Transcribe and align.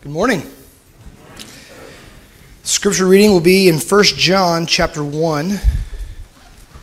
Good 0.00 0.12
morning. 0.12 0.48
Scripture 2.62 3.06
reading 3.06 3.32
will 3.32 3.40
be 3.40 3.68
in 3.68 3.80
1 3.80 4.04
John 4.04 4.64
chapter 4.64 5.02
1. 5.02 5.58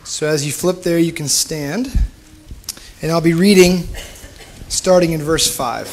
So 0.04 0.26
as 0.26 0.44
you 0.44 0.52
flip 0.52 0.82
there, 0.82 0.98
you 0.98 1.12
can 1.12 1.26
stand. 1.26 1.98
And 3.00 3.10
I'll 3.10 3.22
be 3.22 3.32
reading 3.32 3.88
starting 4.68 5.12
in 5.12 5.22
verse 5.22 5.50
5. 5.50 5.88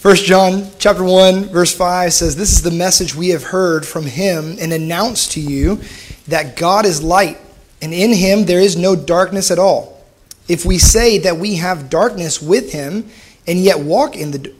1 0.00 0.16
John 0.16 0.70
chapter 0.78 1.04
1 1.04 1.50
verse 1.50 1.74
5 1.74 2.14
says, 2.14 2.36
"This 2.36 2.52
is 2.52 2.62
the 2.62 2.70
message 2.70 3.14
we 3.14 3.28
have 3.28 3.44
heard 3.44 3.84
from 3.86 4.06
him 4.06 4.56
and 4.58 4.72
announced 4.72 5.32
to 5.32 5.40
you 5.40 5.80
that 6.28 6.56
God 6.56 6.86
is 6.86 7.02
light, 7.02 7.38
and 7.82 7.92
in 7.92 8.14
him 8.14 8.46
there 8.46 8.60
is 8.60 8.74
no 8.74 8.96
darkness 8.96 9.50
at 9.50 9.58
all. 9.58 10.02
If 10.48 10.64
we 10.64 10.78
say 10.78 11.18
that 11.18 11.38
we 11.38 11.56
have 11.56 11.90
darkness 11.90 12.40
with 12.40 12.72
him 12.72 13.10
and 13.46 13.58
yet 13.58 13.80
walk 13.80 14.16
in 14.16 14.30
the 14.30 14.52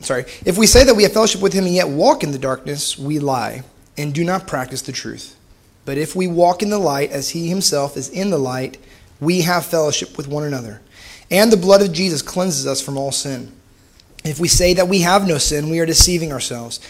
sorry, 0.00 0.24
if 0.44 0.58
we 0.58 0.66
say 0.66 0.84
that 0.84 0.94
we 0.94 1.02
have 1.02 1.12
fellowship 1.12 1.40
with 1.40 1.52
him 1.52 1.64
and 1.64 1.74
yet 1.74 1.88
walk 1.88 2.22
in 2.22 2.32
the 2.32 2.38
darkness, 2.38 2.98
we 2.98 3.18
lie 3.18 3.62
and 3.96 4.14
do 4.14 4.24
not 4.24 4.46
practice 4.46 4.82
the 4.82 4.92
truth. 4.92 5.36
But 5.84 5.98
if 5.98 6.16
we 6.16 6.26
walk 6.26 6.62
in 6.62 6.70
the 6.70 6.78
light 6.78 7.10
as 7.10 7.30
he 7.30 7.48
himself 7.48 7.96
is 7.96 8.08
in 8.08 8.30
the 8.30 8.38
light, 8.38 8.78
we 9.20 9.42
have 9.42 9.64
fellowship 9.64 10.16
with 10.16 10.28
one 10.28 10.44
another. 10.44 10.82
And 11.30 11.50
the 11.50 11.56
blood 11.56 11.82
of 11.82 11.92
Jesus 11.92 12.22
cleanses 12.22 12.66
us 12.66 12.80
from 12.80 12.98
all 12.98 13.12
sin. 13.12 13.52
If 14.24 14.40
we 14.40 14.48
say 14.48 14.74
that 14.74 14.88
we 14.88 15.00
have 15.00 15.26
no 15.26 15.38
sin, 15.38 15.70
we 15.70 15.78
are 15.78 15.86
deceiving 15.86 16.32
ourselves, 16.32 16.80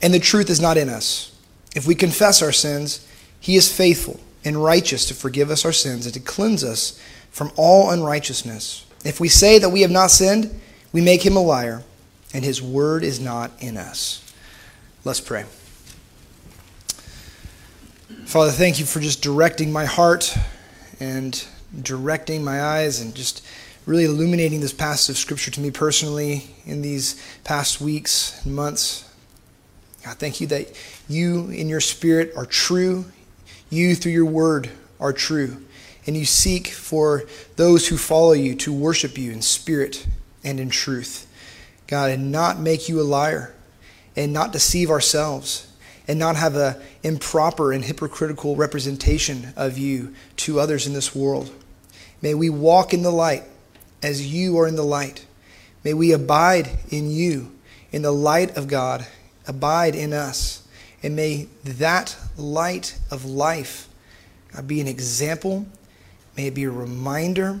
and 0.00 0.12
the 0.12 0.18
truth 0.18 0.48
is 0.50 0.60
not 0.60 0.78
in 0.78 0.88
us. 0.88 1.36
If 1.74 1.86
we 1.86 1.94
confess 1.94 2.42
our 2.42 2.52
sins, 2.52 3.06
he 3.38 3.56
is 3.56 3.74
faithful 3.74 4.18
and 4.44 4.62
righteous 4.62 5.06
to 5.06 5.14
forgive 5.14 5.50
us 5.50 5.64
our 5.64 5.72
sins 5.72 6.06
and 6.06 6.14
to 6.14 6.20
cleanse 6.20 6.64
us 6.64 7.00
from 7.30 7.52
all 7.56 7.90
unrighteousness. 7.90 8.86
If 9.04 9.20
we 9.20 9.28
say 9.28 9.58
that 9.58 9.68
we 9.68 9.82
have 9.82 9.90
not 9.90 10.10
sinned, 10.10 10.58
we 10.92 11.00
make 11.02 11.24
him 11.24 11.36
a 11.36 11.42
liar, 11.42 11.82
and 12.36 12.44
his 12.44 12.60
word 12.60 13.02
is 13.02 13.18
not 13.18 13.50
in 13.60 13.78
us. 13.78 14.22
Let's 15.06 15.22
pray. 15.22 15.46
Father, 18.26 18.50
thank 18.50 18.78
you 18.78 18.84
for 18.84 19.00
just 19.00 19.22
directing 19.22 19.72
my 19.72 19.86
heart 19.86 20.36
and 21.00 21.42
directing 21.80 22.44
my 22.44 22.60
eyes 22.60 23.00
and 23.00 23.14
just 23.14 23.42
really 23.86 24.04
illuminating 24.04 24.60
this 24.60 24.74
passage 24.74 25.14
of 25.14 25.16
Scripture 25.16 25.50
to 25.50 25.62
me 25.62 25.70
personally 25.70 26.54
in 26.66 26.82
these 26.82 27.18
past 27.42 27.80
weeks 27.80 28.44
and 28.44 28.54
months. 28.54 29.10
God, 30.04 30.18
thank 30.18 30.38
you 30.38 30.46
that 30.48 30.78
you 31.08 31.48
in 31.48 31.70
your 31.70 31.80
Spirit 31.80 32.34
are 32.36 32.44
true. 32.44 33.06
You, 33.70 33.94
through 33.94 34.12
your 34.12 34.26
word, 34.26 34.68
are 35.00 35.14
true. 35.14 35.64
And 36.06 36.14
you 36.14 36.26
seek 36.26 36.66
for 36.66 37.24
those 37.56 37.88
who 37.88 37.96
follow 37.96 38.32
you 38.32 38.54
to 38.56 38.74
worship 38.74 39.16
you 39.16 39.32
in 39.32 39.40
spirit 39.40 40.06
and 40.44 40.60
in 40.60 40.68
truth. 40.68 41.25
God, 41.86 42.10
and 42.10 42.32
not 42.32 42.58
make 42.58 42.88
you 42.88 43.00
a 43.00 43.02
liar 43.02 43.54
and 44.16 44.32
not 44.32 44.52
deceive 44.52 44.90
ourselves 44.90 45.68
and 46.08 46.18
not 46.18 46.36
have 46.36 46.54
an 46.54 46.76
improper 47.02 47.72
and 47.72 47.84
hypocritical 47.84 48.56
representation 48.56 49.52
of 49.56 49.76
you 49.76 50.14
to 50.36 50.60
others 50.60 50.86
in 50.86 50.92
this 50.92 51.14
world. 51.14 51.52
May 52.22 52.34
we 52.34 52.48
walk 52.48 52.94
in 52.94 53.02
the 53.02 53.10
light 53.10 53.44
as 54.02 54.32
you 54.32 54.58
are 54.58 54.66
in 54.66 54.76
the 54.76 54.84
light. 54.84 55.26
May 55.84 55.94
we 55.94 56.12
abide 56.12 56.70
in 56.90 57.10
you, 57.10 57.52
in 57.92 58.02
the 58.02 58.12
light 58.12 58.56
of 58.56 58.68
God, 58.68 59.06
abide 59.46 59.94
in 59.94 60.12
us. 60.12 60.66
And 61.02 61.14
may 61.14 61.48
that 61.64 62.16
light 62.36 62.98
of 63.10 63.24
life 63.24 63.88
be 64.66 64.80
an 64.80 64.88
example. 64.88 65.66
May 66.36 66.48
it 66.48 66.54
be 66.54 66.64
a 66.64 66.70
reminder. 66.70 67.60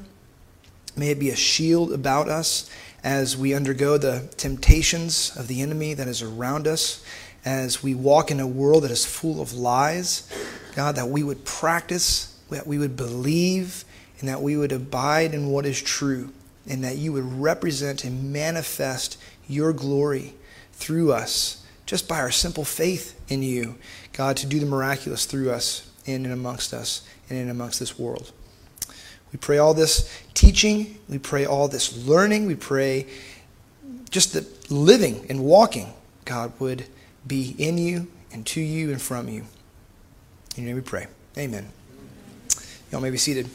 May 0.96 1.10
it 1.10 1.18
be 1.18 1.30
a 1.30 1.36
shield 1.36 1.92
about 1.92 2.28
us 2.28 2.70
as 3.06 3.36
we 3.36 3.54
undergo 3.54 3.96
the 3.96 4.28
temptations 4.36 5.30
of 5.36 5.46
the 5.46 5.62
enemy 5.62 5.94
that 5.94 6.08
is 6.08 6.22
around 6.22 6.66
us, 6.66 7.04
as 7.44 7.80
we 7.80 7.94
walk 7.94 8.32
in 8.32 8.40
a 8.40 8.46
world 8.48 8.82
that 8.82 8.90
is 8.90 9.06
full 9.06 9.40
of 9.40 9.52
lies. 9.52 10.28
God, 10.74 10.96
that 10.96 11.08
we 11.08 11.22
would 11.22 11.44
practice, 11.44 12.36
that 12.50 12.66
we 12.66 12.78
would 12.78 12.96
believe, 12.96 13.84
and 14.18 14.28
that 14.28 14.42
we 14.42 14.56
would 14.56 14.72
abide 14.72 15.34
in 15.34 15.50
what 15.50 15.66
is 15.66 15.80
true, 15.80 16.32
and 16.68 16.82
that 16.82 16.96
you 16.96 17.12
would 17.12 17.40
represent 17.40 18.02
and 18.02 18.32
manifest 18.32 19.16
your 19.46 19.72
glory 19.72 20.34
through 20.72 21.12
us 21.12 21.64
just 21.86 22.08
by 22.08 22.18
our 22.18 22.32
simple 22.32 22.64
faith 22.64 23.20
in 23.28 23.40
you, 23.40 23.76
God, 24.14 24.36
to 24.38 24.46
do 24.46 24.58
the 24.58 24.66
miraculous 24.66 25.26
through 25.26 25.52
us 25.52 25.88
in 26.06 26.24
and 26.24 26.34
amongst 26.34 26.74
us 26.74 27.06
and 27.30 27.38
in 27.38 27.48
amongst 27.48 27.78
this 27.78 27.96
world. 27.96 28.32
We 29.36 29.40
pray 29.40 29.58
all 29.58 29.74
this 29.74 30.10
teaching, 30.32 30.96
we 31.10 31.18
pray 31.18 31.44
all 31.44 31.68
this 31.68 32.06
learning, 32.06 32.46
we 32.46 32.54
pray 32.54 33.06
just 34.08 34.32
that 34.32 34.70
living 34.70 35.26
and 35.28 35.44
walking, 35.44 35.92
God, 36.24 36.54
would 36.58 36.86
be 37.26 37.54
in 37.58 37.76
you 37.76 38.06
and 38.32 38.46
to 38.46 38.62
you 38.62 38.92
and 38.92 39.02
from 39.02 39.28
you. 39.28 39.44
In 40.56 40.62
your 40.62 40.66
name 40.68 40.76
we 40.76 40.80
pray. 40.80 41.08
Amen. 41.36 41.68
Y'all 42.90 43.02
may 43.02 43.10
be 43.10 43.18
seated. 43.18 43.46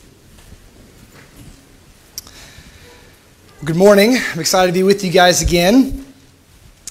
Good 3.66 3.76
morning. 3.76 4.18
I'm 4.34 4.40
excited 4.40 4.72
to 4.72 4.80
be 4.80 4.84
with 4.84 5.04
you 5.04 5.12
guys 5.12 5.42
again. 5.42 6.06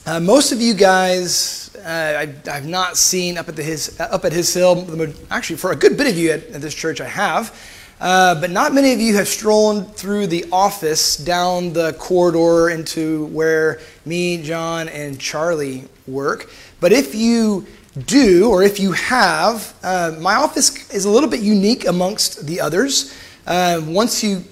Uh, 0.04 0.18
most 0.18 0.50
of 0.50 0.60
you 0.60 0.74
guys, 0.74 1.76
uh, 1.76 2.26
I, 2.44 2.50
have 2.50 2.66
not 2.66 2.96
seen 2.96 3.38
up 3.38 3.48
at 3.48 3.54
the 3.54 3.62
his 3.62 4.00
up 4.00 4.24
at 4.24 4.32
His 4.32 4.52
Hill. 4.52 5.14
Actually, 5.30 5.58
for 5.58 5.70
a 5.70 5.76
good 5.76 5.96
bit 5.96 6.08
of 6.08 6.18
you 6.18 6.32
at, 6.32 6.44
at 6.48 6.60
this 6.60 6.74
church, 6.74 7.00
I 7.00 7.06
have. 7.06 7.56
Uh, 8.00 8.40
but 8.40 8.50
not 8.50 8.72
many 8.72 8.94
of 8.94 9.00
you 9.00 9.14
have 9.14 9.28
strolled 9.28 9.94
through 9.94 10.26
the 10.26 10.46
office 10.50 11.18
down 11.18 11.74
the 11.74 11.92
corridor 11.94 12.70
into 12.70 13.26
where 13.26 13.78
me, 14.06 14.42
John, 14.42 14.88
and 14.88 15.20
Charlie 15.20 15.84
work. 16.06 16.50
But 16.80 16.92
if 16.92 17.14
you 17.14 17.66
do, 18.06 18.48
or 18.48 18.62
if 18.62 18.80
you 18.80 18.92
have, 18.92 19.74
uh, 19.82 20.16
my 20.18 20.36
office 20.36 20.90
is 20.90 21.04
a 21.04 21.10
little 21.10 21.28
bit 21.28 21.40
unique 21.40 21.86
amongst 21.86 22.46
the 22.46 22.58
others. 22.58 23.14
Uh, 23.46 23.82
once 23.84 24.24
you 24.24 24.44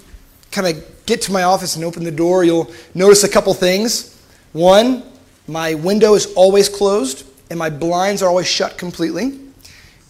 kind 0.52 0.66
of 0.66 1.06
get 1.06 1.22
to 1.22 1.32
my 1.32 1.44
office 1.44 1.74
and 1.74 1.86
open 1.86 2.04
the 2.04 2.10
door, 2.10 2.44
you'll 2.44 2.70
notice 2.94 3.24
a 3.24 3.28
couple 3.30 3.54
things. 3.54 4.14
One, 4.52 5.02
my 5.46 5.72
window 5.72 6.14
is 6.14 6.26
always 6.34 6.68
closed 6.68 7.24
and 7.48 7.58
my 7.58 7.70
blinds 7.70 8.22
are 8.22 8.28
always 8.28 8.46
shut 8.46 8.76
completely. 8.76 9.40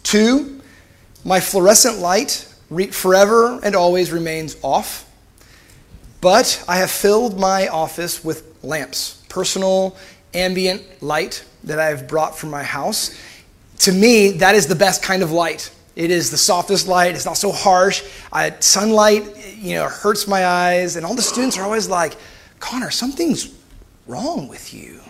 Two, 0.03 0.61
my 1.25 1.39
fluorescent 1.39 1.99
light 1.99 2.48
forever 2.93 3.61
and 3.63 3.75
always 3.75 4.13
remains 4.13 4.57
off. 4.63 5.05
But 6.21 6.65
I 6.69 6.79
have 6.79 6.91
filled 6.91 7.39
my 7.39 7.69
office 7.69 8.25
with 8.25 8.59
lamps, 8.63 9.25
personal 9.29 9.97
ambient 10.35 11.03
light 11.03 11.45
that 11.65 11.79
I 11.79 11.87
have 11.87 12.09
brought 12.09 12.37
from 12.37 12.51
my 12.51 12.63
house. 12.63 13.17
To 13.81 13.93
me, 13.93 14.33
that 14.33 14.55
is 14.55 14.67
the 14.67 14.75
best 14.75 15.03
kind 15.03 15.23
of 15.23 15.31
light. 15.31 15.71
It 15.95 16.11
is 16.11 16.31
the 16.31 16.37
softest 16.37 16.87
light. 16.87 17.15
It's 17.15 17.25
not 17.25 17.37
so 17.37 17.51
harsh. 17.51 18.05
I, 18.33 18.55
sunlight, 18.61 19.57
you 19.57 19.75
know, 19.75 19.89
hurts 19.89 20.27
my 20.27 20.47
eyes. 20.47 20.97
And 20.97 21.05
all 21.05 21.15
the 21.15 21.23
students 21.23 21.57
are 21.59 21.65
always 21.65 21.89
like, 21.89 22.17
Connor, 22.61 22.91
something's 22.91 23.55
wrong 24.07 24.49
with 24.49 24.75
you. 24.75 25.01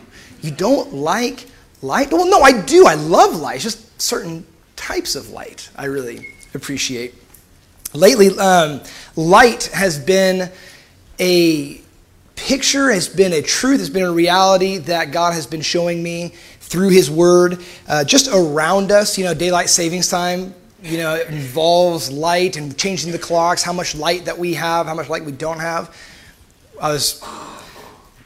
You 0.41 0.51
don't 0.51 0.95
like 0.95 1.47
light? 1.83 2.13
Well, 2.13 2.29
no, 2.29 2.41
I 2.41 2.61
do. 2.63 2.87
I 2.87 2.95
love 2.95 3.37
light. 3.37 3.57
It's 3.57 3.65
just 3.65 4.01
certain 4.01 4.47
types 4.77 5.17
of 5.17 5.31
light 5.31 5.69
I 5.77 5.87
really 5.87 6.27
appreciate. 6.55 7.15
Lately, 7.95 8.37
um, 8.39 8.81
light 9.17 9.71
has 9.73 9.99
been 9.99 10.51
a 11.19 11.81
picture, 12.37 12.91
has 12.91 13.09
been 13.09 13.33
a 13.33 13.43
truth, 13.43 13.81
has 13.81 13.91
been 13.91 14.05
a 14.05 14.13
reality 14.13 14.79
that 14.79 15.11
God 15.11 15.35
has 15.35 15.47
been 15.47 15.63
showing 15.63 16.03
me 16.03 16.35
through 16.61 16.91
His 16.91 17.11
Word, 17.11 17.65
uh, 17.89 18.05
just 18.05 18.29
around 18.33 18.93
us. 18.93 19.19
You 19.19 19.25
know, 19.25 19.35
daylight 19.35 19.69
savings 19.71 20.09
time 20.09 20.55
you 20.83 20.99
know, 20.99 21.15
it 21.15 21.29
involves 21.29 22.11
light 22.11 22.57
and 22.57 22.77
changing 22.77 23.13
the 23.13 23.19
clocks, 23.19 23.63
how 23.63 23.73
much 23.73 23.95
light 23.95 24.27
that 24.27 24.39
we 24.39 24.55
have, 24.55 24.87
how 24.87 24.95
much 24.95 25.09
light 25.09 25.25
we 25.25 25.33
don't 25.33 25.59
have. 25.59 25.95
I 26.81 26.93
was 26.93 27.23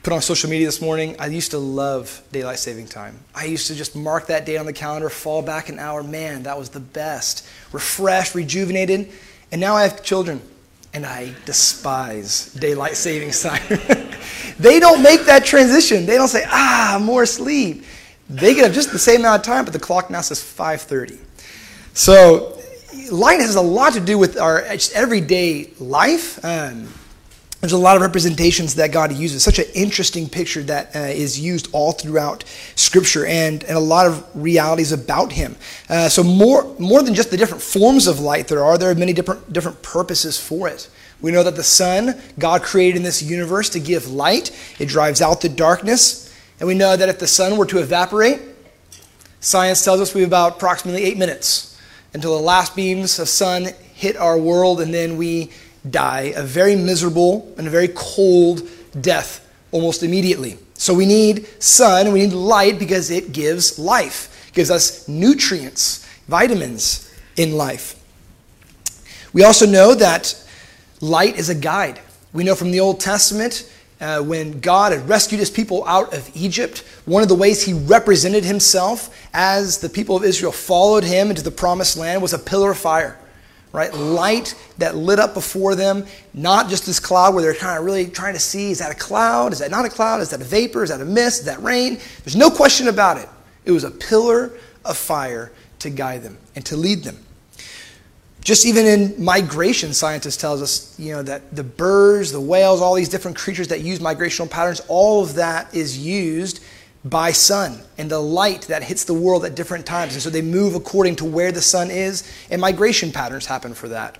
put 0.03 0.12
on 0.12 0.21
social 0.21 0.50
media 0.50 0.67
this 0.67 0.83
morning. 0.83 1.17
I 1.19 1.27
used 1.27 1.53
to 1.53 1.59
love 1.59 2.23
daylight 2.31 2.59
saving 2.59 2.88
time. 2.88 3.19
I 3.35 3.47
used 3.47 3.69
to 3.69 3.75
just 3.75 3.97
mark 3.97 4.26
that 4.26 4.44
day 4.44 4.58
on 4.58 4.67
the 4.67 4.73
calendar, 4.73 5.08
fall 5.08 5.41
back 5.41 5.70
an 5.70 5.79
hour. 5.79 6.03
Man, 6.03 6.43
that 6.43 6.58
was 6.58 6.69
the 6.69 6.81
best. 6.81 7.47
Refreshed, 7.73 8.35
rejuvenated. 8.35 9.11
And 9.52 9.60
now 9.60 9.76
I 9.76 9.82
have 9.82 10.02
children, 10.02 10.40
and 10.94 11.04
I 11.04 11.34
despise 11.44 12.52
daylight 12.54 12.96
saving 12.96 13.32
time. 13.32 13.62
they 14.58 14.81
don't 14.81 15.02
make 15.02 15.26
that 15.26 15.44
transition. 15.44 16.06
They 16.06 16.16
don't 16.16 16.28
say, 16.28 16.44
ah, 16.46 16.99
more 17.00 17.26
sleep. 17.26 17.84
They 18.31 18.54
get 18.54 18.64
up 18.64 18.72
just 18.72 18.93
the 18.93 18.99
same 18.99 19.20
amount 19.20 19.40
of 19.40 19.46
time, 19.46 19.64
but 19.64 19.75
the 19.75 19.78
clock 19.78 20.08
now 20.08 20.22
says 20.22 20.40
5:30. 20.40 21.19
So, 21.93 22.58
light 23.10 23.40
has 23.40 23.56
a 23.56 23.60
lot 23.60 23.93
to 23.93 24.00
do 24.00 24.16
with 24.16 24.38
our 24.38 24.62
everyday 24.94 25.69
life. 25.78 26.43
Um, 26.43 26.88
there's 27.62 27.73
a 27.73 27.79
lot 27.79 27.94
of 27.94 28.03
representations 28.03 28.75
that 28.75 28.91
God 28.91 29.12
uses. 29.12 29.44
Such 29.44 29.61
an 29.61 29.67
interesting 29.73 30.29
picture 30.29 30.64
that 30.64 30.97
uh, 30.97 30.99
is 30.99 31.38
used 31.38 31.69
all 31.73 31.93
throughout 31.93 32.43
Scripture, 32.75 33.25
and, 33.25 33.62
and 33.62 33.76
a 33.76 33.81
lot 33.81 34.05
of 34.05 34.29
realities 34.35 34.91
about 34.91 35.31
Him. 35.31 35.55
Uh, 35.88 36.09
so 36.09 36.25
more 36.25 36.75
more 36.81 37.05
than 37.05 37.14
just 37.14 37.31
the 37.31 37.37
different 37.37 37.62
forms 37.62 38.09
of 38.09 38.19
light 38.19 38.49
there 38.49 38.64
are, 38.64 38.76
there 38.76 38.91
are 38.91 38.97
many 38.97 39.12
different 39.12 39.53
different 39.53 39.81
purposes 39.81 40.37
for 40.37 40.67
it. 40.67 40.91
We 41.20 41.31
know 41.31 41.44
that 41.44 41.55
the 41.55 41.62
sun, 41.62 42.20
God 42.37 42.64
created 42.64 42.97
in 42.97 43.05
this 43.05 43.23
universe 43.23 43.70
to 43.70 43.81
give 43.81 44.11
light. 44.11 44.50
It 44.81 44.88
drives 44.88 45.23
out 45.23 45.41
the 45.41 45.49
darkness. 45.49 46.37
And 46.58 46.67
we 46.67 46.75
know 46.75 46.97
that 46.97 47.08
if 47.08 47.20
the 47.20 47.29
sun 47.29 47.56
were 47.56 47.67
to 47.67 47.79
evaporate, 47.79 48.41
science 49.38 49.85
tells 49.85 50.00
us 50.00 50.15
we 50.15 50.23
have 50.23 50.31
about 50.31 50.56
approximately 50.56 51.05
eight 51.05 51.17
minutes 51.17 51.81
until 52.12 52.37
the 52.37 52.43
last 52.43 52.75
beams 52.75 53.20
of 53.20 53.29
sun 53.29 53.69
hit 53.94 54.17
our 54.17 54.37
world 54.37 54.81
and 54.81 54.93
then 54.93 55.17
we 55.17 55.53
die 55.90 56.32
a 56.37 56.43
very 56.43 56.76
miserable 56.76 57.52
and 57.58 57.67
a 57.67 57.70
very 57.70 57.88
cold 57.94 58.69
death 59.00 59.49
almost 59.73 60.02
immediately. 60.02 60.58
So 60.75 60.94
we 60.94 61.06
need 61.06 61.46
sun, 61.62 62.06
and 62.06 62.12
we 62.12 62.20
need 62.20 62.32
light 62.32 62.79
because 62.79 63.11
it 63.11 63.32
gives 63.32 63.79
life, 63.79 64.49
it 64.49 64.55
gives 64.55 64.70
us 64.70 65.08
nutrients, 65.08 66.06
vitamins 66.29 67.12
in 67.37 67.56
life. 67.56 67.99
We 69.32 69.44
also 69.44 69.67
know 69.67 69.94
that 69.94 70.34
light 71.00 71.37
is 71.37 71.49
a 71.49 71.55
guide. 71.55 72.00
We 72.32 72.44
know 72.44 72.55
from 72.55 72.70
the 72.70 72.81
Old 72.81 73.00
Testament 73.00 73.70
uh, 74.00 74.20
when 74.20 74.61
God 74.61 74.93
had 74.93 75.08
rescued 75.08 75.38
his 75.38 75.50
people 75.50 75.87
out 75.87 76.12
of 76.12 76.29
Egypt, 76.34 76.81
one 77.05 77.23
of 77.23 77.29
the 77.29 77.34
ways 77.34 77.62
he 77.62 77.73
represented 77.73 78.44
himself 78.44 79.17
as 79.32 79.79
the 79.79 79.88
people 79.88 80.17
of 80.17 80.25
Israel 80.25 80.52
followed 80.52 81.05
him 81.05 81.31
into 81.31 81.43
the 81.43 81.50
promised 81.50 81.96
land 81.96 82.20
was 82.20 82.32
a 82.32 82.38
pillar 82.38 82.73
of 82.73 82.79
fire 82.79 83.19
right? 83.72 83.92
Light 83.92 84.54
that 84.78 84.96
lit 84.96 85.19
up 85.19 85.34
before 85.34 85.74
them, 85.74 86.06
not 86.34 86.69
just 86.69 86.86
this 86.86 87.00
cloud 87.00 87.34
where 87.34 87.42
they're 87.42 87.54
kind 87.54 87.78
of 87.78 87.84
really 87.84 88.06
trying 88.06 88.34
to 88.34 88.40
see 88.40 88.70
is 88.70 88.78
that 88.78 88.92
a 88.92 88.94
cloud? 88.94 89.52
Is 89.52 89.58
that 89.60 89.70
not 89.70 89.84
a 89.84 89.88
cloud? 89.88 90.20
Is 90.20 90.30
that 90.30 90.40
a 90.40 90.44
vapor? 90.44 90.82
Is 90.82 90.90
that 90.90 91.00
a 91.00 91.04
mist? 91.04 91.40
Is 91.40 91.46
that 91.46 91.62
rain? 91.62 91.98
There's 92.24 92.36
no 92.36 92.50
question 92.50 92.88
about 92.88 93.19
it. 93.19 93.28
It 93.64 93.72
was 93.72 93.84
a 93.84 93.90
pillar 93.90 94.52
of 94.84 94.96
fire 94.96 95.52
to 95.80 95.90
guide 95.90 96.22
them 96.22 96.38
and 96.54 96.64
to 96.66 96.76
lead 96.76 97.02
them. 97.04 97.19
Just 98.42 98.66
even 98.66 98.86
in 98.86 99.24
migration, 99.24 99.94
scientists 99.94 100.36
tells 100.36 100.60
us, 100.60 100.98
you 100.98 101.12
know, 101.12 101.22
that 101.22 101.54
the 101.54 101.62
birds, 101.62 102.32
the 102.32 102.40
whales, 102.40 102.80
all 102.80 102.94
these 102.94 103.08
different 103.08 103.36
creatures 103.36 103.69
that 103.69 103.82
use 103.82 104.00
migrational 104.00 104.50
patterns, 104.50 104.80
all 104.88 105.22
of 105.22 105.34
that 105.34 105.72
is 105.72 105.96
used 105.96 106.62
by 107.04 107.32
sun 107.32 107.81
and 107.99 108.10
the 108.10 108.20
light 108.20 108.62
that 108.62 108.82
hits 108.82 109.04
the 109.04 109.14
world 109.14 109.44
at 109.44 109.54
different 109.54 109.87
times. 109.87 110.14
And 110.14 110.22
so 110.22 110.31
they 110.31 110.43
move 110.43 110.75
according 110.75 111.16
to 111.16 111.25
where 111.25 111.52
the 111.52 111.62
sun 111.62 111.90
is, 111.90 112.31
and 112.50 112.60
migration 112.60 113.10
patterns 113.10 113.46
happen 113.46 113.75
for 113.75 113.88
that. 113.88 114.19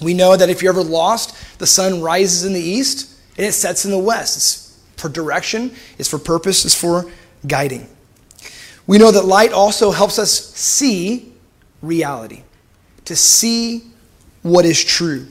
We 0.00 0.14
know 0.14 0.36
that 0.36 0.48
if 0.48 0.62
you're 0.62 0.72
ever 0.72 0.82
lost, 0.82 1.58
the 1.58 1.66
sun 1.66 2.00
rises 2.00 2.44
in 2.44 2.54
the 2.54 2.60
east 2.60 3.18
and 3.36 3.46
it 3.46 3.52
sets 3.52 3.84
in 3.84 3.90
the 3.90 3.98
west. 3.98 4.36
It's 4.36 4.80
for 4.96 5.08
direction, 5.08 5.74
it's 5.98 6.08
for 6.08 6.18
purpose, 6.18 6.64
it's 6.64 6.74
for 6.74 7.10
guiding. 7.46 7.86
We 8.86 8.98
know 8.98 9.10
that 9.10 9.24
light 9.24 9.52
also 9.52 9.90
helps 9.90 10.18
us 10.18 10.54
see 10.54 11.32
reality, 11.82 12.42
to 13.04 13.14
see 13.14 13.84
what 14.42 14.64
is 14.64 14.82
true. 14.82 15.26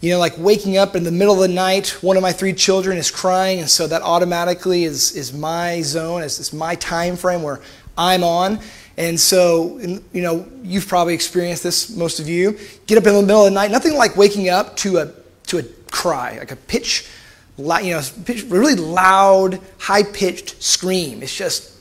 You 0.00 0.12
know, 0.12 0.18
like 0.18 0.34
waking 0.38 0.76
up 0.76 0.94
in 0.94 1.02
the 1.02 1.10
middle 1.10 1.34
of 1.34 1.40
the 1.40 1.52
night, 1.54 1.88
one 2.02 2.16
of 2.16 2.22
my 2.22 2.32
three 2.32 2.52
children 2.52 2.98
is 2.98 3.10
crying, 3.10 3.58
and 3.58 3.68
so 3.68 3.86
that 3.88 4.02
automatically 4.02 4.84
is, 4.84 5.16
is 5.16 5.32
my 5.32 5.82
zone, 5.82 6.22
is, 6.22 6.38
is 6.38 6.52
my 6.52 6.76
time 6.76 7.16
frame 7.16 7.42
where 7.42 7.60
I'm 7.96 8.22
on. 8.22 8.60
And 8.96 9.18
so, 9.18 9.78
you 9.78 10.22
know, 10.22 10.46
you've 10.62 10.88
probably 10.88 11.14
experienced 11.14 11.62
this, 11.62 11.90
most 11.90 12.20
of 12.20 12.28
you. 12.28 12.58
Get 12.86 12.98
up 12.98 13.06
in 13.06 13.14
the 13.14 13.22
middle 13.22 13.44
of 13.44 13.50
the 13.50 13.54
night, 13.54 13.70
nothing 13.70 13.94
like 13.94 14.16
waking 14.16 14.48
up 14.48 14.76
to 14.78 14.98
a, 14.98 15.12
to 15.48 15.58
a 15.58 15.62
cry, 15.90 16.38
like 16.38 16.52
a 16.52 16.56
pitch, 16.56 17.08
you 17.56 17.64
know, 17.64 18.02
pitch, 18.24 18.44
really 18.44 18.74
loud, 18.76 19.60
high 19.78 20.04
pitched 20.04 20.62
scream. 20.62 21.22
It's 21.22 21.34
just 21.34 21.76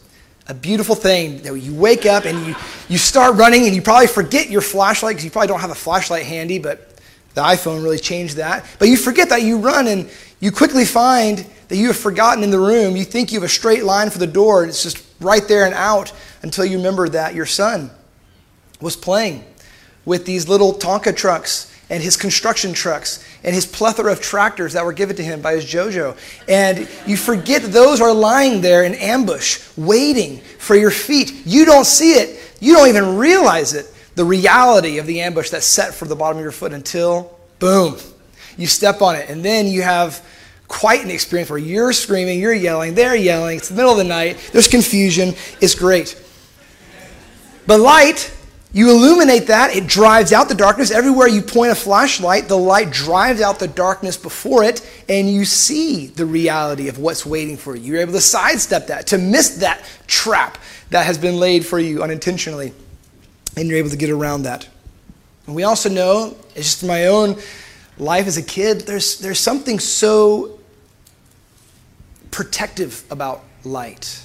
a 0.48 0.54
beautiful 0.54 0.96
thing 0.96 1.42
that 1.42 1.58
you 1.60 1.74
wake 1.74 2.06
up 2.06 2.26
and 2.26 2.48
you, 2.48 2.56
you 2.88 2.98
start 2.98 3.36
running 3.36 3.66
and 3.66 3.76
you 3.76 3.82
probably 3.82 4.08
forget 4.08 4.50
your 4.50 4.62
flashlight 4.62 5.16
because 5.16 5.26
you 5.26 5.32
probably 5.32 5.50
don't 5.50 5.60
have 5.60 5.72
a 5.72 5.76
flashlight 5.76 6.26
handy, 6.26 6.58
but 6.58 6.97
the 7.38 7.44
iPhone 7.44 7.84
really 7.84 8.00
changed 8.00 8.38
that. 8.38 8.66
But 8.80 8.88
you 8.88 8.98
forget 8.98 9.30
that 9.30 9.44
you 9.44 9.60
run 9.60 9.88
and 9.88 10.10
you 10.40 10.52
quickly 10.52 10.86
find 10.86 11.46
that 11.68 11.76
you 11.76 11.86
have 11.86 11.98
forgotten 11.98 12.44
in 12.44 12.50
the 12.50 12.60
room. 12.60 12.96
You 12.96 13.04
think 13.04 13.32
you 13.32 13.40
have 13.40 13.46
a 13.46 13.50
straight 13.50 13.84
line 13.84 14.10
for 14.10 14.18
the 14.18 14.26
door, 14.26 14.64
and 14.64 14.70
it's 14.70 14.82
just 14.82 15.06
right 15.20 15.48
there 15.48 15.66
and 15.66 15.76
out 15.76 16.12
until 16.42 16.66
you 16.66 16.78
remember 16.78 17.08
that 17.10 17.36
your 17.36 17.46
son 17.46 17.92
was 18.82 18.96
playing 18.96 19.46
with 20.04 20.26
these 20.26 20.50
little 20.50 20.74
Tonka 20.74 21.16
trucks 21.16 21.72
and 21.92 22.02
his 22.02 22.18
construction 22.18 22.74
trucks 22.74 23.24
and 23.44 23.54
his 23.54 23.68
plethora 23.68 24.12
of 24.12 24.20
tractors 24.20 24.74
that 24.74 24.84
were 24.84 24.92
given 24.92 25.16
to 25.18 25.24
him 25.24 25.40
by 25.40 25.54
his 25.54 25.66
JoJo. 25.66 26.18
And 26.50 26.90
you 27.06 27.18
forget 27.18 27.62
those 27.62 28.02
are 28.02 28.14
lying 28.14 28.62
there 28.62 28.84
in 28.84 28.96
ambush, 28.96 29.62
waiting 29.78 30.40
for 30.58 30.76
your 30.76 30.92
feet. 30.92 31.46
You 31.46 31.66
don't 31.66 31.86
see 31.86 32.14
it, 32.14 32.56
you 32.60 32.74
don't 32.74 32.88
even 32.88 33.16
realize 33.16 33.76
it 33.76 33.94
the 34.18 34.26
reality 34.26 34.98
of 34.98 35.06
the 35.06 35.22
ambush 35.22 35.52
that's 35.52 35.68
set 35.68 35.94
for 35.94 36.06
the 36.06 36.16
bottom 36.16 36.40
of 36.40 36.42
your 36.42 36.52
foot 36.52 36.74
until, 36.74 37.38
boom, 37.60 37.96
you 38.58 38.66
step 38.66 39.04
on 39.04 39.16
it. 39.16 39.30
And 39.30 39.46
then 39.46 39.68
you 39.68 39.84
have 39.84 40.26
quite 40.68 41.06
an 41.06 41.12
experience 41.12 41.52
where 41.52 41.60
you're 41.60 41.94
screaming, 41.94 42.40
you're 42.40 42.52
yelling, 42.52 42.96
they're 42.96 43.16
yelling, 43.16 43.58
it's 43.58 43.70
the 43.70 43.76
middle 43.76 43.92
of 43.92 44.00
the 44.00 44.04
night, 44.04 44.50
there's 44.52 44.68
confusion, 44.68 45.36
it's 45.62 45.76
great. 45.76 46.20
But 47.68 47.80
light, 47.80 48.34
you 48.74 48.90
illuminate 48.90 49.48
that, 49.48 49.76
it 49.76 49.86
drives 49.86 50.34
out 50.34 50.50
the 50.50 50.56
darkness. 50.56 50.90
Everywhere 50.90 51.28
you 51.28 51.44
point 51.44 51.72
a 51.72 51.76
flashlight, 51.76 52.48
the 52.48 52.58
light 52.58 52.90
drives 52.90 53.40
out 53.40 53.60
the 53.60 53.68
darkness 53.68 54.18
before 54.18 54.64
it, 54.64 54.82
and 55.08 55.30
you 55.30 55.46
see 55.46 56.08
the 56.08 56.26
reality 56.26 56.88
of 56.88 56.98
what's 56.98 57.24
waiting 57.24 57.56
for 57.56 57.76
you. 57.76 57.94
You're 57.94 58.02
able 58.02 58.14
to 58.14 58.22
sidestep 58.22 58.88
that, 58.88 59.06
to 59.08 59.20
miss 59.20 59.58
that 59.58 59.88
trap 60.08 60.58
that 60.90 61.06
has 61.06 61.20
been 61.20 61.38
laid 61.38 61.68
for 61.68 61.78
you 61.78 62.02
unintentionally 62.02 62.74
and 63.58 63.68
you're 63.68 63.78
able 63.78 63.90
to 63.90 63.98
get 63.98 64.10
around 64.10 64.44
that. 64.44 64.68
And 65.48 65.56
we 65.56 65.64
also 65.64 65.90
know, 65.90 66.36
it's 66.56 66.68
just 66.68 66.86
my 66.86 67.08
own 67.08 67.38
life 67.98 68.28
as 68.28 68.38
a 68.38 68.44
kid, 68.44 68.82
there's, 68.82 69.20
there's 69.20 69.40
something 69.40 69.80
so 69.80 70.60
protective 72.32 73.04
about 73.10 73.44
light. 73.64 74.22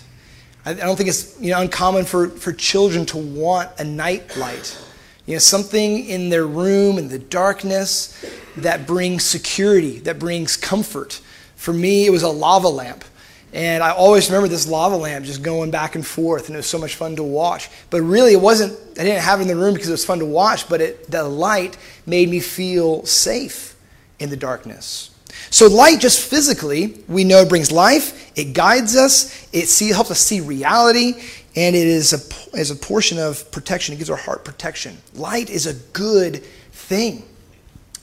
I, 0.67 0.73
I 0.73 0.75
don't 0.75 0.97
think 0.97 1.09
it's 1.09 1.41
you 1.41 1.51
know, 1.51 1.61
uncommon 1.61 2.05
for, 2.05 2.29
for 2.29 2.53
children 2.53 3.07
to 3.07 3.17
want 3.17 3.71
a 3.79 3.85
night 3.85 4.37
light. 4.37 4.79
You 5.27 5.37
know, 5.37 5.39
something 5.39 6.05
in 6.07 6.29
their 6.29 6.47
room, 6.47 6.99
in 6.99 7.09
the 7.09 7.19
darkness, 7.19 8.25
that 8.57 8.87
brings 8.87 9.25
security, 9.25 9.99
that 10.01 10.19
brings 10.19 10.57
comfort. 10.57 11.21
For 11.57 11.73
me, 11.73 12.07
it 12.07 12.11
was 12.11 12.23
a 12.23 12.29
lava 12.29 12.69
lamp. 12.69 13.05
And 13.53 13.83
I 13.83 13.91
always 13.91 14.31
remember 14.31 14.49
this 14.49 14.67
lava 14.67 14.97
lamp 14.97 15.27
just 15.27 15.43
going 15.43 15.71
back 15.71 15.95
and 15.95 16.07
forth, 16.07 16.47
and 16.47 16.55
it 16.55 16.59
was 16.59 16.67
so 16.67 16.79
much 16.79 16.95
fun 16.95 17.17
to 17.17 17.23
watch. 17.23 17.69
But 17.91 18.01
really, 18.01 18.33
it 18.33 18.41
wasn't, 18.41 18.79
I 18.99 19.05
didn't 19.05 19.23
have 19.23 19.41
it 19.41 19.43
in 19.43 19.49
the 19.49 19.57
room 19.57 19.75
because 19.75 19.89
it 19.89 19.93
was 19.93 20.05
fun 20.05 20.21
to 20.21 20.27
watch, 20.27 20.69
but 20.69 20.81
it, 20.81 21.11
the 21.11 21.25
light 21.25 21.77
made 22.07 22.31
me 22.31 22.41
feel 22.41 23.05
safe 23.05 23.77
in 24.19 24.31
the 24.31 24.37
darkness. 24.37 25.11
So, 25.51 25.67
light 25.67 26.01
just 26.01 26.21
physically, 26.31 27.03
we 27.09 27.25
know 27.25 27.45
brings 27.45 27.71
life, 27.71 28.33
it 28.39 28.55
guides 28.55 28.97
us, 28.97 29.47
it 29.53 29.67
see, 29.67 29.91
helps 29.91 30.11
us 30.11 30.21
see 30.21 30.41
reality, 30.41 31.23
and 31.55 31.77
it 31.77 31.87
is 31.87 32.15
a, 32.15 32.57
is 32.59 32.71
a 32.71 32.77
portion 32.77 33.19
of 33.19 33.51
protection. 33.53 33.95
It 33.95 33.99
gives 33.99 34.09
our 34.09 34.17
heart 34.17 34.47
protection. 34.47 34.97
Light 35.15 35.51
is 35.51 35.67
a 35.67 35.75
good 35.93 36.43
thing, 36.73 37.25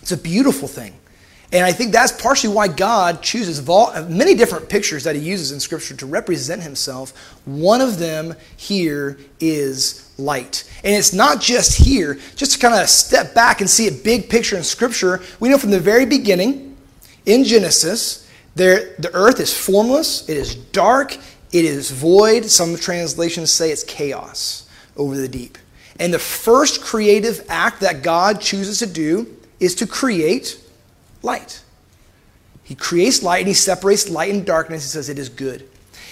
it's 0.01 0.11
a 0.11 0.17
beautiful 0.17 0.67
thing. 0.67 0.93
And 1.51 1.65
I 1.65 1.71
think 1.71 1.91
that's 1.91 2.11
partially 2.11 2.53
why 2.53 2.67
God 2.67 3.23
chooses 3.23 3.65
many 4.07 4.35
different 4.35 4.69
pictures 4.69 5.03
that 5.05 5.15
he 5.15 5.21
uses 5.21 5.51
in 5.51 5.59
Scripture 5.59 5.95
to 5.95 6.05
represent 6.05 6.61
himself. 6.61 7.11
One 7.45 7.81
of 7.81 7.97
them 7.97 8.35
here 8.55 9.17
is 9.39 10.11
light. 10.19 10.69
And 10.83 10.95
it's 10.95 11.11
not 11.11 11.41
just 11.41 11.75
here, 11.77 12.19
just 12.35 12.53
to 12.53 12.59
kind 12.59 12.79
of 12.79 12.87
step 12.87 13.33
back 13.33 13.61
and 13.61 13.69
see 13.69 13.87
a 13.87 13.91
big 13.91 14.29
picture 14.29 14.57
in 14.57 14.63
Scripture. 14.63 15.21
We 15.39 15.49
know 15.49 15.57
from 15.57 15.71
the 15.71 15.79
very 15.79 16.05
beginning, 16.05 16.77
in 17.25 17.43
Genesis, 17.43 18.29
there, 18.53 18.95
the 18.99 19.11
earth 19.13 19.39
is 19.39 19.55
formless, 19.55 20.29
it 20.29 20.37
is 20.37 20.53
dark, 20.55 21.15
it 21.51 21.65
is 21.65 21.89
void. 21.89 22.45
Some 22.45 22.75
translations 22.75 23.51
say 23.51 23.71
it's 23.71 23.83
chaos 23.83 24.69
over 24.97 25.15
the 25.15 25.27
deep. 25.27 25.57
And 25.99 26.13
the 26.13 26.19
first 26.19 26.81
creative 26.81 27.43
act 27.49 27.81
that 27.81 28.03
God 28.03 28.39
chooses 28.39 28.79
to 28.79 28.87
do 28.87 29.35
is 29.59 29.73
to 29.75 29.87
create 29.87 30.59
light. 31.21 31.61
He 32.63 32.75
creates 32.75 33.23
light 33.23 33.39
and 33.39 33.47
he 33.47 33.53
separates 33.53 34.09
light 34.09 34.31
and 34.31 34.45
darkness. 34.45 34.83
He 34.83 34.89
says 34.89 35.09
it 35.09 35.17
is 35.17 35.29
good. 35.29 35.67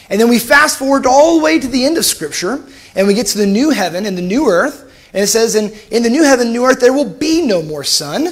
And 0.10 0.20
then 0.20 0.30
we 0.30 0.40
fast 0.40 0.80
forward 0.80 1.06
all 1.06 1.38
the 1.38 1.44
way 1.44 1.60
to 1.60 1.68
the 1.68 1.86
end 1.86 1.98
of 1.98 2.06
Scripture 2.06 2.64
and 2.96 3.08
we 3.08 3.14
get 3.14 3.28
to 3.28 3.38
the 3.38 3.46
new 3.46 3.70
heaven 3.70 4.06
and 4.06 4.18
the 4.18 4.22
new 4.22 4.48
earth. 4.48 4.84
And 5.14 5.24
it 5.24 5.28
says, 5.28 5.56
in, 5.56 5.72
in 5.92 6.04
the 6.04 6.10
new 6.10 6.24
heaven, 6.24 6.52
new 6.52 6.66
earth, 6.66 6.80
there 6.80 6.94
will 6.94 7.10
be 7.10 7.46
no 7.46 7.62
more 7.62 7.84
sun. 7.84 8.26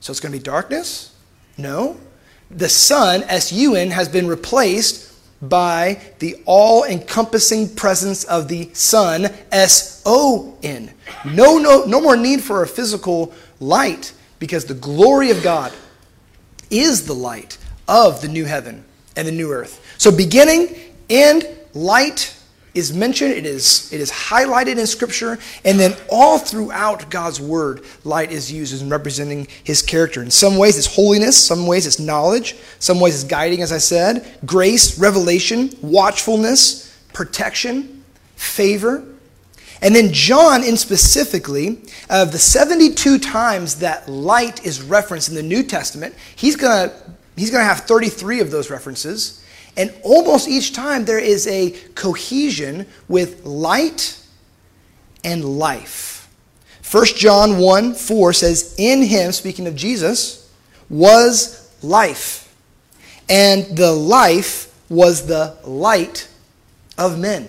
So 0.00 0.10
it's 0.10 0.20
going 0.20 0.32
to 0.32 0.38
be 0.38 0.42
darkness? 0.42 1.14
No. 1.58 1.96
The 2.50 2.68
sun, 2.68 3.24
S 3.24 3.52
U 3.52 3.74
N, 3.74 3.90
has 3.90 4.08
been 4.08 4.28
replaced 4.28 5.12
by 5.42 6.00
the 6.18 6.36
all 6.46 6.84
encompassing 6.84 7.74
presence 7.74 8.24
of 8.24 8.48
the 8.48 8.72
sun, 8.72 9.26
S 9.50 10.02
O 10.06 10.56
N. 10.62 10.92
No, 11.24 11.58
no, 11.58 11.84
no 11.84 12.00
more 12.00 12.16
need 12.16 12.42
for 12.42 12.62
a 12.62 12.68
physical 12.68 13.32
light 13.60 14.12
because 14.38 14.64
the 14.64 14.74
glory 14.74 15.30
of 15.30 15.42
God 15.42 15.72
is 16.70 17.06
the 17.06 17.14
light 17.14 17.58
of 17.88 18.20
the 18.20 18.28
new 18.28 18.44
heaven 18.44 18.84
and 19.16 19.26
the 19.26 19.32
new 19.32 19.52
earth. 19.52 19.82
So, 19.98 20.10
beginning, 20.10 20.76
end, 21.08 21.48
light 21.74 22.36
is 22.74 22.92
mentioned, 22.92 23.32
it 23.32 23.46
is, 23.46 23.90
it 23.92 24.00
is 24.00 24.10
highlighted 24.10 24.78
in 24.78 24.86
Scripture, 24.86 25.38
and 25.64 25.80
then 25.80 25.96
all 26.10 26.38
throughout 26.38 27.10
God's 27.10 27.40
Word, 27.40 27.82
light 28.04 28.30
is 28.30 28.52
used 28.52 28.80
in 28.80 28.90
representing 28.90 29.48
His 29.64 29.80
character. 29.80 30.22
In 30.22 30.30
some 30.30 30.58
ways, 30.58 30.76
it's 30.76 30.94
holiness, 30.94 31.42
some 31.42 31.66
ways, 31.66 31.86
it's 31.86 31.98
knowledge, 31.98 32.54
some 32.78 33.00
ways, 33.00 33.14
it's 33.14 33.24
guiding, 33.24 33.62
as 33.62 33.72
I 33.72 33.78
said, 33.78 34.30
grace, 34.44 34.98
revelation, 34.98 35.70
watchfulness, 35.80 36.94
protection, 37.14 38.04
favor. 38.36 39.04
And 39.82 39.94
then, 39.94 40.12
John, 40.12 40.64
in 40.64 40.76
specifically, 40.76 41.78
of 42.08 42.32
the 42.32 42.38
72 42.38 43.18
times 43.18 43.76
that 43.76 44.08
light 44.08 44.64
is 44.64 44.82
referenced 44.82 45.28
in 45.28 45.34
the 45.34 45.42
New 45.42 45.62
Testament, 45.62 46.14
he's 46.34 46.56
going 46.56 46.88
to 46.88 46.96
he's 47.36 47.50
going 47.50 47.60
to 47.60 47.66
have 47.66 47.80
33 47.80 48.40
of 48.40 48.50
those 48.50 48.70
references. 48.70 49.44
And 49.76 49.94
almost 50.02 50.48
each 50.48 50.72
time 50.72 51.04
there 51.04 51.18
is 51.18 51.46
a 51.46 51.70
cohesion 51.94 52.86
with 53.08 53.44
light 53.44 54.18
and 55.22 55.44
life. 55.44 56.28
1 56.90 57.04
John 57.16 57.58
1 57.58 57.94
4 57.94 58.32
says, 58.32 58.74
In 58.78 59.02
him, 59.02 59.32
speaking 59.32 59.66
of 59.66 59.76
Jesus, 59.76 60.50
was 60.88 61.74
life. 61.82 62.54
And 63.28 63.76
the 63.76 63.92
life 63.92 64.72
was 64.88 65.26
the 65.26 65.56
light 65.64 66.28
of 66.96 67.18
men. 67.18 67.48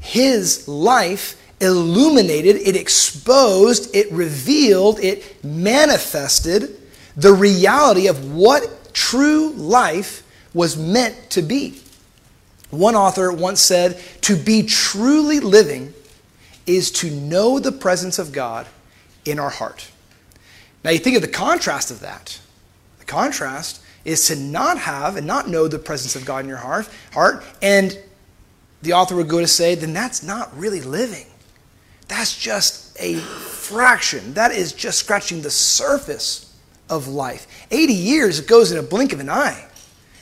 His 0.00 0.66
life 0.66 1.36
illuminated, 1.60 2.56
it 2.56 2.76
exposed, 2.76 3.94
it 3.94 4.10
revealed, 4.10 4.98
it 5.00 5.44
manifested 5.44 6.76
the 7.16 7.32
reality 7.32 8.06
of 8.06 8.32
what 8.32 8.92
true 8.94 9.50
life 9.50 10.22
was 10.54 10.76
meant 10.76 11.30
to 11.30 11.42
be. 11.42 11.80
One 12.70 12.94
author 12.94 13.30
once 13.32 13.60
said, 13.60 14.00
To 14.22 14.36
be 14.36 14.62
truly 14.62 15.40
living 15.40 15.92
is 16.66 16.90
to 16.92 17.10
know 17.10 17.58
the 17.58 17.72
presence 17.72 18.18
of 18.18 18.32
God 18.32 18.66
in 19.24 19.38
our 19.38 19.50
heart. 19.50 19.90
Now, 20.82 20.90
you 20.90 20.98
think 20.98 21.16
of 21.16 21.22
the 21.22 21.28
contrast 21.28 21.90
of 21.90 22.00
that. 22.00 22.38
The 23.00 23.04
contrast 23.04 23.82
is 24.04 24.26
to 24.28 24.36
not 24.36 24.78
have 24.78 25.16
and 25.16 25.26
not 25.26 25.48
know 25.48 25.68
the 25.68 25.78
presence 25.78 26.16
of 26.16 26.24
God 26.24 26.44
in 26.44 26.48
your 26.48 26.58
heart, 26.58 26.88
heart 27.12 27.44
and 27.60 27.98
the 28.82 28.92
author 28.94 29.16
would 29.16 29.28
go 29.28 29.40
to 29.40 29.46
say, 29.46 29.74
then 29.74 29.92
that's 29.92 30.22
not 30.22 30.56
really 30.56 30.80
living. 30.80 31.26
That's 32.08 32.36
just 32.36 32.96
a 33.00 33.16
fraction. 33.16 34.34
That 34.34 34.52
is 34.52 34.72
just 34.72 34.98
scratching 34.98 35.42
the 35.42 35.50
surface 35.50 36.54
of 36.88 37.06
life. 37.08 37.46
80 37.70 37.92
years, 37.92 38.40
it 38.40 38.48
goes 38.48 38.72
in 38.72 38.78
a 38.78 38.82
blink 38.82 39.12
of 39.12 39.20
an 39.20 39.30
eye. 39.30 39.66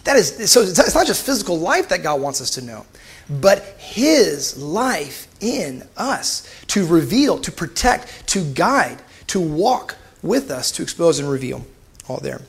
That 0.04 0.16
is, 0.16 0.50
so 0.50 0.62
it's 0.62 0.94
not 0.94 1.06
just 1.06 1.24
physical 1.24 1.58
life 1.58 1.88
that 1.88 2.02
God 2.02 2.20
wants 2.20 2.40
us 2.40 2.50
to 2.52 2.62
know, 2.62 2.86
but 3.28 3.62
His 3.78 4.56
life 4.56 5.28
in 5.40 5.86
us 5.96 6.48
to 6.68 6.86
reveal, 6.86 7.38
to 7.38 7.52
protect, 7.52 8.26
to 8.28 8.44
guide, 8.52 9.02
to 9.28 9.40
walk 9.40 9.96
with 10.22 10.50
us, 10.50 10.72
to 10.72 10.82
expose 10.82 11.18
and 11.18 11.30
reveal. 11.30 11.64
All 12.08 12.18
there. 12.18 12.40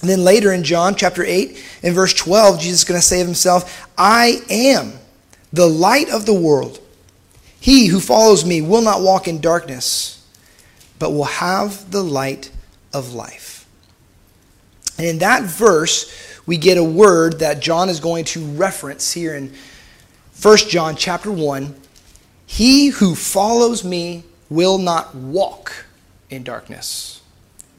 And 0.00 0.08
then 0.08 0.24
later 0.24 0.52
in 0.52 0.62
John 0.62 0.94
chapter 0.94 1.24
8, 1.24 1.62
in 1.82 1.94
verse 1.94 2.14
12, 2.14 2.60
Jesus 2.60 2.80
is 2.80 2.84
going 2.84 3.00
to 3.00 3.06
say 3.06 3.20
of 3.20 3.26
himself, 3.26 3.88
I 3.98 4.40
am 4.48 4.92
the 5.52 5.66
light 5.66 6.10
of 6.10 6.26
the 6.26 6.34
world. 6.34 6.80
He 7.60 7.86
who 7.86 8.00
follows 8.00 8.44
me 8.44 8.60
will 8.62 8.82
not 8.82 9.02
walk 9.02 9.26
in 9.26 9.40
darkness, 9.40 10.24
but 10.98 11.10
will 11.10 11.24
have 11.24 11.90
the 11.90 12.02
light 12.02 12.50
of 12.92 13.14
life. 13.14 13.66
And 14.96 15.06
in 15.06 15.18
that 15.18 15.44
verse, 15.44 16.12
we 16.46 16.56
get 16.56 16.78
a 16.78 16.84
word 16.84 17.40
that 17.40 17.60
John 17.60 17.88
is 17.88 18.00
going 18.00 18.24
to 18.26 18.44
reference 18.44 19.12
here 19.12 19.34
in 19.34 19.52
1 20.40 20.56
John 20.68 20.96
chapter 20.96 21.30
1. 21.30 21.74
He 22.46 22.88
who 22.88 23.14
follows 23.14 23.84
me 23.84 24.24
will 24.48 24.78
not 24.78 25.14
walk 25.14 25.84
in 26.30 26.42
darkness, 26.42 27.20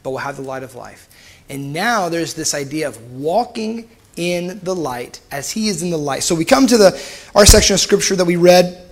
but 0.03 0.11
will 0.11 0.19
have 0.19 0.35
the 0.35 0.43
light 0.43 0.63
of 0.63 0.75
life. 0.75 1.07
And 1.49 1.73
now 1.73 2.09
there's 2.09 2.35
this 2.35 2.53
idea 2.53 2.87
of 2.87 3.11
walking 3.11 3.89
in 4.19 4.59
the 4.63 4.75
light 4.75 5.21
as 5.31 5.49
he 5.49 5.69
is 5.69 5.81
in 5.81 5.89
the 5.89 5.97
light. 5.97 6.23
So 6.23 6.35
we 6.35 6.45
come 6.45 6.67
to 6.67 6.77
the 6.77 6.91
our 7.33 7.45
section 7.45 7.73
of 7.73 7.79
scripture 7.79 8.15
that 8.17 8.25
we 8.25 8.35
read, 8.35 8.85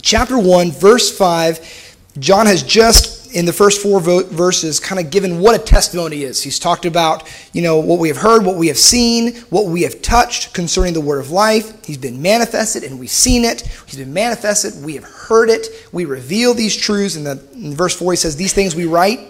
chapter 0.00 0.38
1, 0.38 0.70
verse 0.70 1.16
5. 1.16 1.96
John 2.18 2.46
has 2.46 2.62
just 2.62 3.34
in 3.34 3.44
the 3.44 3.52
first 3.52 3.82
four 3.82 4.00
verses 4.00 4.80
kind 4.80 5.04
of 5.04 5.10
given 5.10 5.40
what 5.40 5.54
a 5.54 5.58
testimony 5.58 6.22
is. 6.22 6.42
He's 6.42 6.58
talked 6.58 6.84
about, 6.84 7.28
you 7.52 7.62
know, 7.62 7.78
what 7.78 7.98
we 7.98 8.08
have 8.08 8.16
heard, 8.16 8.44
what 8.44 8.56
we 8.56 8.68
have 8.68 8.78
seen, 8.78 9.36
what 9.50 9.66
we 9.66 9.82
have 9.82 10.02
touched 10.02 10.52
concerning 10.52 10.94
the 10.94 11.00
word 11.00 11.20
of 11.20 11.30
life. 11.30 11.84
He's 11.84 11.98
been 11.98 12.20
manifested 12.22 12.84
and 12.84 12.98
we've 12.98 13.10
seen 13.10 13.44
it. 13.44 13.62
He's 13.86 13.98
been 13.98 14.12
manifested, 14.12 14.84
we 14.84 14.94
have 14.94 15.04
heard 15.04 15.50
it. 15.50 15.68
We 15.92 16.04
reveal 16.04 16.54
these 16.54 16.76
truths. 16.76 17.16
And 17.16 17.26
the, 17.26 17.42
in 17.54 17.74
verse 17.74 17.96
4 17.96 18.12
he 18.12 18.16
says, 18.16 18.36
These 18.36 18.52
things 18.52 18.74
we 18.74 18.86
write 18.86 19.20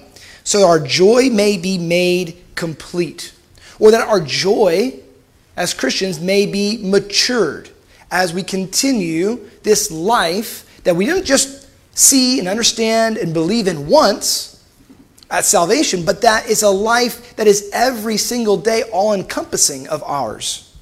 so 0.44 0.66
our 0.66 0.80
joy 0.80 1.30
may 1.30 1.56
be 1.56 1.78
made 1.78 2.36
complete. 2.54 3.32
Or 3.80 3.90
that 3.90 4.06
our 4.06 4.20
joy 4.20 5.00
as 5.56 5.74
Christians 5.74 6.20
may 6.20 6.46
be 6.46 6.78
matured 6.80 7.70
as 8.10 8.32
we 8.32 8.42
continue 8.42 9.48
this 9.62 9.90
life 9.90 10.82
that 10.84 10.96
we 10.96 11.06
don't 11.06 11.24
just 11.24 11.68
see 11.94 12.38
and 12.38 12.48
understand 12.48 13.16
and 13.16 13.34
believe 13.34 13.66
in 13.66 13.86
once 13.88 14.64
at 15.30 15.44
salvation, 15.44 16.04
but 16.04 16.22
that 16.22 16.48
is 16.48 16.62
a 16.62 16.70
life 16.70 17.36
that 17.36 17.46
is 17.46 17.70
every 17.72 18.16
single 18.16 18.56
day 18.56 18.82
all 18.92 19.12
encompassing 19.12 19.86
of 19.88 20.02
ours. 20.02 20.74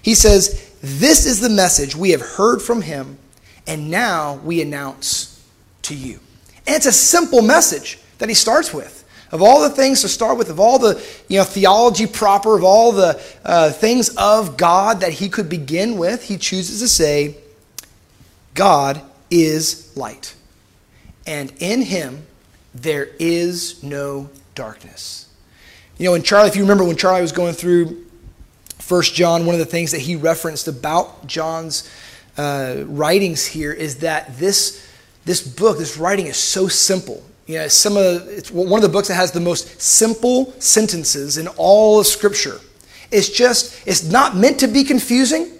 He 0.00 0.14
says, 0.14 0.72
This 0.80 1.26
is 1.26 1.40
the 1.40 1.50
message 1.50 1.94
we 1.94 2.10
have 2.10 2.22
heard 2.22 2.62
from 2.62 2.82
him, 2.82 3.18
and 3.66 3.90
now 3.90 4.36
we 4.36 4.62
announce 4.62 5.44
to 5.82 5.94
you. 5.94 6.20
And 6.66 6.76
it's 6.76 6.86
a 6.86 6.92
simple 6.92 7.42
message 7.42 7.98
that 8.18 8.28
he 8.28 8.34
starts 8.34 8.72
with. 8.72 8.99
Of 9.32 9.42
all 9.42 9.60
the 9.60 9.70
things 9.70 10.00
to 10.02 10.08
start 10.08 10.38
with, 10.38 10.50
of 10.50 10.58
all 10.58 10.78
the 10.78 11.02
you 11.28 11.38
know, 11.38 11.44
theology 11.44 12.06
proper, 12.06 12.56
of 12.56 12.64
all 12.64 12.92
the 12.92 13.22
uh, 13.44 13.70
things 13.70 14.08
of 14.16 14.56
God 14.56 15.00
that 15.00 15.12
he 15.12 15.28
could 15.28 15.48
begin 15.48 15.98
with, 15.98 16.24
he 16.24 16.36
chooses 16.36 16.80
to 16.80 16.88
say, 16.88 17.36
God 18.54 19.00
is 19.30 19.96
light 19.96 20.34
and 21.30 21.52
in 21.60 21.82
him 21.82 22.26
there 22.74 23.08
is 23.18 23.82
no 23.82 24.28
darkness. 24.54 25.28
You 25.96 26.06
know, 26.06 26.14
and 26.14 26.24
Charlie, 26.24 26.48
if 26.48 26.56
you 26.56 26.62
remember 26.62 26.84
when 26.84 26.96
Charlie 26.96 27.22
was 27.22 27.32
going 27.32 27.54
through 27.54 28.04
First 28.78 29.14
John, 29.14 29.46
one 29.46 29.54
of 29.54 29.58
the 29.60 29.66
things 29.66 29.92
that 29.92 30.00
he 30.00 30.16
referenced 30.16 30.66
about 30.66 31.26
John's 31.26 31.88
uh, 32.36 32.82
writings 32.86 33.46
here 33.46 33.72
is 33.72 33.98
that 33.98 34.38
this, 34.38 34.86
this 35.24 35.46
book, 35.46 35.78
this 35.78 35.96
writing 35.96 36.26
is 36.26 36.36
so 36.36 36.68
simple. 36.68 37.22
You 37.50 37.58
know, 37.58 37.66
some 37.66 37.96
of 37.96 38.28
it's 38.28 38.52
one 38.52 38.78
of 38.78 38.82
the 38.82 38.88
books 38.88 39.08
that 39.08 39.14
has 39.14 39.32
the 39.32 39.40
most 39.40 39.80
simple 39.80 40.54
sentences 40.60 41.36
in 41.36 41.48
all 41.56 41.98
of 41.98 42.06
Scripture. 42.06 42.60
It's 43.10 43.28
just, 43.28 43.84
it's 43.88 44.04
not 44.04 44.36
meant 44.36 44.60
to 44.60 44.68
be 44.68 44.84
confusing. 44.84 45.50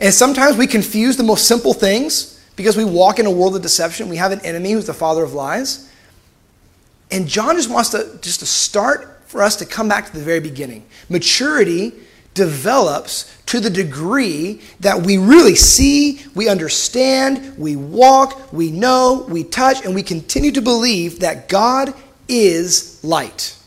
And 0.00 0.12
sometimes 0.12 0.56
we 0.56 0.66
confuse 0.66 1.16
the 1.16 1.22
most 1.22 1.46
simple 1.46 1.72
things 1.72 2.44
because 2.56 2.76
we 2.76 2.84
walk 2.84 3.20
in 3.20 3.26
a 3.26 3.30
world 3.30 3.54
of 3.54 3.62
deception. 3.62 4.08
We 4.08 4.16
have 4.16 4.32
an 4.32 4.40
enemy 4.40 4.72
who's 4.72 4.88
the 4.88 4.92
father 4.92 5.22
of 5.22 5.32
lies. 5.32 5.88
And 7.12 7.28
John 7.28 7.54
just 7.54 7.70
wants 7.70 7.90
to 7.90 8.18
just 8.20 8.40
to 8.40 8.46
start 8.46 9.22
for 9.26 9.40
us 9.40 9.54
to 9.56 9.66
come 9.66 9.88
back 9.88 10.06
to 10.06 10.12
the 10.12 10.24
very 10.24 10.40
beginning. 10.40 10.84
Maturity 11.08 11.92
develops 12.34 13.32
to 13.50 13.58
the 13.58 13.68
degree 13.68 14.60
that 14.78 15.02
we 15.02 15.18
really 15.18 15.56
see, 15.56 16.20
we 16.36 16.48
understand, 16.48 17.58
we 17.58 17.74
walk, 17.74 18.52
we 18.52 18.70
know, 18.70 19.26
we 19.28 19.42
touch, 19.42 19.84
and 19.84 19.92
we 19.92 20.04
continue 20.04 20.52
to 20.52 20.62
believe 20.62 21.18
that 21.18 21.48
God 21.48 21.92
is 22.28 23.02
light. 23.02 23.58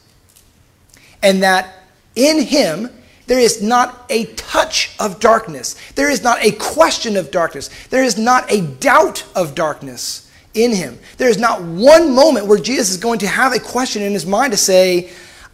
And 1.21 1.43
that 1.43 1.83
in 2.15 2.43
Him 2.43 2.91
there 3.27 3.39
is 3.39 3.61
not 3.61 4.05
a 4.09 4.23
touch 4.35 4.95
of 5.01 5.19
darkness. 5.19 5.75
There 5.95 6.09
is 6.09 6.23
not 6.23 6.41
a 6.41 6.51
question 6.51 7.17
of 7.17 7.29
darkness. 7.29 7.69
There 7.87 8.05
is 8.05 8.17
not 8.17 8.49
a 8.49 8.61
doubt 8.61 9.25
of 9.35 9.53
darkness 9.53 10.31
in 10.53 10.71
him. 10.71 10.99
There 11.17 11.29
is 11.29 11.37
not 11.37 11.61
one 11.61 12.13
moment 12.13 12.47
where 12.47 12.59
Jesus 12.59 12.89
is 12.89 12.97
going 12.97 13.19
to 13.19 13.27
have 13.27 13.53
a 13.53 13.59
question 13.59 14.01
in 14.01 14.13
his 14.13 14.25
mind 14.25 14.51
to 14.51 14.57
say, 14.57 15.09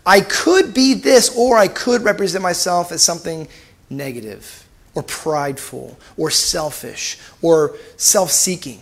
I 0.06 0.22
could 0.22 0.74
be 0.74 0.96
this, 0.96 1.36
or 1.38 1.58
I 1.58 1.68
could 1.68 2.04
represent 2.04 2.42
myself 2.42 2.92
as 2.92 3.04
something 3.04 3.48
negative, 3.90 4.68
or 4.96 5.04
prideful, 5.04 5.98
or 6.18 6.30
selfish, 6.30 7.18
or 7.42 7.76
self 7.98 8.32
seeking. 8.32 8.80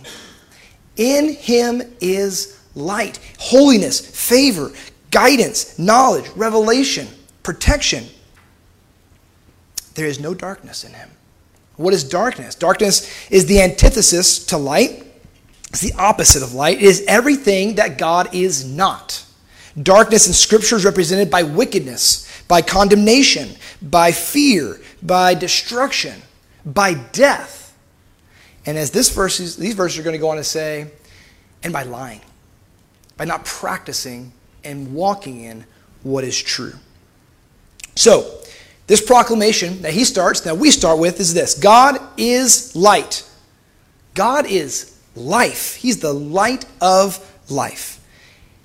In 0.96 1.34
him 1.34 1.82
is 2.00 2.60
light, 2.74 3.20
holiness, 3.38 4.00
favor, 4.00 4.72
guidance, 5.10 5.78
knowledge, 5.78 6.28
revelation, 6.36 7.08
protection 7.42 8.04
there 9.98 10.06
is 10.06 10.20
no 10.20 10.32
darkness 10.32 10.84
in 10.84 10.92
him. 10.92 11.10
What 11.74 11.92
is 11.92 12.04
darkness? 12.04 12.54
Darkness 12.54 13.30
is 13.32 13.46
the 13.46 13.60
antithesis 13.60 14.46
to 14.46 14.56
light. 14.56 15.04
It's 15.70 15.80
the 15.80 15.92
opposite 15.98 16.44
of 16.44 16.54
light. 16.54 16.78
It 16.78 16.84
is 16.84 17.04
everything 17.08 17.74
that 17.74 17.98
God 17.98 18.32
is 18.32 18.64
not. 18.64 19.24
Darkness 19.82 20.28
in 20.28 20.34
Scripture 20.34 20.76
is 20.76 20.84
represented 20.84 21.32
by 21.32 21.42
wickedness, 21.42 22.28
by 22.46 22.62
condemnation, 22.62 23.56
by 23.82 24.12
fear, 24.12 24.80
by 25.02 25.34
destruction, 25.34 26.22
by 26.64 26.94
death. 26.94 27.76
And 28.66 28.76
as 28.76 28.90
this 28.90 29.14
verses, 29.14 29.56
these 29.56 29.74
verses 29.74 29.98
are 29.98 30.02
going 30.02 30.14
to 30.14 30.20
go 30.20 30.30
on 30.30 30.36
to 30.36 30.44
say, 30.44 30.90
and 31.62 31.72
by 31.72 31.84
lying, 31.84 32.20
by 33.16 33.24
not 33.24 33.44
practicing 33.44 34.32
and 34.64 34.94
walking 34.94 35.40
in 35.42 35.64
what 36.02 36.24
is 36.24 36.40
true. 36.40 36.74
So, 37.94 38.40
this 38.86 39.00
proclamation 39.02 39.82
that 39.82 39.92
he 39.92 40.04
starts, 40.04 40.40
that 40.42 40.56
we 40.56 40.70
start 40.70 40.98
with, 40.98 41.20
is 41.20 41.34
this 41.34 41.54
God 41.54 41.98
is 42.16 42.74
light. 42.74 43.28
God 44.14 44.46
is 44.46 44.98
life. 45.14 45.74
He's 45.76 46.00
the 46.00 46.12
light 46.12 46.64
of 46.80 47.24
life. 47.50 48.00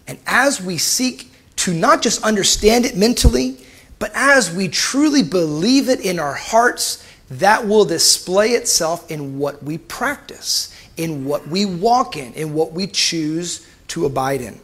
And 0.08 0.20
as 0.26 0.62
we 0.62 0.78
seek 0.78 1.32
to 1.58 1.74
not 1.74 2.02
just 2.02 2.24
understand 2.24 2.86
it 2.86 2.96
mentally, 2.96 3.58
but 4.04 4.12
as 4.16 4.54
we 4.54 4.68
truly 4.68 5.24
believe 5.24 5.88
it 5.88 6.02
in 6.02 6.20
our 6.20 6.34
hearts, 6.34 7.08
that 7.30 7.66
will 7.66 7.86
display 7.86 8.50
itself 8.50 9.10
in 9.10 9.40
what 9.40 9.64
we 9.64 9.78
practice, 9.78 10.76
in 10.98 11.24
what 11.24 11.48
we 11.48 11.64
walk 11.64 12.18
in, 12.18 12.34
in 12.34 12.54
what 12.54 12.74
we 12.74 12.86
choose 12.86 13.66
to 13.88 14.06
abide 14.06 14.42
in. 14.42 14.60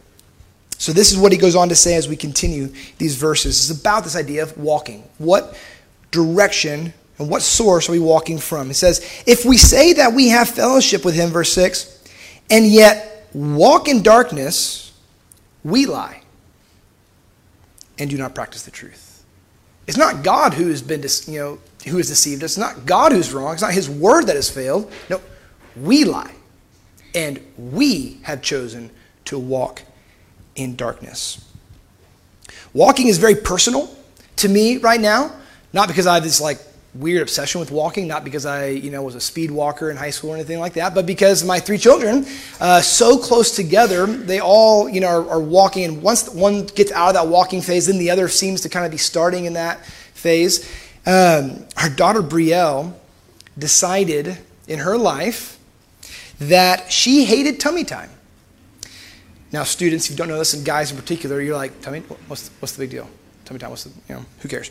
So, 0.78 0.92
this 0.92 1.14
is 1.14 1.18
what 1.18 1.32
he 1.32 1.38
goes 1.38 1.56
on 1.56 1.70
to 1.70 1.76
say 1.78 1.96
as 1.96 2.10
we 2.10 2.18
continue 2.18 2.68
these 2.98 3.16
verses. 3.16 3.72
It's 3.72 3.80
about 3.80 4.04
this 4.04 4.18
idea 4.18 4.44
of 4.44 4.58
walking. 4.58 5.06
What 5.20 5.58
direction 6.12 6.92
and 7.18 7.30
what 7.30 7.42
source 7.42 7.88
are 7.88 7.94
we 7.94 8.00
walking 8.00 8.40
from? 8.40 8.68
He 8.68 8.74
says, 8.74 9.00
If 9.26 9.46
we 9.46 9.56
say 9.56 9.94
that 9.94 10.12
we 10.12 10.28
have 10.28 10.50
fellowship 10.50 11.06
with 11.06 11.16
him, 11.16 11.30
verse 11.30 11.54
6, 11.54 12.04
and 12.50 12.68
yet 12.68 13.30
walk 13.32 13.88
in 13.88 14.04
darkness, 14.04 14.92
we 15.64 15.86
lie 15.86 16.24
and 17.98 18.10
do 18.10 18.18
not 18.18 18.36
practice 18.36 18.64
the 18.64 18.72
truth. 18.72 19.09
It's 19.90 19.98
not 19.98 20.24
God 20.24 20.54
who 20.54 20.68
has 20.68 20.84
been, 20.84 21.04
you 21.26 21.40
know, 21.40 21.60
who 21.88 21.98
has 21.98 22.10
deceived 22.10 22.44
us. 22.44 22.52
It's 22.52 22.60
not 22.60 22.86
God 22.86 23.12
who's 23.12 23.34
wrong. 23.34 23.54
It's 23.54 23.64
not 23.64 23.74
His 23.74 23.90
word 23.90 24.28
that 24.28 24.36
has 24.36 24.48
failed. 24.48 24.92
No, 25.10 25.20
we 25.76 26.04
lie, 26.06 26.36
and 27.16 27.44
we 27.58 28.20
have 28.22 28.44
chosen 28.44 28.92
to 29.26 29.40
walk 29.40 29.82
in 30.56 30.76
darkness. 30.76 31.44
Walking 32.72 33.08
is 33.08 33.18
very 33.18 33.34
personal 33.34 33.90
to 34.36 34.48
me 34.48 34.78
right 34.78 35.02
now, 35.02 35.32
not 35.74 35.88
because 35.88 36.06
I 36.06 36.14
have 36.14 36.24
this 36.24 36.40
like 36.40 36.60
weird 37.00 37.22
obsession 37.22 37.62
with 37.62 37.72
walking, 37.72 38.08
not 38.08 38.26
because 38.26 38.46
I, 38.46 38.68
you 38.68 38.92
know, 38.92 39.02
was 39.02 39.16
a 39.16 39.22
speed 39.22 39.52
walker 39.52 39.90
in 39.90 39.96
high 39.96 40.10
school 40.10 40.32
or 40.32 40.36
anything 40.36 40.60
like 40.60 40.74
that, 40.74 40.94
but 40.94 41.06
because 41.06 41.46
my 41.46 41.60
three 41.60 41.78
children, 41.78 42.26
uh, 42.60 42.82
so 42.82 43.18
close 43.18 43.56
together, 43.56 44.06
they 44.06 44.42
all, 44.42 44.90
you 44.90 45.00
know, 45.00 45.08
are, 45.08 45.30
are, 45.30 45.40
walking. 45.40 45.86
And 45.86 46.04
once 46.04 46.28
one 46.30 46.66
gets 46.66 46.92
out 46.92 47.08
of 47.08 47.14
that 47.14 47.28
walking 47.28 47.62
phase, 47.62 47.88
then 47.88 47.98
the 47.98 48.12
other 48.12 48.28
seems 48.28 48.62
to 48.62 48.70
kind 48.70 48.86
of 48.86 48.92
be 48.92 48.98
starting 48.98 49.46
in 49.46 49.54
that 49.54 49.86
phase. 49.86 50.70
Um, 51.06 51.66
our 51.78 51.90
daughter 51.90 52.22
Brielle 52.22 52.94
decided 53.58 54.38
in 54.68 54.80
her 54.80 54.98
life 54.98 55.58
that 56.40 56.92
she 56.92 57.24
hated 57.24 57.62
tummy 57.62 57.86
time. 57.86 58.10
Now, 59.54 59.64
students, 59.64 60.06
if 60.06 60.12
you 60.12 60.18
don't 60.18 60.28
know 60.28 60.38
this, 60.38 60.54
and 60.54 60.66
guys 60.66 60.92
in 60.92 60.98
particular, 60.98 61.42
you're 61.42 61.56
like, 61.56 61.82
tummy, 61.82 62.02
what's, 62.28 62.50
what's 62.60 62.74
the 62.74 62.84
big 62.84 62.92
deal? 62.92 63.10
Tummy 63.46 63.60
time, 63.60 63.70
what's 63.70 63.86
the, 63.86 63.92
you 64.08 64.16
know, 64.16 64.26
who 64.40 64.50
cares? 64.50 64.70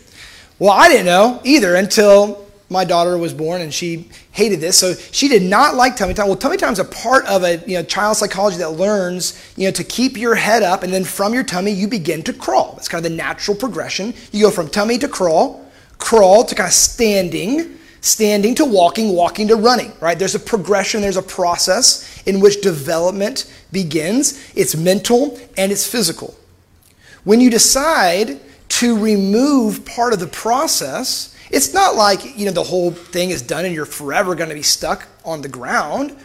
Well, 0.59 0.73
I 0.73 0.89
didn't 0.89 1.07
know 1.07 1.41
either 1.45 1.75
until 1.77 2.49
my 2.71 2.85
daughter 2.85 3.17
was 3.17 3.33
born 3.33 3.63
and 3.63 3.73
she 3.73 4.09
hated 4.33 4.61
this. 4.61 4.77
So 4.79 4.95
she 4.95 5.29
did 5.29 5.43
not 5.43 5.75
like 5.75 5.97
tummy 5.97 6.15
time. 6.15 6.27
Well, 6.27 6.37
tummy 6.37 6.57
time 6.57 6.73
is 6.73 6.79
a 6.79 6.85
part 6.85 7.25
of 7.27 7.43
a 7.43 7.59
you 7.67 7.79
know, 7.79 7.83
child 7.83 8.17
psychology 8.17 8.59
that 8.59 8.73
learns 8.73 9.41
you 9.57 9.67
know, 9.67 9.71
to 9.71 9.85
keep 9.85 10.17
your 10.17 10.35
head 10.35 10.63
up 10.63 10.83
and 10.83 10.93
then 10.93 11.05
from 11.05 11.33
your 11.33 11.45
tummy 11.45 11.71
you 11.71 11.89
begin 11.89 12.23
to 12.25 12.33
crawl. 12.33 12.73
That's 12.73 12.89
kind 12.89 13.05
of 13.05 13.11
the 13.11 13.17
natural 13.17 13.57
progression. 13.57 14.13
You 14.33 14.45
go 14.45 14.51
from 14.51 14.69
tummy 14.69 14.99
to 14.99 15.09
crawl, 15.09 15.65
crawl 15.97 16.45
to 16.45 16.55
kind 16.55 16.69
of 16.69 16.75
standing, 16.75 17.79
standing 18.01 18.55
to 18.57 18.65
walking, 18.65 19.11
walking 19.15 19.49
to 19.49 19.57
running, 19.57 19.93
right? 20.01 20.19
There's 20.19 20.35
a 20.35 20.41
progression, 20.41 21.01
there's 21.01 21.17
a 21.17 21.23
process 21.23 22.23
in 22.27 22.41
which 22.41 22.61
development 22.61 23.51
begins. 23.73 24.53
It's 24.55 24.77
mental 24.77 25.39
and 25.57 25.73
it's 25.73 25.87
physical. 25.87 26.37
When 27.25 27.41
you 27.41 27.49
decide 27.49 28.41
to 28.69 28.99
remove 28.99 29.85
part 29.85 30.13
of 30.13 30.21
the 30.21 30.27
process. 30.27 31.35
It's 31.51 31.73
not 31.73 31.97
like, 31.97 32.39
you 32.39 32.47
know, 32.47 32.53
the 32.53 32.63
whole 32.63 32.91
thing 32.91 33.31
is 33.31 33.43
done 33.43 33.65
and 33.65 33.75
you're 33.75 33.87
forever 33.87 34.35
going 34.35 34.51
to 34.51 34.55
be 34.55 34.63
stuck 34.63 35.07
on 35.25 35.43
the 35.43 35.49
ground. 35.49 36.17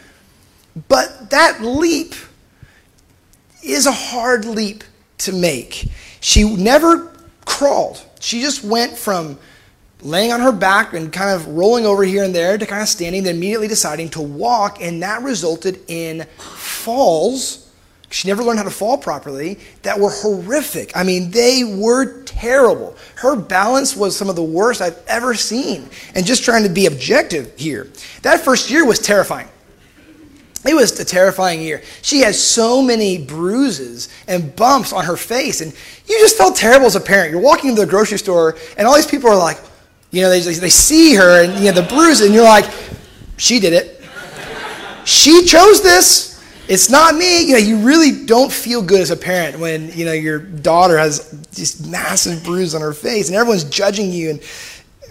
But 0.88 1.30
that 1.30 1.62
leap 1.62 2.14
is 3.62 3.86
a 3.86 3.92
hard 3.92 4.44
leap 4.44 4.84
to 5.18 5.32
make. 5.32 5.88
She 6.20 6.44
never 6.44 7.12
crawled. 7.46 8.04
She 8.20 8.40
just 8.40 8.64
went 8.64 8.96
from 8.96 9.38
laying 10.02 10.32
on 10.32 10.40
her 10.40 10.52
back 10.52 10.92
and 10.92 11.10
kind 11.12 11.30
of 11.30 11.46
rolling 11.48 11.86
over 11.86 12.04
here 12.04 12.24
and 12.24 12.34
there 12.34 12.58
to 12.58 12.66
kind 12.66 12.82
of 12.82 12.88
standing, 12.88 13.22
then 13.22 13.36
immediately 13.36 13.68
deciding 13.68 14.10
to 14.10 14.20
walk, 14.20 14.82
and 14.82 15.02
that 15.02 15.22
resulted 15.22 15.80
in 15.88 16.24
falls 16.36 17.63
she 18.14 18.28
never 18.28 18.44
learned 18.44 18.58
how 18.58 18.64
to 18.64 18.70
fall 18.70 18.96
properly, 18.96 19.58
that 19.82 19.98
were 19.98 20.10
horrific. 20.10 20.96
I 20.96 21.02
mean, 21.02 21.32
they 21.32 21.64
were 21.64 22.22
terrible. 22.22 22.96
Her 23.16 23.34
balance 23.34 23.96
was 23.96 24.16
some 24.16 24.30
of 24.30 24.36
the 24.36 24.42
worst 24.42 24.80
I've 24.80 25.02
ever 25.08 25.34
seen. 25.34 25.90
And 26.14 26.24
just 26.24 26.44
trying 26.44 26.62
to 26.62 26.68
be 26.68 26.86
objective 26.86 27.52
here, 27.58 27.90
that 28.22 28.40
first 28.40 28.70
year 28.70 28.86
was 28.86 29.00
terrifying. 29.00 29.48
It 30.64 30.74
was 30.74 30.98
a 31.00 31.04
terrifying 31.04 31.60
year. 31.60 31.82
She 32.02 32.20
had 32.20 32.36
so 32.36 32.80
many 32.80 33.18
bruises 33.18 34.08
and 34.28 34.54
bumps 34.54 34.92
on 34.92 35.04
her 35.04 35.16
face, 35.16 35.60
and 35.60 35.72
you 36.06 36.16
just 36.20 36.38
felt 36.38 36.54
terrible 36.54 36.86
as 36.86 36.94
a 36.94 37.00
parent. 37.00 37.32
You're 37.32 37.40
walking 37.40 37.70
into 37.70 37.82
the 37.82 37.90
grocery 37.90 38.18
store, 38.18 38.56
and 38.78 38.86
all 38.86 38.94
these 38.94 39.08
people 39.08 39.28
are 39.28 39.36
like, 39.36 39.58
you 40.12 40.22
know, 40.22 40.30
they, 40.30 40.38
they 40.38 40.70
see 40.70 41.16
her 41.16 41.42
and 41.42 41.54
you 41.58 41.72
know 41.72 41.80
the 41.80 41.88
bruises, 41.88 42.26
and 42.26 42.34
you're 42.34 42.44
like, 42.44 42.70
she 43.38 43.58
did 43.58 43.72
it. 43.72 44.04
She 45.04 45.44
chose 45.46 45.82
this 45.82 46.33
it's 46.68 46.90
not 46.90 47.14
me. 47.14 47.46
You 47.46 47.52
know, 47.52 47.58
you 47.58 47.78
really 47.78 48.24
don't 48.24 48.52
feel 48.52 48.82
good 48.82 49.00
as 49.00 49.10
a 49.10 49.16
parent 49.16 49.58
when, 49.58 49.92
you 49.92 50.04
know, 50.04 50.12
your 50.12 50.38
daughter 50.38 50.96
has 50.96 51.30
this 51.50 51.86
massive 51.86 52.42
bruise 52.42 52.74
on 52.74 52.80
her 52.80 52.92
face 52.92 53.28
and 53.28 53.36
everyone's 53.36 53.64
judging 53.64 54.10
you 54.10 54.30
and 54.30 54.42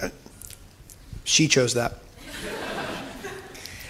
uh, 0.01 0.09
she 1.23 1.47
chose 1.47 1.73
that. 1.75 1.99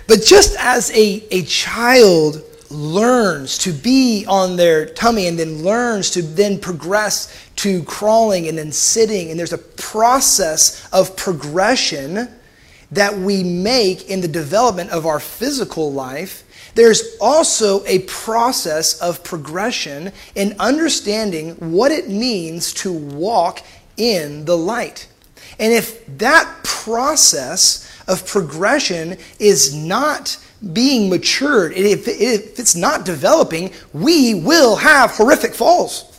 but 0.07 0.21
just 0.23 0.57
as 0.59 0.91
a, 0.91 1.23
a 1.31 1.43
child 1.43 2.43
learns 2.69 3.57
to 3.59 3.71
be 3.71 4.25
on 4.27 4.55
their 4.55 4.85
tummy 4.85 5.27
and 5.27 5.37
then 5.37 5.63
learns 5.63 6.09
to 6.11 6.21
then 6.21 6.59
progress 6.59 7.49
to 7.55 7.83
crawling 7.83 8.47
and 8.47 8.57
then 8.57 8.71
sitting 8.71 9.29
and 9.29 9.39
there's 9.39 9.53
a 9.53 9.57
process 9.57 10.89
of 10.91 11.15
progression 11.15 12.27
that 12.93 13.17
we 13.17 13.43
make 13.43 14.09
in 14.09 14.21
the 14.21 14.27
development 14.27 14.89
of 14.91 15.05
our 15.05 15.19
physical 15.19 15.91
life 15.91 16.43
there's 16.75 17.17
also 17.21 17.85
a 17.85 17.99
process 17.99 18.99
of 18.99 19.23
progression 19.23 20.11
in 20.35 20.55
understanding 20.59 21.51
what 21.71 21.91
it 21.91 22.09
means 22.09 22.73
to 22.73 22.91
walk 22.91 23.61
in 23.97 24.45
the 24.45 24.57
light. 24.57 25.07
And 25.59 25.71
if 25.71 26.05
that 26.17 26.63
process 26.63 27.89
of 28.07 28.25
progression 28.25 29.17
is 29.39 29.73
not 29.75 30.37
being 30.71 31.09
matured, 31.09 31.73
if, 31.73 32.07
it's 32.07 32.75
not 32.75 33.05
developing, 33.05 33.71
we 33.93 34.33
will 34.33 34.75
have 34.77 35.11
horrific 35.11 35.53
falls. 35.53 36.09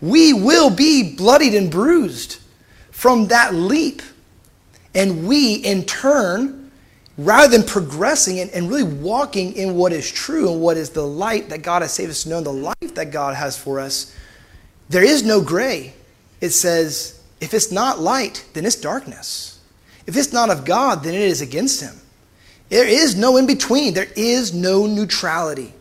We 0.00 0.32
will 0.32 0.70
be 0.70 1.14
bloodied 1.14 1.54
and 1.54 1.70
bruised 1.70 2.40
from 2.90 3.28
that 3.28 3.54
leap. 3.54 4.02
And 4.94 5.26
we, 5.28 5.56
in 5.56 5.84
turn, 5.84 6.70
rather 7.18 7.48
than 7.56 7.66
progressing 7.66 8.40
and, 8.40 8.50
and 8.52 8.70
really 8.70 8.84
walking 8.84 9.54
in 9.54 9.74
what 9.74 9.92
is 9.92 10.10
true 10.10 10.50
and 10.50 10.60
what 10.60 10.76
is 10.76 10.90
the 10.90 11.06
light 11.06 11.48
that 11.50 11.62
God 11.62 11.82
has 11.82 11.92
saved 11.92 12.10
us 12.10 12.22
to 12.22 12.28
know, 12.30 12.40
the 12.40 12.52
life 12.52 12.94
that 12.94 13.10
God 13.10 13.34
has 13.34 13.58
for 13.58 13.80
us, 13.80 14.14
there 14.88 15.04
is 15.04 15.24
no 15.24 15.40
gray. 15.40 15.92
It 16.40 16.50
says, 16.50 17.20
if 17.40 17.54
it's 17.54 17.70
not 17.70 18.00
light, 18.00 18.44
then 18.54 18.64
it's 18.64 18.76
darkness. 18.76 19.60
If 20.06 20.16
it's 20.16 20.32
not 20.32 20.48
of 20.48 20.64
God, 20.64 21.02
then 21.02 21.14
it 21.14 21.20
is 21.20 21.40
against 21.40 21.80
Him. 21.80 21.94
There 22.68 22.86
is 22.86 23.16
no 23.16 23.36
in 23.36 23.46
between, 23.46 23.94
there 23.94 24.08
is 24.16 24.54
no 24.54 24.86
neutrality 24.86 25.72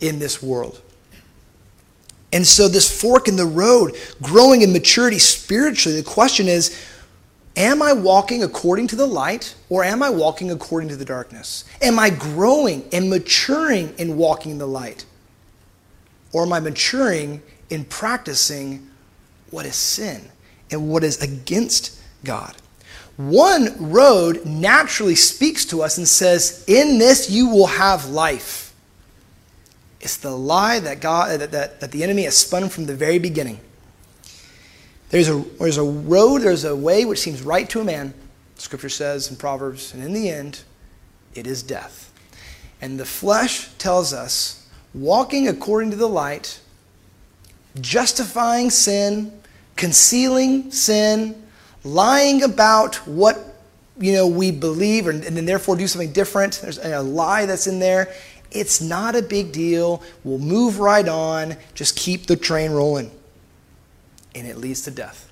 in 0.00 0.18
this 0.18 0.42
world. 0.42 0.80
And 2.32 2.46
so, 2.46 2.68
this 2.68 3.00
fork 3.00 3.26
in 3.26 3.36
the 3.36 3.46
road, 3.46 3.96
growing 4.22 4.62
in 4.62 4.72
maturity 4.72 5.18
spiritually, 5.18 5.98
the 5.98 6.08
question 6.08 6.46
is 6.46 6.78
Am 7.58 7.82
I 7.82 7.92
walking 7.92 8.44
according 8.44 8.86
to 8.86 8.96
the 8.96 9.04
light 9.04 9.56
or 9.68 9.82
am 9.82 10.00
I 10.00 10.10
walking 10.10 10.52
according 10.52 10.90
to 10.90 10.96
the 10.96 11.04
darkness? 11.04 11.64
Am 11.82 11.98
I 11.98 12.08
growing 12.08 12.88
and 12.92 13.10
maturing 13.10 13.92
in 13.98 14.16
walking 14.16 14.58
the 14.58 14.66
light? 14.66 15.04
Or 16.32 16.44
am 16.44 16.52
I 16.52 16.60
maturing 16.60 17.42
in 17.68 17.84
practicing 17.84 18.88
what 19.50 19.66
is 19.66 19.74
sin 19.74 20.30
and 20.70 20.88
what 20.88 21.02
is 21.02 21.20
against 21.20 22.00
God? 22.22 22.54
One 23.16 23.90
road 23.90 24.46
naturally 24.46 25.16
speaks 25.16 25.64
to 25.66 25.82
us 25.82 25.98
and 25.98 26.06
says, 26.06 26.64
In 26.68 26.98
this 26.98 27.28
you 27.28 27.48
will 27.48 27.66
have 27.66 28.08
life. 28.08 28.72
It's 30.00 30.16
the 30.16 30.30
lie 30.30 30.78
that, 30.78 31.00
God, 31.00 31.40
that, 31.40 31.50
that, 31.50 31.80
that 31.80 31.90
the 31.90 32.04
enemy 32.04 32.22
has 32.22 32.36
spun 32.36 32.68
from 32.68 32.86
the 32.86 32.94
very 32.94 33.18
beginning. 33.18 33.58
There's 35.10 35.28
a, 35.28 35.38
there's 35.58 35.78
a 35.78 35.82
road, 35.82 36.42
there's 36.42 36.64
a 36.64 36.76
way 36.76 37.04
which 37.04 37.20
seems 37.20 37.42
right 37.42 37.68
to 37.70 37.80
a 37.80 37.84
man, 37.84 38.12
Scripture 38.56 38.88
says 38.90 39.30
in 39.30 39.36
Proverbs, 39.36 39.94
and 39.94 40.02
in 40.02 40.12
the 40.12 40.28
end, 40.28 40.62
it 41.34 41.46
is 41.46 41.62
death. 41.62 42.12
And 42.80 43.00
the 43.00 43.06
flesh 43.06 43.70
tells 43.78 44.12
us 44.12 44.68
walking 44.94 45.48
according 45.48 45.90
to 45.90 45.96
the 45.96 46.08
light, 46.08 46.60
justifying 47.80 48.70
sin, 48.70 49.40
concealing 49.76 50.70
sin, 50.70 51.42
lying 51.84 52.42
about 52.42 52.96
what 53.06 53.56
you 53.98 54.12
know 54.12 54.26
we 54.26 54.50
believe 54.50 55.06
and, 55.06 55.24
and 55.24 55.36
then 55.36 55.44
therefore 55.44 55.76
do 55.76 55.86
something 55.86 56.12
different. 56.12 56.60
There's 56.62 56.78
a 56.78 57.00
lie 57.02 57.46
that's 57.46 57.66
in 57.66 57.78
there. 57.78 58.12
It's 58.50 58.80
not 58.80 59.14
a 59.14 59.22
big 59.22 59.52
deal. 59.52 60.02
We'll 60.24 60.38
move 60.38 60.78
right 60.78 61.06
on. 61.06 61.56
Just 61.74 61.96
keep 61.96 62.26
the 62.26 62.36
train 62.36 62.70
rolling. 62.70 63.10
And 64.34 64.46
it 64.46 64.56
leads 64.56 64.82
to 64.82 64.90
death. 64.90 65.30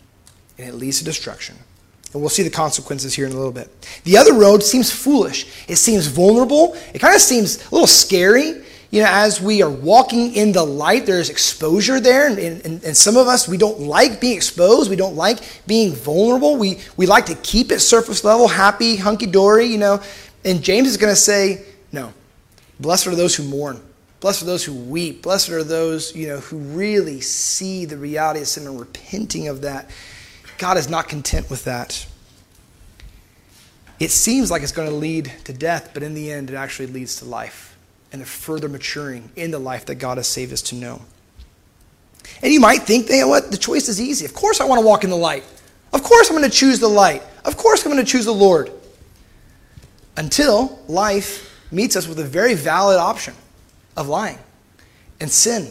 And 0.59 0.69
it 0.69 0.75
leads 0.75 0.99
to 0.99 1.05
destruction. 1.05 1.57
And 2.13 2.23
we'll 2.23 2.31
see 2.31 2.43
the 2.43 2.51
consequences 2.51 3.15
here 3.15 3.27
in 3.27 3.33
a 3.33 3.37
little 3.37 3.53
bit. 3.53 3.71
The 4.05 4.17
other 4.17 4.35
road 4.35 4.63
seems 4.63 4.91
foolish. 4.91 5.47
It 5.69 5.77
seems 5.77 6.07
vulnerable. 6.07 6.75
It 6.95 6.99
kind 7.01 7.15
of 7.15 7.21
seems 7.21 7.61
a 7.67 7.71
little 7.71 7.87
scary. 7.87 8.63
You 8.91 9.03
know, 9.03 9.09
as 9.11 9.41
we 9.41 9.63
are 9.63 9.71
walking 9.71 10.35
in 10.35 10.53
the 10.53 10.65
light, 10.65 11.05
there's 11.05 11.29
exposure 11.29 12.01
there. 12.01 12.29
And, 12.29 12.39
and, 12.39 12.85
and 12.85 12.97
some 12.97 13.17
of 13.17 13.27
us, 13.27 13.49
we 13.49 13.59
don't 13.59 13.81
like 13.81 14.21
being 14.21 14.37
exposed. 14.37 14.89
We 14.89 14.97
don't 14.97 15.17
like 15.17 15.41
being 15.67 15.93
vulnerable. 15.93 16.57
We, 16.57 16.79
we 16.97 17.07
like 17.07 17.27
to 17.27 17.35
keep 17.35 17.73
it 17.73 17.81
surface 17.81 18.25
level, 18.25 18.49
happy, 18.49 18.97
hunky 18.97 19.27
dory, 19.27 19.67
you 19.67 19.79
know. 19.79 20.01
And 20.45 20.63
James 20.63 20.89
is 20.89 20.97
going 20.97 21.13
to 21.13 21.21
say, 21.21 21.65
no, 21.93 22.15
Blessed 22.79 23.07
are 23.07 23.15
those 23.15 23.35
who 23.35 23.43
mourn. 23.45 23.81
Blessed 24.21 24.43
are 24.43 24.47
those 24.47 24.65
who 24.65 24.75
weep. 24.75 25.23
Blessed 25.23 25.51
are 25.51 25.63
those, 25.63 26.15
you 26.17 26.29
know, 26.29 26.39
who 26.39 26.59
really 26.59 27.21
see 27.21 27.85
the 27.85 27.99
reality 27.99 28.41
of 28.41 28.49
sin 28.49 28.67
and 28.67 28.81
repenting 28.81 29.49
of 29.49 29.63
that. 29.63 29.91
God 30.59 30.79
is 30.79 30.89
not 30.89 31.09
content 31.09 31.51
with 31.51 31.65
that. 31.65 32.07
It 34.01 34.11
seems 34.11 34.51
like 34.51 34.63
it's 34.63 34.73
going 34.73 34.89
to 34.89 34.95
lead 34.95 35.33
to 35.45 35.53
death, 35.53 35.91
but 35.95 36.03
in 36.03 36.15
the 36.15 36.31
end, 36.31 36.51
it 36.51 36.57
actually 36.57 36.87
leads 36.87 37.17
to 37.17 37.25
life 37.25 37.77
and 38.13 38.23
a 38.23 38.25
further 38.25 38.69
maturing 38.69 39.31
in 39.37 39.51
the 39.51 39.59
life 39.59 39.87
that 39.87 39.97
God 39.97 40.17
has 40.17 40.27
saved 40.27 40.53
us 40.53 40.63
to 40.63 40.75
know. 40.75 41.03
And 42.43 42.53
you 42.53 42.61
might 42.61 42.83
think, 42.83 43.09
you 43.09 43.21
know 43.21 43.29
what, 43.29 43.51
the 43.51 43.57
choice 43.57 43.89
is 43.89 44.01
easy. 44.01 44.25
Of 44.25 44.35
course, 44.35 44.61
I 44.61 44.65
want 44.65 44.81
to 44.81 44.87
walk 44.87 45.05
in 45.05 45.11
the 45.11 45.17
light. 45.17 45.45
Of 45.93 46.03
course, 46.03 46.29
I'm 46.31 46.37
going 46.37 46.49
to 46.49 46.55
choose 46.55 46.79
the 46.79 46.89
light. 46.89 47.23
Of 47.45 47.57
course, 47.57 47.85
I'm 47.85 47.93
going 47.93 48.05
to 48.05 48.11
choose 48.11 48.25
the 48.25 48.33
Lord. 48.33 48.71
Until 50.17 50.79
life 50.89 51.53
meets 51.71 51.97
us 51.97 52.09
with 52.09 52.19
a 52.19 52.25
very 52.25 52.55
valid 52.55 52.99
option 52.99 53.35
of 53.97 54.09
lying 54.09 54.39
and 55.21 55.31
sin. 55.31 55.71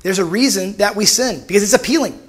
There's 0.00 0.18
a 0.18 0.24
reason 0.24 0.76
that 0.76 0.94
we 0.94 1.04
sin 1.04 1.42
because 1.46 1.62
it's 1.62 1.72
appealing 1.72 2.20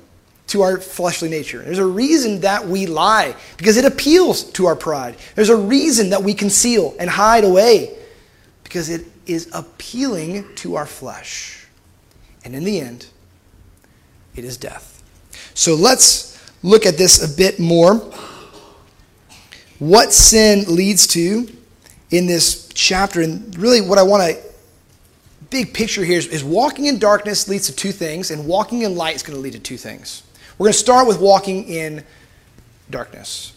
to 0.47 0.61
our 0.61 0.79
fleshly 0.79 1.29
nature. 1.29 1.61
There's 1.61 1.77
a 1.77 1.85
reason 1.85 2.41
that 2.41 2.65
we 2.65 2.85
lie 2.85 3.35
because 3.57 3.77
it 3.77 3.85
appeals 3.85 4.43
to 4.51 4.65
our 4.65 4.75
pride. 4.75 5.17
There's 5.35 5.49
a 5.49 5.57
reason 5.57 6.11
that 6.11 6.23
we 6.23 6.33
conceal 6.33 6.95
and 6.99 7.09
hide 7.09 7.43
away 7.43 7.97
because 8.63 8.89
it 8.89 9.05
is 9.25 9.49
appealing 9.53 10.45
to 10.55 10.75
our 10.75 10.85
flesh. 10.85 11.67
And 12.45 12.55
in 12.55 12.63
the 12.63 12.79
end, 12.79 13.07
it 14.35 14.45
is 14.45 14.55
death. 14.55 15.03
So 15.53 15.75
let's 15.75 16.39
look 16.63 16.85
at 16.85 16.97
this 16.97 17.21
a 17.23 17.35
bit 17.35 17.59
more. 17.59 17.95
What 19.79 20.13
sin 20.13 20.63
leads 20.73 21.07
to 21.07 21.47
in 22.09 22.27
this 22.27 22.69
chapter. 22.73 23.21
And 23.21 23.57
really, 23.57 23.81
what 23.81 23.97
I 23.97 24.03
want 24.03 24.23
to, 24.23 24.43
big 25.49 25.73
picture 25.73 26.03
here 26.03 26.17
is, 26.17 26.27
is 26.27 26.43
walking 26.43 26.85
in 26.85 26.99
darkness 26.99 27.47
leads 27.47 27.67
to 27.67 27.75
two 27.75 27.91
things, 27.91 28.31
and 28.31 28.45
walking 28.45 28.81
in 28.81 28.95
light 28.95 29.15
is 29.15 29.23
going 29.23 29.35
to 29.35 29.41
lead 29.41 29.53
to 29.53 29.59
two 29.59 29.77
things. 29.77 30.23
We're 30.57 30.65
going 30.65 30.73
to 30.73 30.79
start 30.79 31.07
with 31.07 31.19
walking 31.19 31.67
in 31.67 32.03
darkness. 32.89 33.53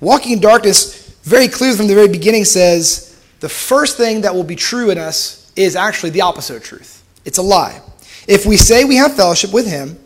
Walking 0.00 0.32
in 0.32 0.40
darkness, 0.40 1.14
very 1.22 1.48
clearly 1.48 1.76
from 1.76 1.86
the 1.86 1.94
very 1.94 2.08
beginning, 2.08 2.44
says 2.44 3.20
the 3.40 3.48
first 3.48 3.96
thing 3.96 4.22
that 4.22 4.34
will 4.34 4.44
be 4.44 4.56
true 4.56 4.90
in 4.90 4.98
us 4.98 5.52
is 5.56 5.76
actually 5.76 6.10
the 6.10 6.22
opposite 6.22 6.56
of 6.56 6.64
truth. 6.64 7.04
It's 7.24 7.38
a 7.38 7.42
lie. 7.42 7.80
If 8.26 8.46
we 8.46 8.56
say 8.56 8.84
we 8.84 8.96
have 8.96 9.14
fellowship 9.14 9.52
with 9.52 9.66
Him 9.66 9.98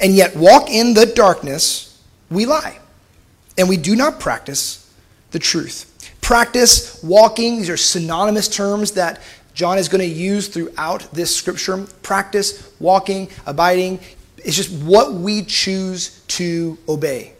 and 0.00 0.14
yet 0.14 0.36
walk 0.36 0.70
in 0.70 0.94
the 0.94 1.06
darkness, 1.06 2.02
we 2.30 2.46
lie. 2.46 2.78
And 3.56 3.68
we 3.68 3.76
do 3.76 3.94
not 3.96 4.20
practice 4.20 4.92
the 5.30 5.38
truth 5.38 5.90
practice, 6.24 7.02
walking. 7.04 7.58
These 7.58 7.68
are 7.68 7.76
synonymous 7.76 8.48
terms 8.48 8.92
that 8.92 9.20
John 9.54 9.78
is 9.78 9.88
going 9.88 10.00
to 10.00 10.14
use 10.14 10.48
throughout 10.48 11.08
this 11.12 11.34
scripture. 11.34 11.86
Practice, 12.02 12.72
walking, 12.80 13.30
abiding. 13.46 14.00
It's 14.38 14.56
just 14.56 14.70
what 14.82 15.14
we 15.14 15.42
choose 15.44 16.20
to 16.28 16.76
obey. 16.88 17.32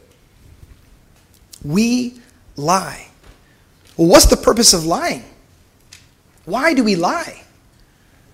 We 1.65 2.21
lie. 2.57 3.09
Well, 3.97 4.09
what's 4.09 4.27
the 4.27 4.37
purpose 4.37 4.73
of 4.73 4.87
lying? 4.87 5.25
Why 6.45 6.73
do 6.75 6.85
we 6.85 6.95
lie? 6.95 7.43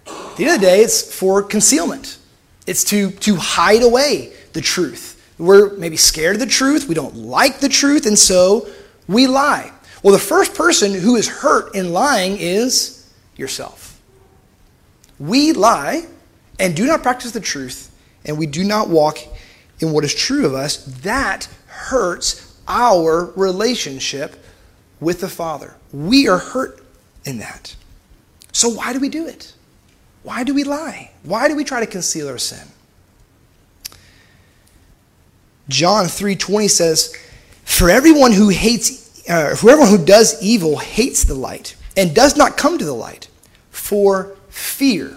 At 0.06 0.36
the 0.36 0.44
end 0.44 0.54
of 0.54 0.60
the 0.60 0.66
day, 0.66 0.82
it's 0.82 1.14
for 1.14 1.42
concealment. 1.42 2.18
It's 2.66 2.84
to, 2.84 3.10
to 3.10 3.36
hide 3.36 3.82
away 3.82 4.32
the 4.52 4.60
truth. 4.60 5.16
We're 5.38 5.74
maybe 5.76 5.96
scared 5.96 6.36
of 6.36 6.40
the 6.40 6.46
truth. 6.46 6.86
We 6.86 6.94
don't 6.94 7.16
like 7.16 7.60
the 7.60 7.68
truth, 7.68 8.06
and 8.06 8.18
so 8.18 8.68
we 9.08 9.26
lie. 9.26 9.72
Well, 10.02 10.12
the 10.12 10.18
first 10.18 10.54
person 10.54 10.92
who 10.92 11.16
is 11.16 11.28
hurt 11.28 11.74
in 11.74 11.92
lying 11.92 12.36
is 12.38 12.99
yourself. 13.40 14.00
We 15.18 15.52
lie 15.52 16.06
and 16.58 16.76
do 16.76 16.86
not 16.86 17.02
practice 17.02 17.32
the 17.32 17.40
truth, 17.40 17.90
and 18.24 18.38
we 18.38 18.46
do 18.46 18.62
not 18.62 18.88
walk 18.88 19.18
in 19.80 19.92
what 19.92 20.04
is 20.04 20.14
true 20.14 20.46
of 20.46 20.54
us. 20.54 20.84
That 21.02 21.48
hurts 21.66 22.56
our 22.68 23.32
relationship 23.34 24.36
with 25.00 25.20
the 25.20 25.28
Father. 25.28 25.74
We 25.92 26.28
are 26.28 26.38
hurt 26.38 26.84
in 27.24 27.38
that. 27.38 27.74
So, 28.52 28.68
why 28.68 28.92
do 28.92 29.00
we 29.00 29.08
do 29.08 29.26
it? 29.26 29.54
Why 30.22 30.44
do 30.44 30.54
we 30.54 30.64
lie? 30.64 31.12
Why 31.22 31.48
do 31.48 31.56
we 31.56 31.64
try 31.64 31.80
to 31.80 31.86
conceal 31.86 32.28
our 32.28 32.38
sin? 32.38 32.68
John 35.68 36.06
3:20 36.06 36.68
says, 36.68 37.14
"For 37.64 37.88
everyone 37.88 38.32
who 38.32 38.48
hates 38.48 39.00
uh, 39.28 39.54
whoever 39.56 39.86
who 39.86 39.98
does 39.98 40.40
evil 40.42 40.78
hates 40.78 41.24
the 41.24 41.34
light 41.34 41.76
and 41.96 42.14
does 42.14 42.36
not 42.36 42.56
come 42.56 42.78
to 42.78 42.84
the 42.84 42.94
light 42.94 43.28
for 43.90 44.36
fear 44.50 45.16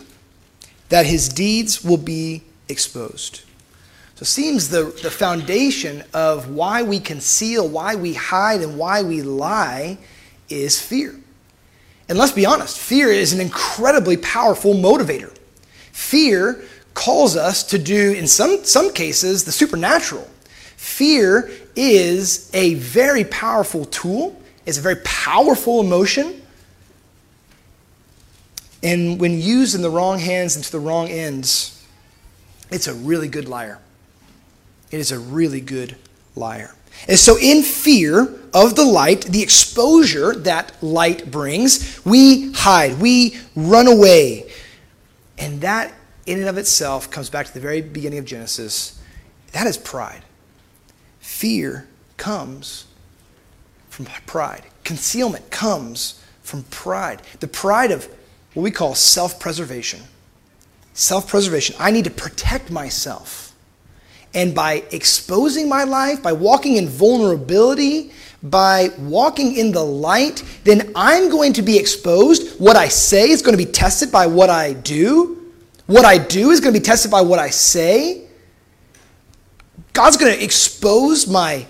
that 0.90 1.06
his 1.06 1.30
deeds 1.30 1.84
will 1.84 1.96
be 1.96 2.42
exposed. 2.68 3.42
So 4.16 4.24
it 4.24 4.26
seems 4.26 4.70
the, 4.70 4.86
the 5.04 5.12
foundation 5.12 6.04
of 6.12 6.50
why 6.50 6.82
we 6.82 7.00
conceal, 7.00 7.70
why 7.70 7.94
we 7.94 8.16
hide, 8.16 8.62
and 8.62 8.80
why 8.80 9.04
we 9.04 9.22
lie 9.22 10.00
is 10.50 10.82
fear. 10.82 11.14
And 12.10 12.18
let's 12.18 12.32
be 12.32 12.48
honest, 12.48 12.80
fear 12.80 13.10
is 13.10 13.32
an 13.32 13.42
incredibly 13.42 14.18
powerful 14.18 14.74
motivator. 14.74 15.38
Fear 15.92 16.64
calls 16.96 17.36
us 17.36 17.62
to 17.66 17.78
do, 17.78 18.14
in 18.14 18.26
some, 18.26 18.64
some 18.64 18.92
cases, 18.92 19.44
the 19.44 19.52
supernatural. 19.52 20.28
Fear 20.78 21.52
is 21.76 22.50
a 22.56 22.74
very 22.74 23.26
powerful 23.26 23.86
tool, 23.86 24.42
it's 24.66 24.80
a 24.80 24.82
very 24.82 24.98
powerful 25.04 25.80
emotion. 25.80 26.40
And 28.84 29.20
when 29.20 29.40
used 29.40 29.76
in 29.76 29.82
the 29.82 29.90
wrong 29.90 30.20
hands 30.20 30.58
and 30.58 30.66
to 30.66 30.72
the 30.72 30.80
wrong 30.80 31.08
ends, 31.08 31.82
it's 32.70 32.88
a 32.88 32.94
really 32.94 33.30
good 33.30 33.48
liar. 33.48 33.80
It 34.92 35.00
is 35.00 35.12
a 35.12 35.18
really 35.18 35.62
good 35.62 35.96
liar. 36.36 36.76
And 37.08 37.18
so, 37.18 37.38
in 37.40 37.64
fear 37.64 38.34
of 38.54 38.76
the 38.76 38.86
light, 38.86 39.22
the 39.22 39.42
exposure 39.42 40.36
that 40.36 40.72
light 40.84 41.32
brings, 41.32 42.04
we 42.06 42.52
hide, 42.52 43.00
we 43.00 43.38
run 43.56 43.88
away. 43.88 44.52
And 45.38 45.62
that, 45.62 45.94
in 46.26 46.40
and 46.40 46.48
of 46.48 46.58
itself, 46.58 47.10
comes 47.10 47.30
back 47.30 47.48
to 47.48 47.54
the 47.54 47.60
very 47.60 47.82
beginning 47.82 48.20
of 48.20 48.26
Genesis. 48.26 49.02
That 49.54 49.66
is 49.66 49.78
pride. 49.78 50.24
Fear 51.20 51.88
comes 52.18 52.86
from 53.90 54.06
pride. 54.26 54.64
Concealment 54.84 55.50
comes 55.50 56.24
from 56.42 56.64
pride. 56.64 57.22
The 57.40 57.48
pride 57.48 57.92
of 57.92 58.08
what 58.54 58.64
we 58.64 58.72
call 58.72 58.96
self 58.96 59.40
preservation. 59.40 60.02
Self 60.94 61.28
preservation. 61.28 61.76
I 61.80 61.92
need 61.92 62.06
to 62.06 62.12
protect 62.12 62.70
myself. 62.72 63.54
And 64.34 64.56
by 64.56 64.84
exposing 64.92 65.70
my 65.70 65.84
life, 65.84 66.24
by 66.24 66.34
walking 66.34 66.76
in 66.76 66.88
vulnerability, 66.88 68.12
by 68.42 68.90
walking 69.00 69.56
in 69.56 69.72
the 69.72 69.84
light, 69.84 70.44
then 70.64 70.92
I'm 70.96 71.30
going 71.30 71.54
to 71.54 71.62
be 71.62 71.78
exposed. 71.78 72.60
What 72.60 72.76
I 72.76 72.88
say 72.88 73.30
is 73.30 73.42
going 73.42 73.58
to 73.58 73.64
be 73.64 73.72
tested 73.72 74.12
by 74.12 74.28
what 74.28 74.50
I 74.50 74.74
do. 74.74 75.52
What 75.86 76.06
I 76.06 76.18
do 76.18 76.50
is 76.52 76.60
going 76.60 76.74
to 76.74 76.80
be 76.80 76.84
tested 76.84 77.12
by 77.12 77.22
what 77.22 77.40
I 77.40 77.50
say. 77.50 78.28
God's 79.94 80.18
going 80.18 80.34
to 80.34 80.44
expose 80.44 81.28
my 81.28 81.66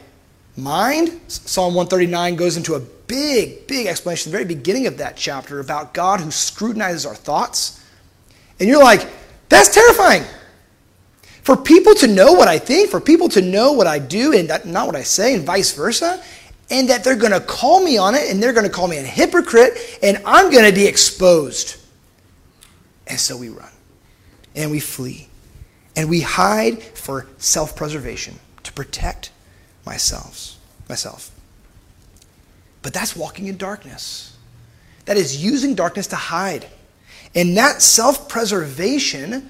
mind. 0.55 1.19
Psalm 1.27 1.73
139 1.73 2.35
goes 2.35 2.57
into 2.57 2.75
a 2.75 2.79
big, 2.79 3.67
big 3.67 3.87
explanation 3.87 4.29
at 4.29 4.31
the 4.31 4.37
very 4.37 4.55
beginning 4.55 4.87
of 4.87 4.97
that 4.97 5.15
chapter 5.15 5.59
about 5.59 5.93
God 5.93 6.19
who 6.19 6.31
scrutinizes 6.31 7.05
our 7.05 7.15
thoughts. 7.15 7.83
And 8.59 8.69
you're 8.69 8.83
like, 8.83 9.07
that's 9.49 9.73
terrifying. 9.73 10.23
For 11.41 11.57
people 11.57 11.93
to 11.95 12.07
know 12.07 12.33
what 12.33 12.47
I 12.47 12.57
think, 12.57 12.89
for 12.89 13.01
people 13.01 13.27
to 13.29 13.41
know 13.41 13.73
what 13.73 13.87
I 13.87 13.99
do 13.99 14.33
and 14.33 14.47
not 14.65 14.87
what 14.87 14.95
I 14.95 15.03
say, 15.03 15.33
and 15.33 15.43
vice 15.43 15.73
versa, 15.73 16.23
and 16.69 16.89
that 16.89 17.03
they're 17.03 17.17
going 17.17 17.33
to 17.33 17.41
call 17.41 17.83
me 17.83 17.97
on 17.97 18.15
it 18.15 18.31
and 18.31 18.41
they're 18.41 18.53
going 18.53 18.65
to 18.65 18.71
call 18.71 18.87
me 18.87 18.97
a 18.97 19.03
hypocrite 19.03 19.77
and 20.01 20.21
I'm 20.25 20.49
going 20.51 20.65
to 20.65 20.73
be 20.73 20.87
exposed. 20.87 21.75
And 23.05 23.19
so 23.19 23.35
we 23.35 23.49
run 23.49 23.71
and 24.55 24.71
we 24.71 24.79
flee 24.79 25.27
and 25.95 26.09
we 26.09 26.21
hide 26.21 26.81
for 26.81 27.27
self 27.37 27.75
preservation 27.75 28.39
to 28.63 28.71
protect 28.71 29.32
myself. 29.85 30.55
myself. 30.89 31.31
But 32.81 32.93
that's 32.93 33.15
walking 33.15 33.47
in 33.47 33.57
darkness. 33.57 34.35
That 35.05 35.17
is 35.17 35.43
using 35.43 35.75
darkness 35.75 36.07
to 36.07 36.15
hide. 36.15 36.67
And 37.35 37.57
that 37.57 37.81
self 37.81 38.29
preservation 38.29 39.49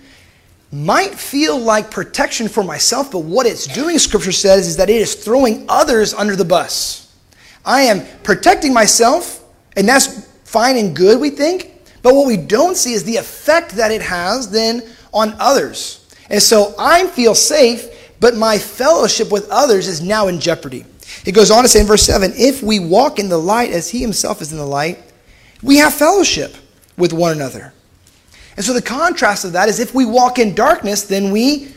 might 0.71 1.13
feel 1.13 1.59
like 1.59 1.91
protection 1.91 2.47
for 2.47 2.63
myself, 2.63 3.11
but 3.11 3.19
what 3.19 3.45
it's 3.45 3.67
doing, 3.67 3.99
Scripture 3.99 4.31
says, 4.31 4.67
is 4.67 4.77
that 4.77 4.89
it 4.89 4.95
is 4.95 5.13
throwing 5.13 5.65
others 5.69 6.15
under 6.15 6.35
the 6.35 6.45
bus. 6.45 7.15
I 7.63 7.81
am 7.83 8.05
protecting 8.23 8.73
myself, 8.73 9.43
and 9.75 9.87
that's 9.87 10.27
fine 10.45 10.77
and 10.77 10.95
good, 10.95 11.21
we 11.21 11.29
think. 11.29 11.71
But 12.01 12.15
what 12.15 12.25
we 12.25 12.37
don't 12.37 12.75
see 12.75 12.93
is 12.93 13.03
the 13.03 13.17
effect 13.17 13.73
that 13.73 13.91
it 13.91 14.01
has 14.01 14.49
then 14.49 14.81
on 15.13 15.35
others. 15.39 16.07
And 16.29 16.41
so 16.41 16.73
I 16.79 17.07
feel 17.07 17.35
safe, 17.35 18.02
but 18.23 18.37
my 18.37 18.57
fellowship 18.57 19.29
with 19.33 19.49
others 19.49 19.85
is 19.85 20.01
now 20.01 20.29
in 20.29 20.39
jeopardy. 20.39 20.85
It 21.25 21.33
goes 21.33 21.51
on 21.51 21.63
to 21.63 21.67
say 21.67 21.81
in 21.81 21.85
verse 21.85 22.03
7 22.03 22.31
if 22.37 22.63
we 22.63 22.79
walk 22.79 23.19
in 23.19 23.27
the 23.27 23.37
light 23.37 23.71
as 23.71 23.89
he 23.89 23.99
himself 23.99 24.41
is 24.41 24.53
in 24.53 24.57
the 24.57 24.65
light, 24.65 24.97
we 25.61 25.75
have 25.79 25.93
fellowship 25.93 26.55
with 26.97 27.11
one 27.11 27.33
another. 27.33 27.73
And 28.55 28.65
so 28.65 28.71
the 28.71 28.81
contrast 28.81 29.43
of 29.43 29.51
that 29.51 29.67
is 29.67 29.81
if 29.81 29.93
we 29.93 30.05
walk 30.05 30.39
in 30.39 30.55
darkness, 30.55 31.03
then 31.03 31.31
we 31.31 31.73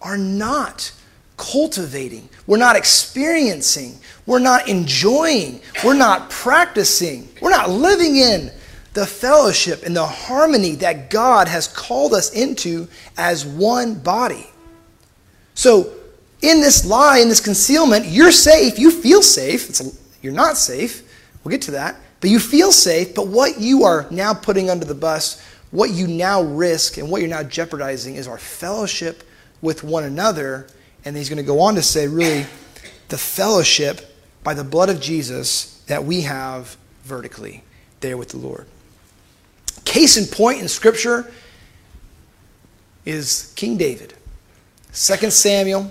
are 0.00 0.16
not 0.16 0.90
cultivating, 1.36 2.30
we're 2.46 2.56
not 2.56 2.76
experiencing, 2.76 3.98
we're 4.24 4.38
not 4.38 4.66
enjoying, 4.66 5.60
we're 5.84 5.92
not 5.92 6.30
practicing, 6.30 7.28
we're 7.42 7.50
not 7.50 7.68
living 7.68 8.16
in 8.16 8.50
the 8.94 9.04
fellowship 9.04 9.82
and 9.84 9.94
the 9.94 10.06
harmony 10.06 10.76
that 10.76 11.10
God 11.10 11.46
has 11.46 11.68
called 11.68 12.14
us 12.14 12.32
into 12.32 12.88
as 13.18 13.44
one 13.44 13.96
body. 13.96 14.46
So, 15.64 15.94
in 16.42 16.60
this 16.60 16.84
lie, 16.84 17.20
in 17.20 17.30
this 17.30 17.40
concealment, 17.40 18.04
you're 18.04 18.32
safe, 18.32 18.78
you 18.78 18.90
feel 18.90 19.22
safe. 19.22 19.70
It's, 19.70 19.98
you're 20.20 20.30
not 20.30 20.58
safe. 20.58 21.10
We'll 21.42 21.52
get 21.52 21.62
to 21.62 21.70
that. 21.70 21.96
But 22.20 22.28
you 22.28 22.38
feel 22.38 22.70
safe, 22.70 23.14
but 23.14 23.28
what 23.28 23.58
you 23.58 23.84
are 23.84 24.06
now 24.10 24.34
putting 24.34 24.68
under 24.68 24.84
the 24.84 24.94
bus, 24.94 25.42
what 25.70 25.88
you 25.88 26.06
now 26.06 26.42
risk, 26.42 26.98
and 26.98 27.10
what 27.10 27.22
you're 27.22 27.30
now 27.30 27.44
jeopardizing 27.44 28.16
is 28.16 28.28
our 28.28 28.36
fellowship 28.36 29.24
with 29.62 29.82
one 29.82 30.04
another. 30.04 30.66
And 31.06 31.16
he's 31.16 31.30
going 31.30 31.38
to 31.38 31.42
go 31.42 31.60
on 31.60 31.76
to 31.76 31.82
say, 31.82 32.08
really, 32.08 32.44
the 33.08 33.16
fellowship 33.16 34.14
by 34.42 34.52
the 34.52 34.64
blood 34.64 34.90
of 34.90 35.00
Jesus 35.00 35.82
that 35.86 36.04
we 36.04 36.20
have 36.20 36.76
vertically 37.04 37.64
there 38.00 38.18
with 38.18 38.28
the 38.28 38.36
Lord. 38.36 38.66
Case 39.86 40.18
in 40.18 40.26
point 40.26 40.60
in 40.60 40.68
Scripture 40.68 41.32
is 43.06 43.50
King 43.56 43.78
David. 43.78 44.12
2 44.94 45.28
Samuel, 45.30 45.90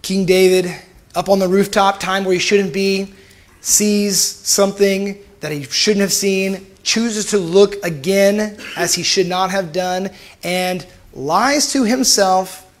King 0.00 0.24
David 0.24 0.74
up 1.14 1.28
on 1.28 1.38
the 1.38 1.46
rooftop, 1.46 2.00
time 2.00 2.24
where 2.24 2.32
he 2.32 2.38
shouldn't 2.38 2.72
be, 2.72 3.12
sees 3.60 4.18
something 4.18 5.18
that 5.40 5.52
he 5.52 5.64
shouldn't 5.64 6.00
have 6.00 6.12
seen, 6.12 6.66
chooses 6.82 7.26
to 7.26 7.36
look 7.36 7.74
again 7.84 8.58
as 8.74 8.94
he 8.94 9.02
should 9.02 9.26
not 9.26 9.50
have 9.50 9.70
done, 9.70 10.08
and 10.42 10.86
lies 11.12 11.72
to 11.72 11.84
himself, 11.84 12.72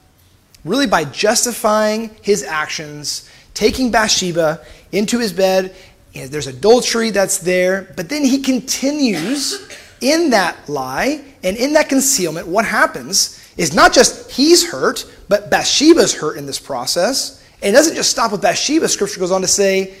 really 0.64 0.86
by 0.86 1.04
justifying 1.04 2.10
his 2.22 2.42
actions, 2.42 3.28
taking 3.52 3.90
Bathsheba 3.90 4.64
into 4.90 5.18
his 5.18 5.34
bed. 5.34 5.74
There's 6.14 6.46
adultery 6.46 7.10
that's 7.10 7.36
there, 7.36 7.92
but 7.94 8.08
then 8.08 8.24
he 8.24 8.40
continues 8.40 9.68
in 10.00 10.30
that 10.30 10.66
lie 10.66 11.22
and 11.42 11.58
in 11.58 11.74
that 11.74 11.90
concealment. 11.90 12.46
What 12.46 12.64
happens 12.64 13.36
is 13.56 13.74
not 13.74 13.92
just 13.92 14.30
he's 14.30 14.70
hurt, 14.70 15.10
but 15.28 15.50
Bathsheba's 15.50 16.14
hurt 16.14 16.36
in 16.36 16.46
this 16.46 16.58
process. 16.58 17.44
And 17.62 17.74
it 17.74 17.76
doesn't 17.76 17.94
just 17.94 18.10
stop 18.10 18.32
with 18.32 18.40
Bathsheba. 18.40 18.88
Scripture 18.88 19.20
goes 19.20 19.30
on 19.30 19.42
to 19.42 19.48
say 19.48 19.94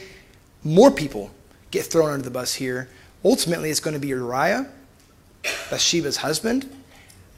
more 0.64 0.90
people 0.90 1.30
get 1.70 1.84
thrown 1.84 2.10
under 2.10 2.24
the 2.24 2.30
bus 2.30 2.54
here. 2.54 2.88
Ultimately, 3.24 3.70
it's 3.70 3.80
going 3.80 3.94
to 3.94 4.00
be 4.00 4.08
Uriah, 4.08 4.66
Bathsheba's 5.70 6.16
husband. 6.16 6.70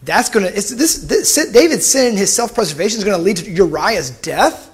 That's 0.05 0.29
going 0.29 0.47
to, 0.47 0.53
this, 0.53 0.71
this, 0.71 1.53
David's 1.53 1.87
sin 1.87 2.11
and 2.11 2.19
his 2.19 2.33
self 2.33 2.55
preservation 2.55 2.99
is 2.99 3.05
going 3.05 3.17
to 3.17 3.23
lead 3.23 3.39
to 3.39 3.51
Uriah's 3.51 4.11
death. 4.11 4.69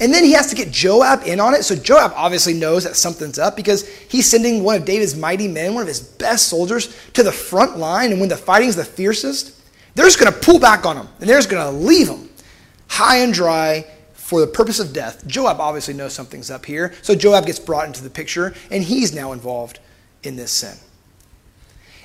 And 0.00 0.12
then 0.12 0.24
he 0.24 0.32
has 0.32 0.48
to 0.48 0.56
get 0.56 0.72
Joab 0.72 1.22
in 1.24 1.38
on 1.38 1.54
it. 1.54 1.62
So 1.62 1.76
Joab 1.76 2.12
obviously 2.16 2.54
knows 2.54 2.82
that 2.82 2.96
something's 2.96 3.38
up 3.38 3.54
because 3.54 3.88
he's 3.88 4.28
sending 4.28 4.64
one 4.64 4.76
of 4.76 4.84
David's 4.84 5.14
mighty 5.14 5.46
men, 5.46 5.74
one 5.74 5.82
of 5.82 5.88
his 5.88 6.00
best 6.00 6.48
soldiers, 6.48 6.96
to 7.12 7.22
the 7.22 7.30
front 7.30 7.78
line. 7.78 8.10
And 8.10 8.18
when 8.18 8.28
the 8.28 8.36
fighting's 8.36 8.74
the 8.74 8.84
fiercest, 8.84 9.53
they're 9.94 10.06
just 10.06 10.18
going 10.18 10.32
to 10.32 10.38
pull 10.38 10.58
back 10.58 10.86
on 10.86 10.96
him 10.96 11.08
and 11.20 11.28
they're 11.28 11.38
just 11.38 11.50
going 11.50 11.64
to 11.64 11.78
leave 11.78 12.08
him 12.08 12.28
high 12.88 13.18
and 13.18 13.32
dry 13.32 13.84
for 14.12 14.40
the 14.40 14.46
purpose 14.46 14.80
of 14.80 14.92
death. 14.92 15.26
Joab 15.26 15.60
obviously 15.60 15.94
knows 15.94 16.14
something's 16.14 16.50
up 16.50 16.64
here, 16.64 16.94
so 17.02 17.14
Joab 17.14 17.46
gets 17.46 17.58
brought 17.58 17.86
into 17.86 18.02
the 18.02 18.08
picture, 18.08 18.54
and 18.70 18.82
he's 18.82 19.14
now 19.14 19.32
involved 19.32 19.80
in 20.22 20.36
this 20.36 20.50
sin. 20.50 20.76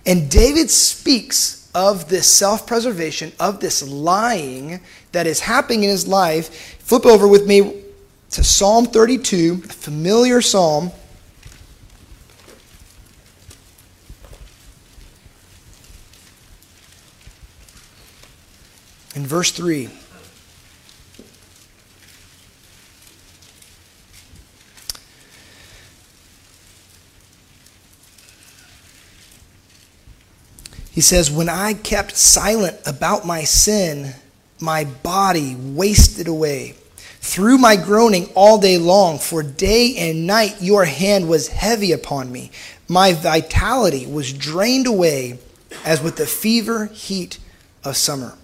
And 0.06 0.30
David 0.30 0.70
speaks 0.70 1.70
of 1.74 2.10
this 2.10 2.28
self 2.28 2.68
preservation, 2.68 3.32
of 3.40 3.60
this 3.60 3.88
lying 3.88 4.82
that 5.12 5.28
is 5.28 5.40
happening 5.40 5.84
in 5.84 5.90
his 5.90 6.08
life. 6.08 6.78
Flip 6.80 7.06
over 7.06 7.28
with 7.28 7.48
me 7.48 7.84
to 8.32 8.44
Psalm 8.44 8.86
32, 8.86 9.62
a 9.64 9.68
familiar 9.68 10.42
psalm. 10.42 10.92
In 19.20 19.28
verse 19.28 19.52
3. 19.52 19.90
He 30.92 31.02
says, 31.02 31.30
When 31.30 31.50
I 31.50 31.74
kept 31.74 32.16
silent 32.16 32.78
about 32.86 33.26
my 33.26 33.44
sin, 33.44 34.14
my 34.62 34.86
body 34.86 35.54
wasted 35.54 36.30
away. 36.30 36.76
Through 37.20 37.58
my 37.58 37.76
groaning 37.76 38.30
all 38.36 38.58
day 38.58 38.78
long, 38.78 39.20
for 39.20 39.44
day 39.44 39.96
and 39.98 40.28
night 40.28 40.62
your 40.62 40.86
hand 40.86 41.28
was 41.28 41.50
heavy 41.50 41.92
upon 41.92 42.32
me. 42.32 42.52
My 42.88 43.12
vitality 43.12 44.08
was 44.08 44.32
drained 44.32 44.88
away 44.88 45.40
as 45.84 46.02
with 46.02 46.16
the 46.16 46.26
fever 46.26 46.86
heat 46.86 47.38
of 47.84 47.98
summer. 47.98 48.39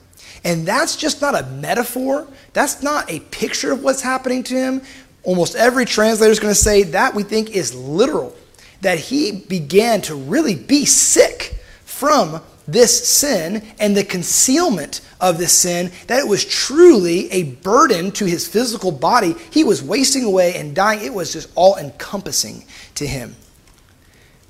And 0.45 0.65
that's 0.65 0.95
just 0.95 1.21
not 1.21 1.35
a 1.35 1.45
metaphor. 1.47 2.27
That's 2.53 2.83
not 2.83 3.11
a 3.11 3.19
picture 3.19 3.73
of 3.73 3.83
what's 3.83 4.01
happening 4.01 4.43
to 4.43 4.53
him. 4.53 4.81
Almost 5.23 5.55
every 5.55 5.85
translator 5.85 6.31
is 6.31 6.39
going 6.39 6.53
to 6.53 6.59
say 6.59 6.83
that 6.83 7.15
we 7.15 7.23
think 7.23 7.49
is 7.49 7.73
literal. 7.73 8.33
That 8.81 8.99
he 8.99 9.31
began 9.31 10.01
to 10.03 10.15
really 10.15 10.53
be 10.53 10.85
sick 10.85 11.57
from 11.83 12.41
this 12.67 13.07
sin 13.07 13.65
and 13.79 13.97
the 13.97 14.03
concealment 14.03 15.01
of 15.19 15.37
this 15.37 15.53
sin, 15.53 15.91
that 16.07 16.19
it 16.19 16.27
was 16.27 16.45
truly 16.45 17.31
a 17.31 17.43
burden 17.43 18.11
to 18.11 18.25
his 18.25 18.47
physical 18.47 18.91
body. 18.91 19.35
He 19.49 19.63
was 19.63 19.81
wasting 19.81 20.23
away 20.23 20.55
and 20.55 20.75
dying. 20.75 21.03
It 21.03 21.13
was 21.13 21.33
just 21.33 21.49
all 21.55 21.75
encompassing 21.77 22.65
to 22.95 23.07
him. 23.07 23.35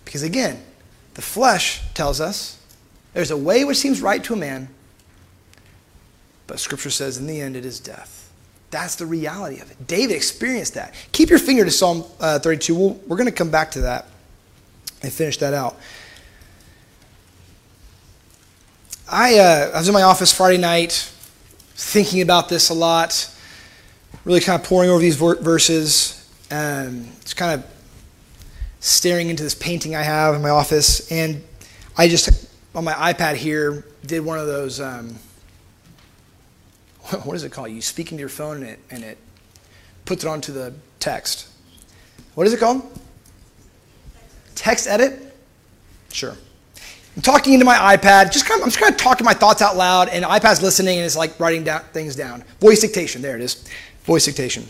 Because 0.04 0.24
again, 0.24 0.62
the 1.14 1.22
flesh 1.22 1.82
tells 1.94 2.20
us 2.20 2.60
there's 3.14 3.32
a 3.32 3.38
way 3.38 3.64
which 3.64 3.78
seems 3.78 4.02
right 4.02 4.24
to 4.26 4.34
a 4.34 4.38
man, 4.38 4.68
but 6.48 6.60
Scripture 6.60 6.90
says 6.90 7.18
in 7.18 7.28
the 7.28 7.42
end 7.42 7.56
it 7.56 7.66
is 7.66 7.80
death. 7.80 8.32
That's 8.72 8.96
the 8.96 9.06
reality 9.06 9.60
of 9.62 9.72
it. 9.72 9.88
David 9.88 10.16
experienced 10.16 10.74
that. 10.74 10.94
Keep 11.12 11.30
your 11.30 11.40
finger 11.40 11.64
to 11.64 11.72
Psalm 11.72 12.04
uh, 12.20 12.40
32. 12.40 12.76
we 12.76 12.88
we 12.88 13.14
are 13.14 13.16
going 13.16 13.26
to 13.26 13.32
come 13.32 13.50
back 13.50 13.72
to 13.72 13.82
that 13.82 14.08
and 15.02 15.12
finish 15.12 15.38
that 15.38 15.54
out. 15.54 15.78
I, 19.08 19.38
uh, 19.38 19.72
I 19.74 19.78
was 19.78 19.88
in 19.88 19.94
my 19.94 20.02
office 20.02 20.34
Friday 20.34 20.58
night 20.58 21.12
thinking 21.76 22.22
about 22.22 22.50
this 22.50 22.70
a 22.70 22.74
lot, 22.74 23.32
really 24.24 24.40
kind 24.40 24.60
of 24.60 24.68
poring 24.68 24.90
over 24.90 25.00
these 25.00 25.16
verses, 25.16 26.28
and 26.50 27.06
just 27.22 27.38
kind 27.38 27.60
of 27.60 27.70
staring 28.80 29.30
into 29.30 29.44
this 29.44 29.54
painting 29.54 29.96
I 29.96 30.02
have 30.02 30.36
in 30.36 30.42
my 30.42 30.50
office. 30.50 31.12
And 31.12 31.44
I 31.98 32.08
just, 32.08 32.50
on 32.74 32.84
my 32.84 32.94
iPad 32.94 33.36
here, 33.36 33.86
did 34.06 34.22
one 34.26 34.40
of 34.40 34.48
those, 34.48 34.80
um, 34.80 35.16
what 37.24 37.36
is 37.36 37.44
it 37.44 37.52
called? 37.52 37.72
You 37.72 37.82
speak 37.82 38.12
into 38.12 38.20
your 38.20 38.30
phone 38.30 38.58
and 38.58 38.66
it, 38.66 38.80
and 38.90 39.04
it 39.04 39.18
puts 40.06 40.24
it 40.24 40.28
onto 40.28 40.52
the 40.52 40.74
text. 41.00 41.48
What 42.34 42.48
is 42.48 42.54
it 42.54 42.60
called? 42.60 42.82
Text 44.56 44.88
edit? 44.88 45.36
Sure. 46.12 46.36
I'm 47.16 47.22
talking 47.22 47.54
into 47.54 47.66
my 47.66 47.96
iPad, 47.96 48.32
just 48.34 48.46
kind 48.46 48.60
of, 48.60 48.64
I'm 48.64 48.70
just 48.70 48.80
kind 48.80 48.92
of 48.92 48.98
talking 48.98 49.24
my 49.24 49.34
thoughts 49.34 49.62
out 49.62 49.78
loud, 49.78 50.10
and 50.10 50.26
iPad's 50.26 50.62
listening 50.62 50.98
and 50.98 51.06
it's 51.06 51.16
like 51.16 51.40
writing 51.40 51.64
down 51.64 51.82
things 51.94 52.16
down. 52.16 52.44
Voice 52.60 52.82
dictation, 52.82 53.22
there 53.22 53.36
it 53.36 53.42
is. 53.42 53.66
Voice 54.04 54.26
dictation. 54.26 54.68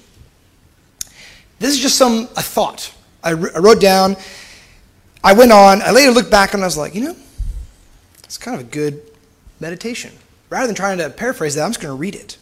This 1.57 1.71
is 1.71 1.79
just 1.79 1.97
some 1.97 2.27
a 2.35 2.41
thought 2.41 2.93
I, 3.23 3.31
I 3.31 3.33
wrote 3.33 3.81
down. 3.81 4.17
I 5.23 5.33
went 5.33 5.51
on. 5.51 5.81
I 5.81 5.91
later 5.91 6.11
looked 6.11 6.29
back 6.29 6.53
and 6.53 6.61
I 6.61 6.67
was 6.67 6.77
like, 6.77 6.93
you 6.93 7.01
know, 7.01 7.15
it's 8.23 8.37
kind 8.37 8.59
of 8.59 8.67
a 8.67 8.69
good 8.69 9.01
meditation. 9.59 10.11
Rather 10.49 10.67
than 10.67 10.75
trying 10.75 10.97
to 10.99 11.09
paraphrase 11.09 11.55
that, 11.55 11.63
I'm 11.63 11.71
just 11.71 11.81
going 11.81 11.95
to 11.95 11.99
read 11.99 12.15
it. 12.15 12.37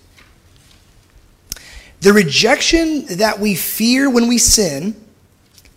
The 2.02 2.12
rejection 2.12 3.06
that 3.18 3.40
we 3.40 3.56
fear 3.56 4.10
when 4.10 4.28
we 4.28 4.38
sin 4.38 4.96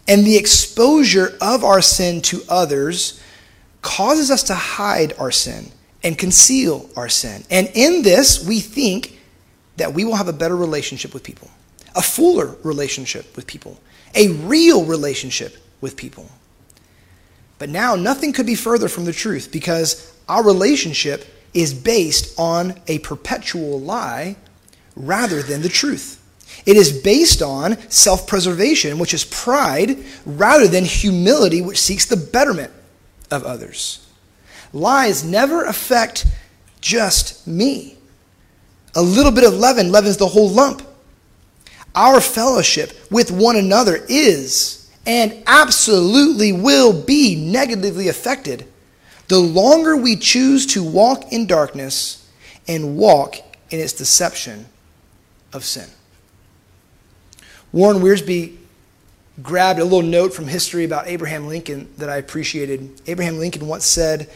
and 0.09 0.25
the 0.25 0.37
exposure 0.37 1.37
of 1.41 1.62
our 1.62 1.81
sin 1.81 2.21
to 2.23 2.43
others 2.49 3.23
causes 3.83 4.31
us 4.31 4.43
to 4.45 4.55
hide 4.55 5.12
our 5.19 5.31
sin 5.31 5.71
and 6.03 6.19
conceal 6.19 6.91
our 6.97 7.09
sin. 7.09 7.45
And 7.51 7.71
in 7.75 8.03
this, 8.03 8.45
we 8.45 8.61
think 8.61 9.21
that 9.77 9.95
we 9.95 10.05
will 10.05 10.17
have 10.17 10.29
a 10.29 10.33
better 10.33 10.57
relationship 10.57 11.15
with 11.15 11.23
people, 11.23 11.51
a 11.95 12.03
fuller 12.03 12.57
relationship 12.65 13.37
with 13.37 13.47
people, 13.47 13.81
a 14.15 14.29
real 14.29 14.85
relationship 14.85 15.57
with 15.81 15.97
people. 15.97 16.29
But 17.59 17.69
now, 17.69 17.95
nothing 17.95 18.33
could 18.33 18.47
be 18.47 18.55
further 18.55 18.89
from 18.89 19.05
the 19.05 19.12
truth 19.12 19.51
because 19.53 20.12
our 20.29 20.45
relationship 20.45 21.25
is 21.57 21.73
based 21.73 22.38
on 22.38 22.79
a 22.87 22.99
perpetual 22.99 23.81
lie 23.81 24.37
rather 24.95 25.42
than 25.42 25.62
the 25.62 25.69
truth. 25.69 26.23
It 26.66 26.77
is 26.77 26.92
based 27.03 27.42
on 27.42 27.79
self 27.90 28.27
preservation, 28.27 28.99
which 28.99 29.14
is 29.14 29.25
pride, 29.25 29.99
rather 30.25 30.69
than 30.69 30.85
humility, 30.85 31.62
which 31.62 31.81
seeks 31.81 32.05
the 32.05 32.16
betterment 32.16 32.73
of 33.31 33.45
others. 33.45 34.07
Lies 34.73 35.25
never 35.25 35.64
affect 35.64 36.27
just 36.81 37.47
me. 37.47 37.97
A 38.95 39.03
little 39.03 39.33
bit 39.33 39.45
of 39.45 39.55
leaven 39.55 39.90
leavens 39.90 40.19
the 40.19 40.29
whole 40.29 40.51
lump. 40.51 40.83
Our 41.95 42.21
fellowship 42.21 42.92
with 43.11 43.31
one 43.31 43.57
another 43.57 44.05
is 44.09 44.90
and 45.07 45.42
absolutely 45.47 46.53
will 46.53 46.92
be 46.92 47.37
negatively 47.37 48.09
affected 48.09 48.66
the 49.29 49.39
longer 49.39 49.97
we 49.97 50.17
choose 50.17 50.67
to 50.67 50.83
walk 50.83 51.33
in 51.33 51.47
darkness 51.47 52.29
and 52.69 52.97
walk 52.97 53.37
in 53.71 53.81
its 53.81 53.93
deception 53.93 54.67
of 55.53 55.65
sin. 55.65 55.89
Warren 57.73 57.99
Wiersbe 57.99 58.57
grabbed 59.43 59.81
a 59.81 59.85
little 59.85 60.03
note 60.03 60.33
from 60.33 60.47
history 60.47 60.85
about 60.85 61.09
Abraham 61.09 61.47
Lincoln 61.47 61.93
that 61.99 62.09
I 62.09 62.17
appreciated. 62.17 63.01
Abraham 63.07 63.39
Lincoln 63.39 63.67
once 63.67 63.85
said 63.85 64.31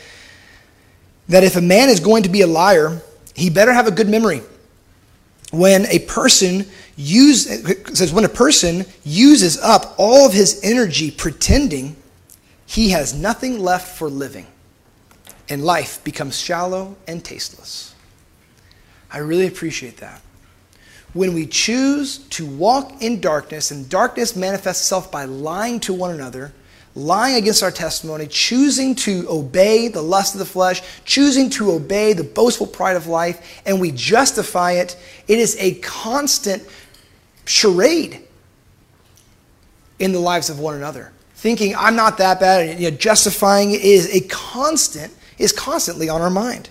that 1.28 1.44
if 1.44 1.56
a 1.56 1.60
man 1.60 1.88
is 1.88 2.00
going 2.00 2.24
to 2.24 2.28
be 2.28 2.42
a 2.42 2.46
liar, 2.46 3.00
he 3.34 3.48
better 3.48 3.72
have 3.72 3.86
a 3.86 3.92
good 3.92 4.08
memory. 4.08 4.42
When 5.52 5.86
a 5.86 6.00
person 6.00 6.66
use, 6.96 7.44
says 7.96 8.12
when 8.12 8.24
a 8.24 8.28
person 8.28 8.84
uses 9.04 9.58
up 9.58 9.94
all 9.96 10.26
of 10.26 10.32
his 10.32 10.60
energy 10.62 11.10
pretending, 11.10 11.96
he 12.66 12.90
has 12.90 13.14
nothing 13.14 13.58
left 13.58 13.96
for 13.96 14.08
living 14.08 14.46
and 15.50 15.64
life 15.64 16.02
becomes 16.04 16.38
shallow 16.38 16.96
and 17.08 17.22
tasteless. 17.24 17.94
I 19.12 19.18
really 19.18 19.48
appreciate 19.48 19.96
that. 19.98 20.22
When 21.12 21.34
we 21.34 21.44
choose 21.46 22.18
to 22.18 22.46
walk 22.46 23.02
in 23.02 23.20
darkness, 23.20 23.72
and 23.72 23.88
darkness 23.88 24.36
manifests 24.36 24.84
itself 24.84 25.10
by 25.10 25.24
lying 25.24 25.80
to 25.80 25.92
one 25.92 26.12
another, 26.12 26.52
lying 26.94 27.34
against 27.34 27.64
our 27.64 27.72
testimony, 27.72 28.28
choosing 28.28 28.94
to 28.94 29.26
obey 29.28 29.88
the 29.88 30.02
lust 30.02 30.36
of 30.36 30.38
the 30.38 30.44
flesh, 30.44 30.82
choosing 31.04 31.50
to 31.50 31.72
obey 31.72 32.12
the 32.12 32.22
boastful 32.22 32.66
pride 32.66 32.96
of 32.96 33.08
life, 33.08 33.60
and 33.66 33.80
we 33.80 33.90
justify 33.90 34.72
it, 34.72 34.96
it 35.26 35.40
is 35.40 35.56
a 35.58 35.74
constant 35.80 36.62
charade 37.44 38.20
in 39.98 40.12
the 40.12 40.20
lives 40.20 40.48
of 40.48 40.60
one 40.60 40.76
another. 40.76 41.10
Thinking 41.34 41.74
I'm 41.74 41.96
not 41.96 42.18
that 42.18 42.38
bad, 42.38 42.68
and 42.68 42.80
you 42.80 42.90
know, 42.90 42.96
justifying 42.96 43.72
it 43.72 43.80
is 43.80 44.14
a 44.14 44.20
constant 44.28 45.12
is 45.40 45.52
constantly 45.52 46.08
on 46.08 46.20
our 46.20 46.30
mind. 46.30 46.68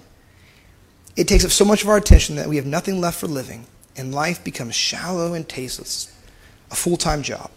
It 1.17 1.27
takes 1.27 1.43
up 1.43 1.51
so 1.51 1.65
much 1.65 1.83
of 1.83 1.89
our 1.89 1.97
attention 1.97 2.35
that 2.37 2.47
we 2.47 2.55
have 2.55 2.65
nothing 2.65 3.01
left 3.01 3.19
for 3.19 3.27
living, 3.27 3.65
and 3.97 4.13
life 4.13 4.43
becomes 4.43 4.75
shallow 4.75 5.33
and 5.33 5.49
tasteless, 5.49 6.15
a 6.71 6.75
full 6.75 6.95
time 6.95 7.23
job. 7.23 7.49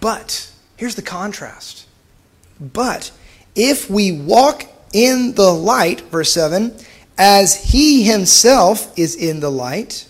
But 0.00 0.50
here's 0.76 0.96
the 0.96 1.02
contrast. 1.02 1.86
But 2.60 3.12
if 3.54 3.88
we 3.88 4.12
walk 4.12 4.64
in 4.92 5.34
the 5.34 5.52
light, 5.52 6.02
verse 6.02 6.32
7, 6.32 6.76
as 7.16 7.72
he 7.72 8.02
himself 8.02 8.92
is 8.98 9.14
in 9.14 9.40
the 9.40 9.50
light, 9.50 10.08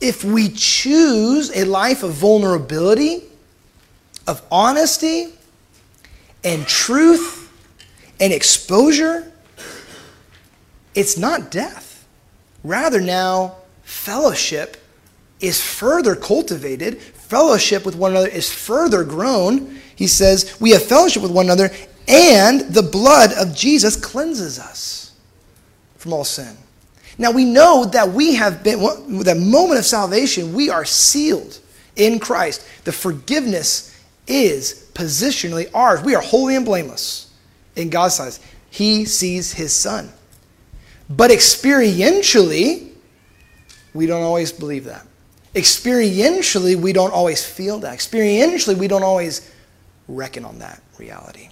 if 0.00 0.24
we 0.24 0.48
choose 0.48 1.54
a 1.56 1.64
life 1.64 2.02
of 2.02 2.12
vulnerability, 2.12 3.24
of 4.26 4.42
honesty, 4.50 5.32
and 6.44 6.66
truth 6.66 7.52
and 8.20 8.32
exposure, 8.32 9.32
it's 10.94 11.16
not 11.16 11.50
death. 11.50 12.06
Rather, 12.64 13.00
now, 13.00 13.56
fellowship 13.82 14.76
is 15.40 15.62
further 15.62 16.16
cultivated, 16.16 17.00
fellowship 17.00 17.84
with 17.84 17.94
one 17.94 18.12
another 18.12 18.28
is 18.28 18.52
further 18.52 19.04
grown. 19.04 19.78
He 19.94 20.06
says, 20.06 20.56
We 20.60 20.70
have 20.70 20.84
fellowship 20.84 21.22
with 21.22 21.32
one 21.32 21.46
another, 21.46 21.70
and 22.08 22.60
the 22.72 22.82
blood 22.82 23.32
of 23.34 23.54
Jesus 23.54 23.96
cleanses 23.96 24.58
us 24.58 25.12
from 25.96 26.12
all 26.12 26.24
sin. 26.24 26.56
Now 27.18 27.32
we 27.32 27.44
know 27.44 27.84
that 27.84 28.08
we 28.08 28.34
have 28.36 28.62
been, 28.62 28.80
that 29.24 29.36
moment 29.36 29.78
of 29.78 29.84
salvation, 29.84 30.54
we 30.54 30.70
are 30.70 30.84
sealed 30.84 31.58
in 31.96 32.18
Christ. 32.18 32.66
The 32.84 32.92
forgiveness 32.92 33.94
is 34.26 34.87
positionally 34.98 35.70
ours. 35.72 36.02
We 36.02 36.16
are 36.16 36.20
holy 36.20 36.56
and 36.56 36.64
blameless 36.64 37.32
in 37.76 37.88
God's 37.88 38.18
eyes. 38.18 38.40
He 38.68 39.04
sees 39.04 39.52
his 39.52 39.72
son. 39.72 40.12
But 41.08 41.30
experientially, 41.30 42.90
we 43.94 44.06
don't 44.06 44.22
always 44.22 44.50
believe 44.50 44.84
that. 44.84 45.06
Experientially, 45.54 46.76
we 46.76 46.92
don't 46.92 47.12
always 47.12 47.46
feel 47.46 47.78
that. 47.78 47.96
Experientially, 47.96 48.76
we 48.76 48.88
don't 48.88 49.04
always 49.04 49.50
reckon 50.08 50.44
on 50.44 50.58
that 50.58 50.82
reality. 50.98 51.48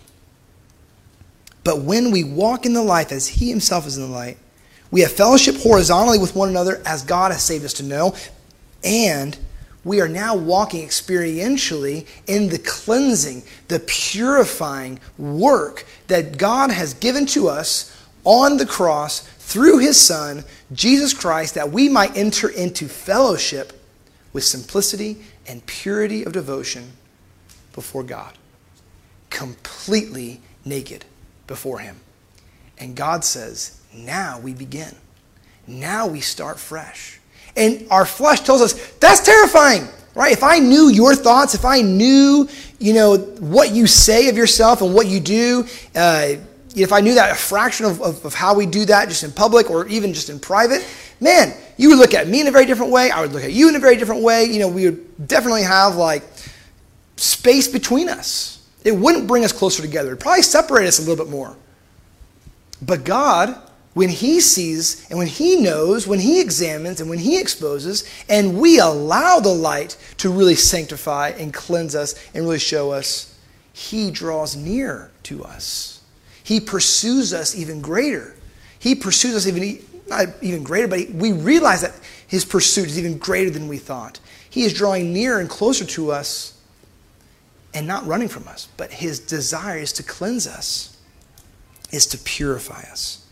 But 1.62 1.82
when 1.82 2.10
we 2.10 2.24
walk 2.24 2.66
in 2.66 2.74
the 2.74 2.82
light 2.82 3.12
as 3.12 3.28
He 3.28 3.48
Himself 3.48 3.86
is 3.86 3.96
in 3.96 4.02
the 4.02 4.12
light, 4.12 4.38
we 4.90 5.00
have 5.02 5.12
fellowship 5.12 5.56
horizontally 5.56 6.18
with 6.18 6.34
one 6.34 6.48
another 6.48 6.82
as 6.84 7.02
God 7.02 7.32
has 7.32 7.42
saved 7.42 7.64
us 7.64 7.74
to 7.74 7.82
know, 7.82 8.14
and 8.84 9.38
we 9.86 10.00
are 10.00 10.08
now 10.08 10.34
walking 10.34 10.84
experientially 10.84 12.08
in 12.26 12.48
the 12.48 12.58
cleansing, 12.58 13.44
the 13.68 13.78
purifying 13.78 14.98
work 15.16 15.86
that 16.08 16.36
God 16.36 16.72
has 16.72 16.92
given 16.92 17.24
to 17.26 17.46
us 17.48 17.96
on 18.24 18.56
the 18.56 18.66
cross 18.66 19.20
through 19.20 19.78
his 19.78 19.98
Son, 19.98 20.42
Jesus 20.72 21.14
Christ, 21.14 21.54
that 21.54 21.70
we 21.70 21.88
might 21.88 22.16
enter 22.16 22.48
into 22.48 22.88
fellowship 22.88 23.80
with 24.32 24.42
simplicity 24.42 25.18
and 25.46 25.64
purity 25.66 26.24
of 26.24 26.32
devotion 26.32 26.90
before 27.72 28.02
God, 28.02 28.34
completely 29.30 30.40
naked 30.64 31.04
before 31.46 31.78
him. 31.78 32.00
And 32.76 32.96
God 32.96 33.24
says, 33.24 33.80
now 33.94 34.40
we 34.40 34.52
begin. 34.52 34.96
Now 35.68 36.08
we 36.08 36.20
start 36.20 36.58
fresh. 36.58 37.20
And 37.56 37.86
our 37.90 38.04
flesh 38.04 38.40
tells 38.40 38.60
us 38.60 38.74
that's 39.00 39.20
terrifying, 39.20 39.88
right? 40.14 40.32
If 40.32 40.42
I 40.42 40.58
knew 40.58 40.88
your 40.88 41.14
thoughts, 41.14 41.54
if 41.54 41.64
I 41.64 41.80
knew, 41.80 42.48
you 42.78 42.94
know, 42.94 43.16
what 43.16 43.72
you 43.72 43.86
say 43.86 44.28
of 44.28 44.36
yourself 44.36 44.82
and 44.82 44.94
what 44.94 45.06
you 45.06 45.20
do, 45.20 45.66
uh, 45.94 46.34
if 46.74 46.92
I 46.92 47.00
knew 47.00 47.14
that 47.14 47.30
a 47.30 47.34
fraction 47.34 47.86
of, 47.86 48.02
of, 48.02 48.24
of 48.24 48.34
how 48.34 48.54
we 48.54 48.66
do 48.66 48.84
that 48.84 49.08
just 49.08 49.24
in 49.24 49.32
public 49.32 49.70
or 49.70 49.86
even 49.88 50.12
just 50.12 50.28
in 50.28 50.38
private, 50.38 50.86
man, 51.20 51.54
you 51.78 51.88
would 51.88 51.98
look 51.98 52.12
at 52.12 52.28
me 52.28 52.42
in 52.42 52.46
a 52.46 52.50
very 52.50 52.66
different 52.66 52.92
way. 52.92 53.10
I 53.10 53.22
would 53.22 53.32
look 53.32 53.44
at 53.44 53.52
you 53.52 53.68
in 53.68 53.76
a 53.76 53.78
very 53.78 53.96
different 53.96 54.22
way. 54.22 54.44
You 54.44 54.60
know, 54.60 54.68
we 54.68 54.84
would 54.90 55.26
definitely 55.26 55.62
have 55.62 55.96
like 55.96 56.22
space 57.16 57.66
between 57.66 58.08
us. 58.08 58.66
It 58.84 58.92
wouldn't 58.92 59.26
bring 59.26 59.44
us 59.44 59.52
closer 59.52 59.82
together. 59.82 60.10
It'd 60.10 60.20
probably 60.20 60.42
separate 60.42 60.86
us 60.86 60.98
a 60.98 61.08
little 61.08 61.24
bit 61.24 61.30
more. 61.30 61.56
But 62.82 63.04
God 63.04 63.60
when 63.96 64.10
he 64.10 64.40
sees 64.40 65.08
and 65.08 65.18
when 65.18 65.26
he 65.26 65.56
knows, 65.56 66.06
when 66.06 66.18
he 66.18 66.38
examines 66.38 67.00
and 67.00 67.08
when 67.08 67.18
he 67.18 67.40
exposes, 67.40 68.04
and 68.28 68.60
we 68.60 68.78
allow 68.78 69.40
the 69.40 69.48
light 69.48 69.96
to 70.18 70.28
really 70.28 70.54
sanctify 70.54 71.30
and 71.38 71.54
cleanse 71.54 71.94
us 71.94 72.14
and 72.34 72.44
really 72.44 72.58
show 72.58 72.90
us, 72.92 73.34
he 73.72 74.10
draws 74.10 74.54
near 74.54 75.10
to 75.22 75.42
us. 75.42 76.02
He 76.44 76.60
pursues 76.60 77.32
us 77.32 77.56
even 77.56 77.80
greater. 77.80 78.36
He 78.78 78.94
pursues 78.94 79.34
us 79.34 79.46
even 79.46 79.82
not 80.06 80.26
even 80.42 80.62
greater, 80.62 80.88
but 80.88 81.08
we 81.14 81.32
realize 81.32 81.80
that 81.80 81.98
his 82.26 82.44
pursuit 82.44 82.88
is 82.88 82.98
even 82.98 83.16
greater 83.16 83.48
than 83.48 83.66
we 83.66 83.78
thought. 83.78 84.20
He 84.50 84.64
is 84.64 84.74
drawing 84.74 85.14
nearer 85.14 85.40
and 85.40 85.48
closer 85.48 85.86
to 85.86 86.12
us 86.12 86.60
and 87.72 87.86
not 87.86 88.06
running 88.06 88.28
from 88.28 88.46
us, 88.46 88.68
but 88.76 88.92
his 88.92 89.18
desire 89.20 89.78
is 89.78 89.94
to 89.94 90.02
cleanse 90.02 90.46
us, 90.46 90.98
is 91.90 92.04
to 92.08 92.18
purify 92.18 92.82
us. 92.92 93.25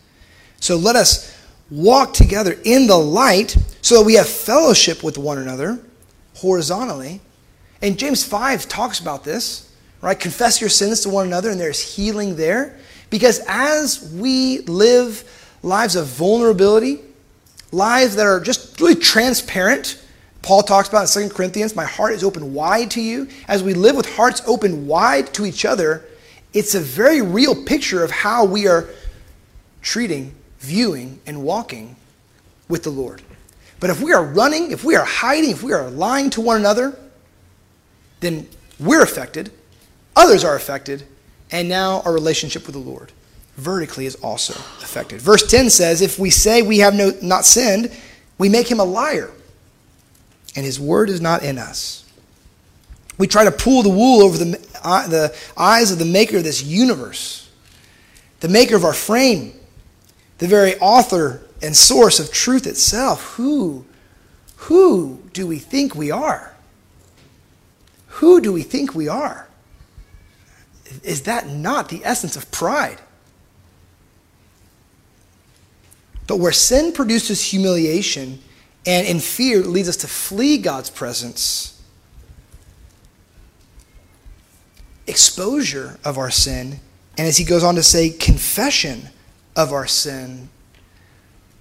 So 0.59 0.75
let 0.77 0.95
us 0.95 1.35
walk 1.69 2.13
together 2.13 2.57
in 2.63 2.87
the 2.87 2.97
light 2.97 3.55
so 3.81 3.99
that 3.99 4.05
we 4.05 4.15
have 4.15 4.27
fellowship 4.27 5.03
with 5.03 5.17
one 5.17 5.37
another. 5.37 5.79
horizontally. 6.35 7.21
And 7.81 7.97
James 7.97 8.23
5 8.23 8.67
talks 8.67 8.99
about 8.99 9.23
this, 9.23 9.71
right? 10.01 10.19
Confess 10.19 10.61
your 10.61 10.69
sins 10.69 11.01
to 11.01 11.09
one 11.09 11.25
another, 11.27 11.49
and 11.49 11.59
there's 11.59 11.95
healing 11.95 12.35
there. 12.35 12.77
Because 13.09 13.41
as 13.47 14.11
we 14.13 14.59
live 14.61 15.23
lives 15.63 15.95
of 15.95 16.07
vulnerability, 16.07 16.99
lives 17.71 18.15
that 18.15 18.25
are 18.25 18.39
just 18.39 18.79
really 18.79 18.95
transparent, 18.95 20.01
Paul 20.41 20.61
talks 20.61 20.89
about 20.89 21.15
in 21.15 21.29
2 21.29 21.33
Corinthians, 21.33 21.75
my 21.75 21.85
heart 21.85 22.13
is 22.13 22.23
open 22.23 22.53
wide 22.53 22.91
to 22.91 23.01
you. 23.01 23.27
As 23.47 23.63
we 23.63 23.73
live 23.73 23.95
with 23.95 24.15
hearts 24.15 24.41
open 24.45 24.87
wide 24.87 25.33
to 25.33 25.45
each 25.45 25.65
other, 25.65 26.05
it's 26.53 26.75
a 26.75 26.79
very 26.79 27.21
real 27.21 27.55
picture 27.65 28.03
of 28.03 28.11
how 28.11 28.45
we 28.45 28.67
are 28.67 28.87
treating, 29.81 30.33
viewing, 30.65 31.19
and 31.25 31.43
walking 31.43 31.95
with 32.67 32.83
the 32.83 32.89
Lord. 32.89 33.21
But 33.79 33.89
if 33.89 34.01
we 34.01 34.13
are 34.13 34.23
running, 34.23 34.71
if 34.71 34.83
we 34.83 34.95
are 34.95 35.05
hiding, 35.05 35.51
if 35.51 35.63
we 35.63 35.73
are 35.73 35.89
lying 35.89 36.29
to 36.31 36.41
one 36.41 36.57
another, 36.57 36.97
then 38.19 38.47
we're 38.79 39.03
affected, 39.03 39.51
others 40.15 40.43
are 40.43 40.55
affected, 40.55 41.03
and 41.51 41.69
now 41.69 42.01
our 42.01 42.13
relationship 42.13 42.65
with 42.65 42.73
the 42.73 42.81
Lord 42.81 43.11
vertically 43.57 44.05
is 44.05 44.15
also 44.15 44.53
affected. 44.81 45.21
Verse 45.21 45.49
10 45.49 45.69
says, 45.69 46.01
If 46.01 46.19
we 46.19 46.29
say 46.29 46.61
we 46.61 46.79
have 46.79 46.93
no, 46.93 47.13
not 47.21 47.45
sinned, 47.45 47.91
we 48.37 48.49
make 48.49 48.69
him 48.69 48.79
a 48.79 48.83
liar, 48.83 49.31
and 50.55 50.65
his 50.65 50.79
word 50.79 51.09
is 51.09 51.21
not 51.21 51.43
in 51.43 51.57
us. 51.57 52.03
We 53.17 53.27
try 53.27 53.45
to 53.45 53.51
pull 53.51 53.81
the 53.81 53.89
wool 53.89 54.21
over 54.21 54.37
the, 54.37 54.67
uh, 54.83 55.07
the 55.07 55.35
eyes 55.55 55.91
of 55.91 55.99
the 55.99 56.05
maker 56.05 56.37
of 56.37 56.43
this 56.43 56.63
universe, 56.63 57.49
the 58.41 58.49
maker 58.49 58.75
of 58.75 58.83
our 58.83 58.93
frame, 58.93 59.53
the 60.37 60.47
very 60.47 60.77
author 60.79 61.41
and 61.61 61.75
source 61.75 62.19
of 62.19 62.31
truth 62.31 62.67
itself. 62.67 63.35
Who, 63.35 63.85
who 64.57 65.21
do 65.33 65.47
we 65.47 65.59
think 65.59 65.95
we 65.95 66.11
are? 66.11 66.55
Who 68.07 68.41
do 68.41 68.51
we 68.51 68.63
think 68.63 68.95
we 68.95 69.07
are? 69.07 69.47
Is 71.03 71.23
that 71.23 71.47
not 71.47 71.89
the 71.89 72.03
essence 72.05 72.35
of 72.35 72.49
pride? 72.51 73.01
But 76.27 76.37
where 76.37 76.51
sin 76.51 76.91
produces 76.91 77.43
humiliation 77.43 78.39
and 78.85 79.07
in 79.07 79.19
fear 79.19 79.61
leads 79.61 79.89
us 79.89 79.97
to 79.97 80.07
flee 80.07 80.57
God's 80.57 80.89
presence, 80.89 81.81
exposure 85.07 85.99
of 86.03 86.17
our 86.17 86.31
sin, 86.31 86.79
and 87.17 87.27
as 87.27 87.37
he 87.37 87.43
goes 87.43 87.63
on 87.63 87.75
to 87.75 87.83
say, 87.83 88.09
confession 88.09 89.09
of 89.55 89.71
our 89.71 89.87
sin, 89.87 90.49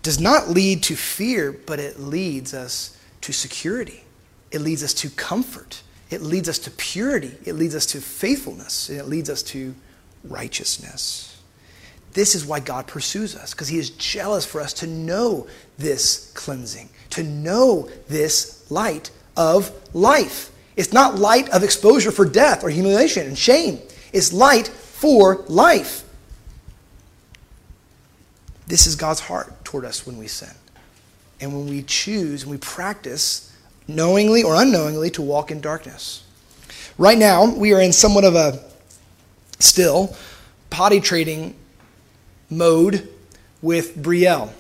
does 0.03 0.21
not 0.21 0.51
lead 0.51 0.83
to 0.85 0.97
fear, 0.97 1.53
but 1.53 1.81
it 1.81 1.99
leads 1.99 2.53
us 2.53 2.99
to 3.23 3.33
security. 3.33 4.05
It 4.51 4.61
leads 4.61 4.83
us 4.83 4.93
to 4.95 5.11
comfort. 5.11 5.83
It 6.11 6.21
leads 6.21 6.49
us 6.49 6.59
to 6.61 6.71
purity. 6.71 7.33
It 7.45 7.55
leads 7.55 7.75
us 7.75 7.87
to 7.87 8.01
faithfulness. 8.01 8.89
And 8.89 8.99
it 8.99 9.07
leads 9.07 9.31
us 9.31 9.43
to 9.45 9.75
righteousness. 10.23 11.31
This 12.13 12.35
is 12.35 12.47
why 12.47 12.61
God 12.61 12.87
pursues 12.87 13.35
us, 13.35 13.53
because 13.53 13.69
He 13.69 13.79
is 13.79 13.91
jealous 13.91 14.47
for 14.47 14.61
us 14.61 14.73
to 14.75 14.87
know 14.87 15.49
this 15.79 16.31
cleansing, 16.35 16.89
to 17.11 17.25
know 17.25 17.89
this 18.09 18.71
light 18.71 19.11
of 19.37 19.73
life. 19.95 20.53
It's 20.77 20.93
not 20.93 21.19
light 21.19 21.49
of 21.51 21.65
exposure 21.65 22.13
for 22.13 22.25
death 22.25 22.63
or 22.63 22.71
humiliation 22.71 23.27
and 23.27 23.37
shame, 23.37 23.81
it's 24.13 24.33
light 24.33 24.69
for 24.69 25.45
life. 25.49 26.05
This 28.67 28.87
is 28.87 28.97
God's 28.97 29.21
heart 29.21 29.65
toward 29.65 29.85
us 29.85 30.07
when 30.07 30.19
we 30.19 30.27
sin. 30.27 30.51
And 31.41 31.53
when 31.53 31.69
we 31.69 31.83
choose 31.83 32.43
and 32.43 32.51
we 32.51 32.57
practice, 32.59 33.53
knowingly 33.87 34.43
or 34.43 34.55
unknowingly, 34.55 35.11
to 35.11 35.23
walk 35.23 35.51
in 35.51 35.61
darkness. 35.61 36.25
Right 36.97 37.19
now, 37.19 37.53
we 37.55 37.75
are 37.75 37.81
in 37.81 37.93
somewhat 37.93 38.25
of 38.25 38.35
a 38.35 38.65
still 39.59 40.17
potty 40.71 41.01
training 41.01 41.55
mode 42.51 43.09
with 43.61 43.97
Brielle. 43.97 44.53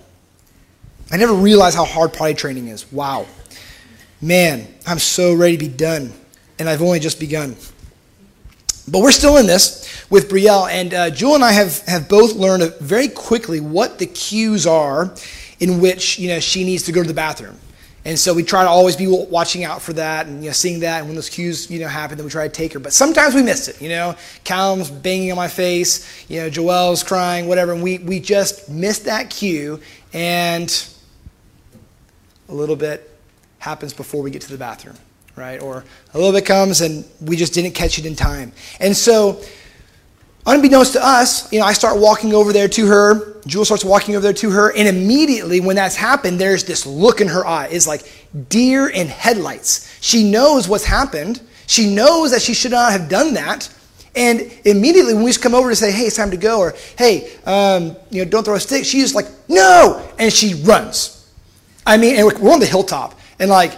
I 1.10 1.16
never 1.16 1.34
realized 1.34 1.76
how 1.76 1.84
hard 1.84 2.12
potty 2.12 2.34
training 2.34 2.68
is. 2.68 2.90
Wow. 2.90 3.26
Man, 4.20 4.66
I'm 4.86 4.98
so 4.98 5.34
ready 5.34 5.56
to 5.56 5.64
be 5.64 5.68
done, 5.68 6.12
and 6.58 6.68
I've 6.68 6.82
only 6.82 6.98
just 6.98 7.20
begun. 7.20 7.56
But 8.86 9.00
we're 9.00 9.12
still 9.12 9.38
in 9.38 9.46
this 9.46 10.06
with 10.10 10.28
Brielle, 10.28 10.70
and 10.70 10.92
uh, 10.92 11.10
Jewel 11.10 11.36
and 11.36 11.44
I 11.44 11.52
have, 11.52 11.78
have 11.86 12.08
both 12.08 12.34
learned 12.34 12.74
very 12.80 13.08
quickly 13.08 13.60
what 13.60 13.98
the 13.98 14.06
cues 14.06 14.66
are 14.66 15.14
in 15.60 15.80
which 15.80 16.18
you 16.18 16.28
know 16.28 16.40
she 16.40 16.64
needs 16.64 16.82
to 16.84 16.92
go 16.92 17.02
to 17.02 17.08
the 17.08 17.14
bathroom. 17.14 17.58
And 18.06 18.18
so 18.18 18.34
we 18.34 18.42
try 18.42 18.64
to 18.64 18.68
always 18.68 18.96
be 18.96 19.06
watching 19.06 19.64
out 19.64 19.80
for 19.80 19.94
that 19.94 20.26
and 20.26 20.42
you 20.42 20.50
know, 20.50 20.52
seeing 20.52 20.80
that. 20.80 20.98
And 20.98 21.06
when 21.06 21.14
those 21.14 21.30
cues 21.30 21.70
you 21.70 21.80
know, 21.80 21.88
happen, 21.88 22.18
then 22.18 22.26
we 22.26 22.30
try 22.30 22.46
to 22.46 22.52
take 22.52 22.74
her. 22.74 22.78
But 22.78 22.92
sometimes 22.92 23.34
we 23.34 23.42
miss 23.42 23.68
it. 23.68 23.80
You 23.80 23.88
know, 23.88 24.14
Callum's 24.44 24.90
banging 24.90 25.30
on 25.30 25.36
my 25.36 25.48
face. 25.48 26.28
You 26.28 26.42
know, 26.42 26.50
Joelle's 26.50 27.02
crying, 27.02 27.48
whatever. 27.48 27.72
And 27.72 27.82
we, 27.82 27.98
we 27.98 28.20
just 28.20 28.68
missed 28.68 29.06
that 29.06 29.30
cue. 29.30 29.80
And 30.12 30.86
a 32.50 32.54
little 32.54 32.76
bit 32.76 33.10
happens 33.58 33.94
before 33.94 34.20
we 34.20 34.30
get 34.30 34.42
to 34.42 34.52
the 34.52 34.58
bathroom, 34.58 34.96
right? 35.36 35.60
Or 35.60 35.84
a 36.12 36.18
little 36.18 36.32
bit 36.32 36.46
comes 36.46 36.80
and 36.80 37.04
we 37.20 37.36
just 37.36 37.54
didn't 37.54 37.72
catch 37.72 37.98
it 37.98 38.06
in 38.06 38.14
time. 38.14 38.52
And 38.80 38.96
so 38.96 39.40
Unbeknownst 40.46 40.92
to 40.92 41.04
us, 41.04 41.50
you 41.50 41.58
know, 41.58 41.64
I 41.64 41.72
start 41.72 41.98
walking 41.98 42.34
over 42.34 42.52
there 42.52 42.68
to 42.68 42.86
her. 42.86 43.40
Jewel 43.46 43.64
starts 43.64 43.84
walking 43.84 44.14
over 44.14 44.22
there 44.22 44.34
to 44.34 44.50
her, 44.50 44.76
and 44.76 44.86
immediately 44.86 45.60
when 45.60 45.76
that's 45.76 45.96
happened, 45.96 46.38
there's 46.38 46.64
this 46.64 46.84
look 46.84 47.22
in 47.22 47.28
her 47.28 47.46
eye. 47.46 47.68
It's 47.70 47.86
like 47.86 48.02
deer 48.50 48.88
in 48.88 49.06
headlights. 49.06 49.90
She 50.02 50.30
knows 50.30 50.68
what's 50.68 50.84
happened. 50.84 51.40
She 51.66 51.94
knows 51.94 52.30
that 52.32 52.42
she 52.42 52.52
should 52.52 52.72
not 52.72 52.92
have 52.92 53.08
done 53.08 53.34
that. 53.34 53.74
And 54.14 54.52
immediately 54.66 55.14
when 55.14 55.22
we 55.22 55.30
just 55.30 55.42
come 55.42 55.54
over 55.54 55.70
to 55.70 55.76
say, 55.76 55.90
hey, 55.90 56.02
it's 56.02 56.16
time 56.16 56.30
to 56.30 56.36
go, 56.36 56.60
or 56.60 56.74
hey, 56.98 57.32
um, 57.46 57.96
you 58.10 58.22
know, 58.22 58.30
don't 58.30 58.44
throw 58.44 58.54
a 58.54 58.60
stick, 58.60 58.84
she's 58.84 59.14
like, 59.14 59.26
no! 59.48 60.06
And 60.18 60.30
she 60.30 60.54
runs. 60.62 61.26
I 61.86 61.96
mean, 61.96 62.16
and 62.16 62.26
we're 62.26 62.52
on 62.52 62.60
the 62.60 62.66
hilltop, 62.66 63.18
and 63.38 63.50
like, 63.50 63.72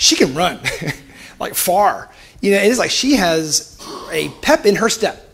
she 0.00 0.16
can 0.16 0.34
run, 0.34 0.58
like 1.38 1.54
far. 1.54 2.08
You 2.40 2.52
know, 2.52 2.56
it 2.56 2.64
is 2.64 2.78
like 2.78 2.90
she 2.90 3.16
has 3.16 3.78
a 4.10 4.30
pep 4.40 4.64
in 4.64 4.76
her 4.76 4.88
step 4.88 5.28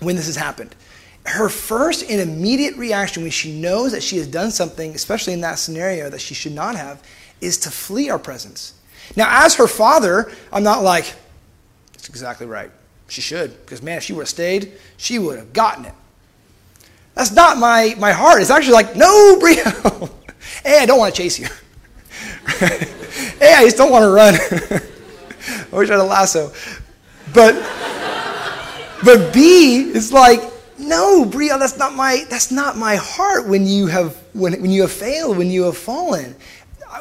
when 0.00 0.14
this 0.14 0.26
has 0.26 0.36
happened. 0.36 0.76
Her 1.24 1.48
first 1.48 2.08
and 2.08 2.20
immediate 2.20 2.76
reaction 2.76 3.22
when 3.22 3.32
she 3.32 3.58
knows 3.58 3.92
that 3.92 4.02
she 4.02 4.18
has 4.18 4.26
done 4.26 4.50
something, 4.50 4.94
especially 4.94 5.32
in 5.32 5.40
that 5.40 5.58
scenario, 5.58 6.10
that 6.10 6.20
she 6.20 6.34
should 6.34 6.52
not 6.52 6.76
have, 6.76 7.02
is 7.40 7.56
to 7.60 7.70
flee 7.70 8.10
our 8.10 8.18
presence. 8.18 8.74
Now, 9.16 9.46
as 9.46 9.54
her 9.54 9.66
father, 9.66 10.30
I'm 10.52 10.62
not 10.62 10.82
like, 10.82 11.14
that's 11.94 12.10
exactly 12.10 12.46
right. 12.46 12.70
She 13.08 13.22
should, 13.22 13.58
because 13.64 13.82
man, 13.82 13.96
if 13.96 14.02
she 14.02 14.12
would 14.12 14.22
have 14.22 14.28
stayed, 14.28 14.72
she 14.98 15.18
would 15.18 15.38
have 15.38 15.54
gotten 15.54 15.86
it. 15.86 15.94
That's 17.14 17.32
not 17.32 17.56
my, 17.56 17.94
my 17.98 18.12
heart. 18.12 18.42
It's 18.42 18.50
actually 18.50 18.74
like, 18.74 18.96
no, 18.96 19.38
Brio. 19.40 19.64
hey, 20.62 20.80
I 20.80 20.84
don't 20.84 20.98
want 20.98 21.14
to 21.14 21.22
chase 21.22 21.38
you. 21.38 21.46
hey, 23.38 23.54
I 23.54 23.64
just 23.64 23.76
don't 23.76 23.90
want 23.90 24.02
to 24.02 24.10
run. 24.10 24.34
I 25.72 25.76
wish 25.76 25.88
I 25.88 25.94
had 25.94 26.00
a 26.00 26.04
lasso. 26.04 26.52
But 27.32 27.54
but 29.04 29.32
B 29.32 29.90
is 29.90 30.12
like, 30.12 30.40
no, 30.78 31.24
Bria, 31.24 31.58
that's 31.58 31.78
not 31.78 31.94
my 31.94 32.24
that's 32.28 32.50
not 32.50 32.76
my 32.76 32.96
heart 32.96 33.46
when 33.46 33.66
you 33.66 33.86
have 33.86 34.16
when, 34.32 34.60
when 34.60 34.70
you 34.70 34.82
have 34.82 34.92
failed, 34.92 35.36
when 35.36 35.50
you 35.50 35.64
have 35.64 35.76
fallen. 35.76 36.34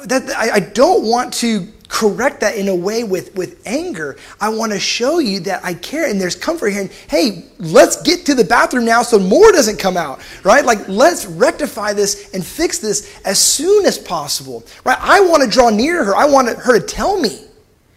That, 0.05 0.29
I, 0.37 0.55
I 0.55 0.59
don't 0.59 1.05
want 1.05 1.33
to 1.35 1.67
correct 1.87 2.41
that 2.41 2.55
in 2.55 2.67
a 2.67 2.75
way 2.75 3.03
with, 3.03 3.33
with 3.35 3.61
anger. 3.65 4.17
I 4.39 4.49
want 4.49 4.71
to 4.71 4.79
show 4.79 5.19
you 5.19 5.39
that 5.41 5.63
I 5.63 5.73
care 5.73 6.09
and 6.09 6.19
there's 6.19 6.35
comfort 6.35 6.69
here. 6.69 6.81
And 6.81 6.91
hey, 7.09 7.45
let's 7.59 8.01
get 8.01 8.25
to 8.25 8.35
the 8.35 8.43
bathroom 8.43 8.85
now 8.85 9.01
so 9.01 9.19
more 9.19 9.51
doesn't 9.51 9.79
come 9.79 9.97
out, 9.97 10.21
right? 10.43 10.65
Like, 10.65 10.87
let's 10.87 11.25
rectify 11.25 11.93
this 11.93 12.33
and 12.33 12.45
fix 12.45 12.79
this 12.79 13.19
as 13.25 13.39
soon 13.39 13.85
as 13.85 13.97
possible, 13.97 14.63
right? 14.83 14.97
I 14.99 15.21
want 15.21 15.43
to 15.43 15.49
draw 15.49 15.69
near 15.69 16.03
her. 16.03 16.15
I 16.15 16.25
want 16.25 16.49
her 16.49 16.79
to 16.79 16.85
tell 16.85 17.19
me. 17.19 17.41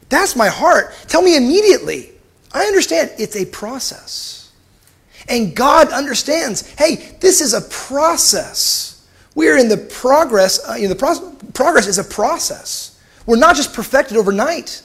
That's 0.09 0.34
my 0.34 0.49
heart. 0.49 0.93
Tell 1.07 1.22
me 1.22 1.36
immediately. 1.36 2.11
I 2.53 2.64
understand 2.64 3.12
it's 3.18 3.36
a 3.36 3.47
process. 3.47 4.53
And 5.28 5.55
God 5.55 5.88
understands, 5.91 6.68
hey, 6.74 7.16
this 7.20 7.41
is 7.41 7.55
a 7.55 7.61
process. 7.61 9.07
We're 9.34 9.57
in 9.57 9.68
the 9.68 9.76
progress, 9.76 10.61
uh, 10.68 10.74
you 10.74 10.88
know, 10.88 10.95
the 10.95 10.97
pro- 10.97 11.30
progress 11.55 11.86
is 11.86 11.99
a 11.99 12.05
process. 12.05 12.89
We're 13.26 13.36
not 13.36 13.56
just 13.56 13.74
perfected 13.74 14.16
overnight. 14.16 14.82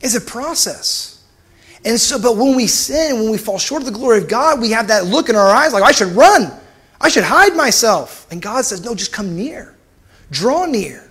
It's 0.00 0.14
a 0.14 0.20
process. 0.20 1.24
And 1.84 1.98
so, 1.98 2.20
but 2.20 2.36
when 2.36 2.56
we 2.56 2.66
sin, 2.66 3.20
when 3.20 3.30
we 3.30 3.38
fall 3.38 3.58
short 3.58 3.82
of 3.82 3.86
the 3.86 3.92
glory 3.92 4.18
of 4.18 4.28
God, 4.28 4.60
we 4.60 4.70
have 4.70 4.88
that 4.88 5.06
look 5.06 5.28
in 5.28 5.36
our 5.36 5.48
eyes 5.48 5.72
like, 5.72 5.82
I 5.82 5.92
should 5.92 6.08
run. 6.08 6.52
I 7.00 7.08
should 7.08 7.24
hide 7.24 7.56
myself. 7.56 8.26
And 8.30 8.42
God 8.42 8.64
says, 8.64 8.84
no, 8.84 8.94
just 8.94 9.12
come 9.12 9.34
near. 9.34 9.74
Draw 10.30 10.66
near. 10.66 11.10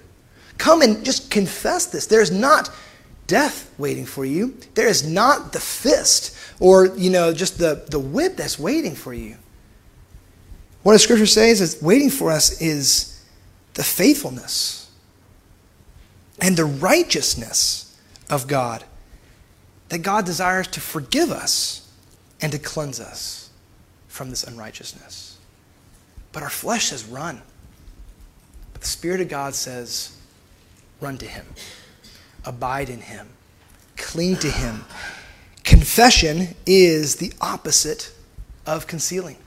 Come 0.58 0.82
and 0.82 1.04
just 1.04 1.32
confess 1.32 1.88
this. 1.88 2.06
There's 2.06 2.32
not 2.32 2.70
death 3.26 3.74
waiting 3.78 4.06
for 4.06 4.26
you. 4.26 4.58
There 4.76 4.88
is 4.88 5.08
not 5.08 5.54
the 5.54 5.60
fist 5.60 6.36
or, 6.60 6.88
you 6.98 7.10
know, 7.10 7.34
just 7.34 7.58
the, 7.58 7.86
the 7.90 8.00
whip 8.00 8.36
that's 8.36 8.60
waiting 8.60 8.96
for 8.96 9.14
you. 9.14 9.38
What 10.84 10.94
the 10.94 11.00
scripture 11.00 11.26
says 11.26 11.62
is 11.62 11.82
waiting 11.82 12.10
for 12.10 12.32
us 12.32 12.62
is 12.62 13.24
the 13.74 13.84
faithfulness. 13.84 14.89
And 16.42 16.56
the 16.56 16.66
righteousness 16.66 17.98
of 18.30 18.48
God. 18.48 18.84
That 19.90 20.00
God 20.00 20.26
desires 20.26 20.68
to 20.68 20.80
forgive 20.80 21.32
us 21.32 21.92
and 22.42 22.52
to 22.52 22.60
cleanse 22.60 23.00
us 23.00 23.50
from 24.08 24.30
this 24.30 24.44
unrighteousness. 24.44 25.38
But 26.32 26.44
our 26.44 26.50
flesh 26.50 26.90
says, 26.90 27.06
run. 27.06 27.42
But 28.74 28.82
the 28.82 28.88
Spirit 28.88 29.20
of 29.22 29.30
God 29.30 29.56
says, 29.56 30.16
run 31.02 31.18
to 31.18 31.26
Him, 31.26 31.46
abide 32.46 32.90
in 32.90 33.02
Him, 33.02 33.30
cling 33.98 34.36
to 34.38 34.52
Him. 34.52 34.86
Confession 35.64 36.56
is 36.66 37.16
the 37.16 37.34
opposite 37.42 38.14
of 38.66 38.86
concealing. 38.86 39.38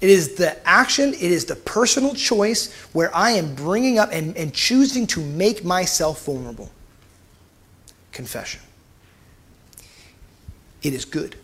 It 0.00 0.10
is 0.10 0.36
the 0.36 0.56
action, 0.66 1.12
it 1.12 1.20
is 1.20 1.46
the 1.46 1.56
personal 1.56 2.14
choice 2.14 2.72
where 2.92 3.14
I 3.14 3.32
am 3.32 3.54
bringing 3.54 3.98
up 3.98 4.10
and, 4.12 4.36
and 4.36 4.54
choosing 4.54 5.06
to 5.08 5.20
make 5.20 5.64
myself 5.64 6.24
vulnerable. 6.24 6.70
Confession. 8.12 8.60
It 10.82 10.94
is 10.94 11.04
good. 11.04 11.34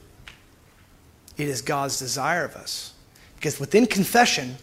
It 1.36 1.48
is 1.48 1.62
God's 1.62 1.98
desire 1.98 2.44
of 2.44 2.54
us. 2.54 2.92
Because 3.34 3.58
within 3.58 3.86
confession, 3.86 4.56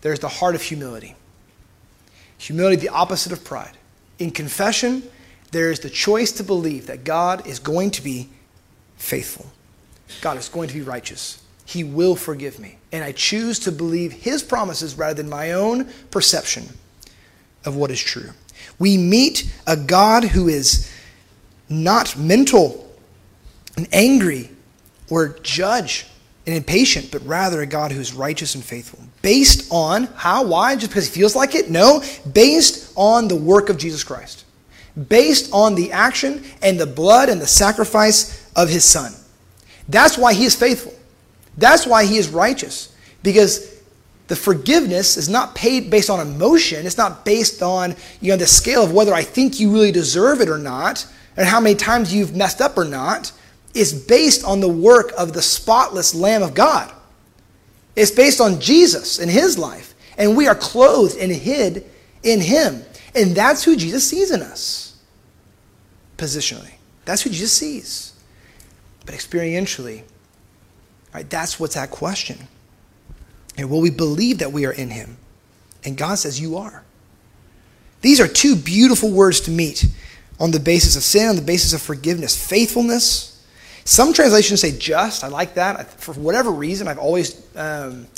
there's 0.00 0.20
the 0.20 0.28
heart 0.28 0.54
of 0.54 0.62
humility. 0.62 1.14
Humility, 2.38 2.76
the 2.76 2.88
opposite 2.88 3.32
of 3.32 3.44
pride. 3.44 3.76
In 4.18 4.30
confession, 4.30 5.02
there 5.52 5.70
is 5.70 5.80
the 5.80 5.90
choice 5.90 6.32
to 6.32 6.42
believe 6.42 6.86
that 6.86 7.04
God 7.04 7.46
is 7.46 7.58
going 7.58 7.90
to 7.92 8.02
be 8.02 8.28
faithful, 8.96 9.46
God 10.22 10.38
is 10.38 10.48
going 10.48 10.68
to 10.68 10.74
be 10.74 10.82
righteous. 10.82 11.42
He 11.66 11.84
will 11.84 12.16
forgive 12.16 12.58
me. 12.58 12.78
And 12.92 13.04
I 13.04 13.12
choose 13.12 13.58
to 13.60 13.72
believe 13.72 14.12
His 14.12 14.42
promises 14.42 14.96
rather 14.96 15.14
than 15.14 15.28
my 15.28 15.52
own 15.52 15.88
perception 16.10 16.68
of 17.64 17.76
what 17.76 17.90
is 17.90 18.00
true. 18.00 18.30
We 18.78 18.96
meet 18.96 19.52
a 19.66 19.76
God 19.76 20.24
who 20.24 20.48
is 20.48 20.90
not 21.68 22.16
mental 22.16 22.88
and 23.76 23.88
angry 23.92 24.50
or 25.10 25.38
judge 25.42 26.06
and 26.46 26.54
impatient, 26.54 27.10
but 27.10 27.26
rather 27.26 27.60
a 27.60 27.66
God 27.66 27.90
who 27.90 28.00
is 28.00 28.14
righteous 28.14 28.54
and 28.54 28.64
faithful. 28.64 29.00
Based 29.20 29.66
on 29.72 30.04
how? 30.14 30.44
Why? 30.44 30.76
Just 30.76 30.92
because 30.92 31.08
he 31.08 31.20
feels 31.20 31.34
like 31.34 31.56
it? 31.56 31.68
No. 31.68 32.02
Based 32.32 32.92
on 32.94 33.26
the 33.26 33.36
work 33.36 33.68
of 33.70 33.76
Jesus 33.76 34.04
Christ. 34.04 34.44
Based 35.08 35.52
on 35.52 35.74
the 35.74 35.90
action 35.90 36.44
and 36.62 36.78
the 36.78 36.86
blood 36.86 37.28
and 37.28 37.40
the 37.40 37.46
sacrifice 37.46 38.48
of 38.54 38.68
his 38.68 38.84
Son. 38.84 39.12
That's 39.88 40.16
why 40.16 40.32
he 40.32 40.44
is 40.44 40.54
faithful. 40.54 40.94
That's 41.56 41.86
why 41.86 42.04
he 42.04 42.16
is 42.16 42.28
righteous. 42.28 42.94
Because 43.22 43.74
the 44.28 44.36
forgiveness 44.36 45.16
is 45.16 45.28
not 45.28 45.54
paid 45.54 45.90
based 45.90 46.10
on 46.10 46.20
emotion. 46.20 46.86
It's 46.86 46.98
not 46.98 47.24
based 47.24 47.62
on 47.62 47.94
you 48.20 48.30
know 48.30 48.36
the 48.36 48.46
scale 48.46 48.82
of 48.82 48.92
whether 48.92 49.14
I 49.14 49.22
think 49.22 49.60
you 49.60 49.72
really 49.72 49.92
deserve 49.92 50.40
it 50.40 50.48
or 50.48 50.58
not, 50.58 51.06
and 51.36 51.46
how 51.46 51.60
many 51.60 51.74
times 51.74 52.14
you've 52.14 52.34
messed 52.34 52.60
up 52.60 52.76
or 52.76 52.84
not. 52.84 53.32
It's 53.74 53.92
based 53.92 54.42
on 54.42 54.60
the 54.60 54.68
work 54.68 55.12
of 55.18 55.34
the 55.34 55.42
spotless 55.42 56.14
Lamb 56.14 56.42
of 56.42 56.54
God. 56.54 56.92
It's 57.94 58.10
based 58.10 58.40
on 58.40 58.60
Jesus 58.60 59.18
and 59.18 59.30
his 59.30 59.58
life. 59.58 59.94
And 60.18 60.36
we 60.36 60.48
are 60.48 60.54
clothed 60.54 61.18
and 61.18 61.30
hid 61.30 61.84
in 62.22 62.40
him. 62.40 62.82
And 63.14 63.34
that's 63.34 63.64
who 63.64 63.76
Jesus 63.76 64.08
sees 64.08 64.30
in 64.30 64.42
us. 64.42 64.96
Positionally. 66.16 66.72
That's 67.04 67.22
who 67.22 67.30
Jesus 67.30 67.52
sees. 67.52 68.12
But 69.04 69.14
experientially, 69.14 70.02
Right? 71.16 71.30
That's 71.30 71.58
what's 71.58 71.78
at 71.78 71.90
question. 71.90 72.46
And 73.56 73.70
will 73.70 73.80
we 73.80 73.88
believe 73.88 74.40
that 74.40 74.52
we 74.52 74.66
are 74.66 74.70
in 74.70 74.90
him? 74.90 75.16
And 75.82 75.96
God 75.96 76.16
says, 76.16 76.38
You 76.38 76.58
are. 76.58 76.84
These 78.02 78.20
are 78.20 78.28
two 78.28 78.54
beautiful 78.54 79.10
words 79.10 79.40
to 79.42 79.50
meet 79.50 79.86
on 80.38 80.50
the 80.50 80.60
basis 80.60 80.94
of 80.94 81.02
sin, 81.02 81.30
on 81.30 81.36
the 81.36 81.40
basis 81.40 81.72
of 81.72 81.80
forgiveness, 81.80 82.36
faithfulness. 82.36 83.42
Some 83.86 84.12
translations 84.12 84.60
say 84.60 84.76
just. 84.76 85.24
I 85.24 85.28
like 85.28 85.54
that. 85.54 85.90
For 85.90 86.12
whatever 86.12 86.50
reason, 86.50 86.86
I've 86.86 86.98
always, 86.98 87.42
um, 87.56 88.08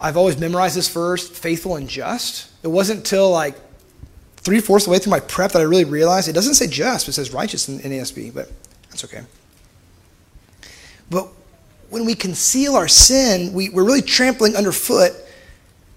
I've 0.00 0.16
always 0.16 0.38
memorized 0.38 0.76
this 0.76 0.88
verse, 0.88 1.28
faithful 1.28 1.76
and 1.76 1.86
just. 1.86 2.50
It 2.62 2.68
wasn't 2.68 3.00
until 3.00 3.30
like 3.30 3.56
three 4.38 4.60
fourths 4.60 4.86
of 4.86 4.88
the 4.88 4.92
way 4.92 4.98
through 5.00 5.10
my 5.10 5.20
prep 5.20 5.52
that 5.52 5.58
I 5.60 5.64
really 5.64 5.84
realized 5.84 6.30
it 6.30 6.32
doesn't 6.32 6.54
say 6.54 6.66
just, 6.66 7.08
it 7.08 7.12
says 7.12 7.30
righteous 7.34 7.68
in, 7.68 7.78
in 7.80 7.92
ASB, 7.92 8.32
but 8.32 8.50
that's 8.88 9.04
okay. 9.04 9.20
But 11.10 11.28
when 11.90 12.04
we 12.04 12.14
conceal 12.14 12.76
our 12.76 12.88
sin, 12.88 13.52
we, 13.52 13.68
we're 13.68 13.84
really 13.84 14.02
trampling 14.02 14.56
underfoot 14.56 15.12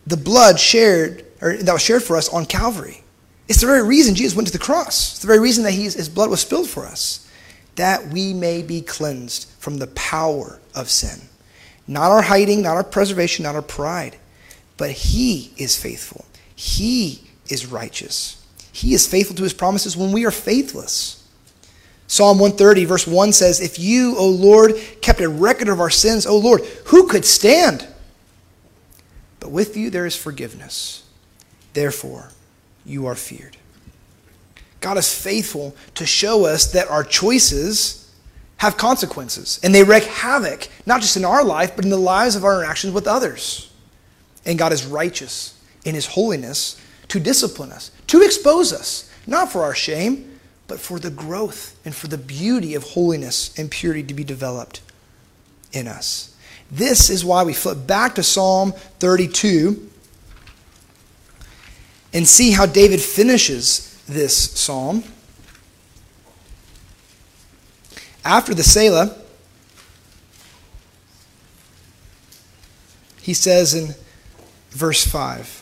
the 0.06 0.18
blood 0.18 0.60
shared 0.60 1.26
or 1.42 1.56
that 1.58 1.72
was 1.72 1.82
shared 1.82 2.04
for 2.04 2.18
us 2.18 2.30
on 2.30 2.46
Calvary. 2.46 3.02
It's 3.48 3.62
the 3.62 3.68
very 3.68 3.84
reason 3.84 4.16
Jesus 4.16 4.36
went 4.36 4.48
to 4.48 4.54
the 4.54 4.60
cross. 4.60 5.12
It's 5.12 5.20
the 5.20 5.28
very 5.28 5.40
reason 5.40 5.64
that 5.64 5.72
his 5.72 6.10
blood 6.10 6.30
was 6.30 6.42
spilled 6.42 6.70
for 6.70 6.86
us, 6.86 7.30
that 7.76 8.08
we 8.08 8.34
may 8.34 8.62
be 8.62 8.82
cleansed 8.82 9.50
from 9.60 9.78
the 9.78 9.88
power 9.88 10.60
of 10.76 10.90
sin. 10.90 11.28
Not 11.88 12.12
our 12.12 12.22
hiding, 12.22 12.62
not 12.62 12.76
our 12.76 12.84
preservation, 12.84 13.44
not 13.44 13.56
our 13.56 13.62
pride, 13.62 14.18
but 14.78 14.92
He 14.92 15.54
is 15.58 15.78
faithful. 15.78 16.26
He 16.56 17.30
is 17.50 17.66
righteous. 17.66 18.46
He 18.72 18.94
is 18.94 19.08
faithful 19.08 19.36
to 19.36 19.44
His 19.44 19.54
promises 19.54 19.98
when 19.98 20.12
we 20.12 20.26
are 20.26 20.32
faithless. 20.32 21.23
Psalm 22.08 22.38
130, 22.38 22.86
verse 22.86 23.08
1 23.08 23.34
says, 23.34 23.60
If 23.60 23.80
you, 23.80 24.16
O 24.18 24.30
Lord, 24.30 24.76
kept 25.02 25.22
a 25.22 25.30
record 25.30 25.68
of 25.68 25.80
our 25.80 25.90
sins, 25.90 26.26
O 26.26 26.38
Lord, 26.38 26.62
who 26.86 27.08
could 27.08 27.26
stand? 27.26 27.88
But 29.40 29.52
with 29.52 29.76
you 29.76 29.90
there 29.90 30.06
is 30.06 30.16
forgiveness. 30.16 31.04
Therefore, 31.74 32.30
you 32.86 33.08
are 33.08 33.16
feared. 33.16 33.58
God 34.80 34.98
is 34.98 35.14
faithful 35.14 35.76
to 35.96 36.06
show 36.06 36.46
us 36.46 36.72
that 36.74 36.90
our 36.90 37.04
choices 37.04 38.12
have 38.58 38.78
consequences, 38.78 39.60
and 39.64 39.74
they 39.74 39.84
wreak 39.84 40.04
havoc, 40.04 40.68
not 40.86 41.02
just 41.02 41.18
in 41.18 41.26
our 41.26 41.44
life, 41.44 41.76
but 41.76 41.84
in 41.84 41.92
the 41.92 41.98
lives 41.98 42.36
of 42.36 42.46
our 42.46 42.60
interactions 42.60 42.94
with 42.94 43.08
others. 43.08 43.72
And 44.46 44.60
God 44.60 44.72
is 44.72 44.86
righteous 44.86 45.60
in 45.84 45.96
his 45.96 46.06
holiness 46.06 46.80
to 47.10 47.20
discipline 47.20 47.72
us, 47.72 47.92
to 48.08 48.22
expose 48.22 48.72
us, 48.72 49.10
not 49.26 49.52
for 49.52 49.64
our 49.64 49.74
shame 49.74 50.33
but 50.68 50.80
for 50.80 51.00
the 51.00 51.10
growth 51.10 51.80
and 51.86 51.94
for 51.94 52.08
the 52.08 52.18
beauty 52.18 52.76
of 52.76 52.84
holiness 52.84 53.58
and 53.58 53.70
purity 53.70 54.04
to 54.04 54.14
be 54.14 54.24
developed 54.24 54.82
in 55.72 55.88
us. 55.88 56.36
This 56.72 57.10
is 57.10 57.24
why 57.24 57.44
we 57.44 57.54
flip 57.54 57.86
back 57.86 58.16
to 58.16 58.24
Psalm 58.24 58.72
32 59.00 59.90
and 62.14 62.28
see 62.28 62.52
how 62.52 62.66
David 62.66 63.02
finishes 63.02 64.02
this 64.08 64.36
psalm. 64.36 65.04
After 68.26 68.54
the 68.54 68.64
Selah, 68.64 69.18
he 73.22 73.34
says 73.34 73.74
in 73.74 73.96
verse 74.70 75.06
5 75.06 75.60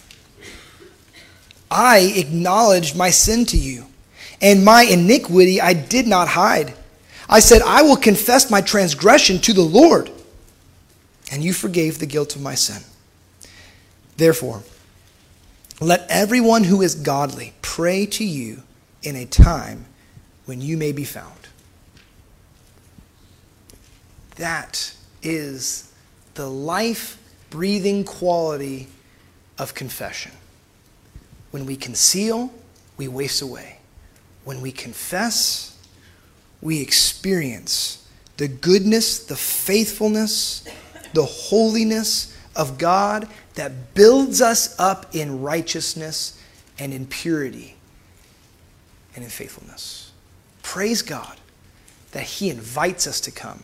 I 1.70 2.14
acknowledged 2.16 2.96
my 2.98 3.10
sin 3.10 3.46
to 3.46 3.58
you 3.58 3.86
and 4.42 4.66
my 4.66 4.84
iniquity 4.84 5.62
I 5.62 5.74
did 5.74 6.08
not 6.08 6.30
hide. 6.30 6.74
I 7.30 7.40
said, 7.40 7.62
I 7.62 7.84
will 7.84 7.96
confess 7.96 8.52
my 8.52 8.62
transgression 8.62 9.40
to 9.40 9.54
the 9.54 9.62
Lord, 9.62 10.12
and 11.32 11.44
you 11.44 11.54
forgave 11.54 12.00
the 12.00 12.06
guilt 12.06 12.36
of 12.36 12.42
my 12.42 12.56
sin. 12.56 12.82
Therefore, 14.18 14.64
let 15.80 16.06
everyone 16.10 16.66
who 16.66 16.82
is 16.82 16.96
godly 16.96 17.54
pray 17.62 18.06
to 18.08 18.26
you 18.26 18.64
in 19.02 19.16
a 19.16 19.26
time 19.26 19.86
when 20.46 20.60
you 20.62 20.76
may 20.76 20.92
be 20.92 21.06
found. 21.06 21.48
That 24.36 24.94
is 25.24 25.92
the 26.34 26.50
life 26.50 27.18
breathing 27.50 28.04
quality 28.04 28.88
of 29.58 29.74
confession. 29.74 30.32
When 31.52 31.66
we 31.66 31.76
conceal, 31.76 32.52
we 32.98 33.08
waste 33.08 33.42
away 33.42 33.81
when 34.44 34.62
we 34.62 34.72
confess, 34.72 35.78
we 36.62 36.82
experience 36.82 38.08
the 38.38 38.48
goodness, 38.48 39.26
the 39.26 39.36
faithfulness, 39.36 40.68
the 41.14 41.26
holiness 41.26 42.36
of 42.56 42.78
God 42.78 43.28
that 43.56 43.94
builds 43.94 44.42
us 44.42 44.78
up 44.80 45.16
in 45.16 45.42
righteousness 45.42 46.42
and 46.80 46.94
in 46.94 47.06
purity 47.06 47.76
and 49.16 49.24
in 49.24 49.30
faithfulness. 49.30 50.12
Praise 50.64 51.02
God 51.02 51.38
that 52.12 52.24
He 52.24 52.50
invites 52.50 53.08
us 53.08 53.22
to 53.22 53.32
come. 53.32 53.64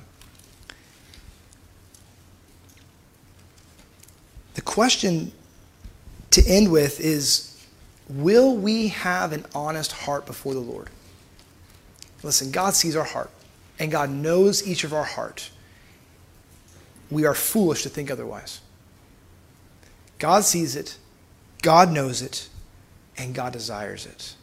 The 4.53 4.61
question 4.61 5.31
to 6.31 6.43
end 6.47 6.71
with 6.71 6.99
is 6.99 7.56
Will 8.09 8.55
we 8.55 8.89
have 8.89 9.33
an 9.33 9.45
honest 9.53 9.91
heart 9.91 10.25
before 10.25 10.53
the 10.53 10.59
Lord? 10.59 10.89
Listen, 12.23 12.51
God 12.51 12.73
sees 12.73 12.95
our 12.95 13.03
heart, 13.03 13.29
and 13.79 13.91
God 13.91 14.09
knows 14.09 14.65
each 14.67 14.83
of 14.83 14.93
our 14.93 15.03
heart. 15.03 15.49
We 17.11 17.25
are 17.25 17.33
foolish 17.33 17.83
to 17.83 17.89
think 17.89 18.09
otherwise. 18.09 18.61
God 20.19 20.43
sees 20.43 20.75
it, 20.75 20.97
God 21.61 21.91
knows 21.91 22.21
it, 22.21 22.49
and 23.17 23.35
God 23.35 23.53
desires 23.53 24.05
it. 24.05 24.35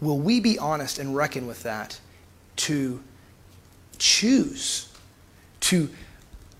will 0.00 0.18
we 0.18 0.40
be 0.40 0.58
honest 0.58 0.98
and 0.98 1.16
reckon 1.16 1.46
with 1.46 1.62
that 1.62 1.98
to 2.56 3.02
choose 3.98 4.92
to 5.60 5.88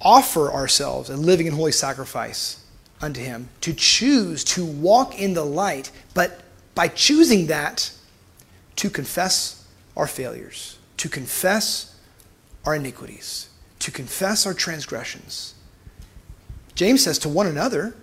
offer 0.01 0.51
ourselves 0.51 1.11
a 1.11 1.17
living 1.17 1.47
and 1.47 1.57
holy 1.57 1.73
sacrifice 1.73 2.64
unto 3.01 3.21
Him, 3.21 3.49
to 3.61 3.73
choose 3.73 4.45
to 4.45 4.65
walk 4.65 5.19
in 5.19 5.35
the 5.35 5.45
light, 5.45 5.91
but 6.15 6.41
by 6.75 6.89
choosing 6.89 7.47
that, 7.47 7.91
to 8.77 8.91
confess 8.91 9.67
our 9.97 10.07
failures, 10.07 10.79
to 10.97 11.09
confess 11.09 11.97
our 12.65 12.75
iniquities, 12.75 13.49
to 13.79 13.91
confess 13.91 14.47
our 14.47 14.55
transgressions. 14.55 15.55
James 16.75 17.05
says 17.05 17.19
to 17.21 17.29
one 17.29 17.47
another, 17.47 17.95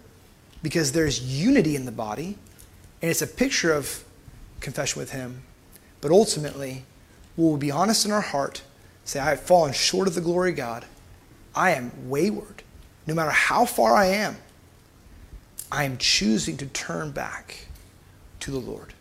because 0.64 0.92
there's 0.92 1.22
unity 1.22 1.76
in 1.76 1.86
the 1.86 1.92
body, 1.92 2.38
and 3.02 3.10
it's 3.10 3.22
a 3.22 3.28
picture 3.28 3.74
of 3.74 4.04
confession 4.60 5.00
with 5.00 5.12
Him. 5.12 5.42
But 6.00 6.12
ultimately, 6.12 6.86
we'll 7.36 7.58
be 7.58 7.72
honest 7.72 8.06
in 8.06 8.12
our 8.12 8.22
heart, 8.22 8.62
say, 9.04 9.20
I 9.20 9.32
have 9.32 9.42
fallen 9.42 9.74
short 9.74 10.08
of 10.08 10.16
the 10.16 10.22
glory 10.22 10.52
of 10.52 10.58
God. 10.58 10.86
I 11.56 11.72
am 11.72 11.92
wayward. 12.10 12.64
No 13.08 13.16
matter 13.16 13.32
how 13.32 13.66
far 13.66 13.96
I 13.96 14.06
am, 14.06 14.38
I 15.72 15.86
am 15.86 15.98
choosing 15.98 16.58
to 16.58 16.66
turn 16.66 17.12
back 17.12 17.68
to 18.42 18.52
the 18.52 18.60
Lord. 18.60 18.94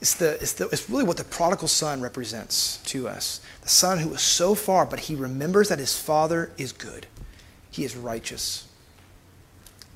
It's, 0.00 0.14
the, 0.14 0.34
it's, 0.34 0.52
the, 0.54 0.68
it's 0.68 0.90
really 0.90 1.04
what 1.04 1.16
the 1.16 1.24
prodigal 1.24 1.68
son 1.68 2.00
represents 2.00 2.78
to 2.86 3.08
us. 3.08 3.40
The 3.62 3.68
son 3.68 3.98
who 3.98 4.10
was 4.10 4.20
so 4.20 4.54
far, 4.54 4.84
but 4.84 5.00
he 5.00 5.14
remembers 5.14 5.68
that 5.68 5.78
his 5.78 5.98
father 5.98 6.50
is 6.58 6.72
good. 6.72 7.06
He 7.70 7.84
is 7.84 7.96
righteous. 7.96 8.68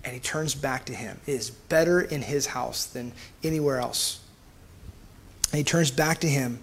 And 0.05 0.15
he 0.15 0.21
turns 0.21 0.55
back 0.55 0.87
to 0.87 0.95
him. 0.95 1.21
It 1.27 1.33
is 1.33 1.51
better 1.51 2.01
in 2.01 2.23
his 2.23 2.47
house 2.47 2.87
than 2.87 3.13
anywhere 3.43 3.79
else. 3.79 4.21
And 5.53 5.59
he 5.59 5.65
turns 5.65 5.91
back 5.91 6.19
to 6.21 6.29
him, 6.29 6.61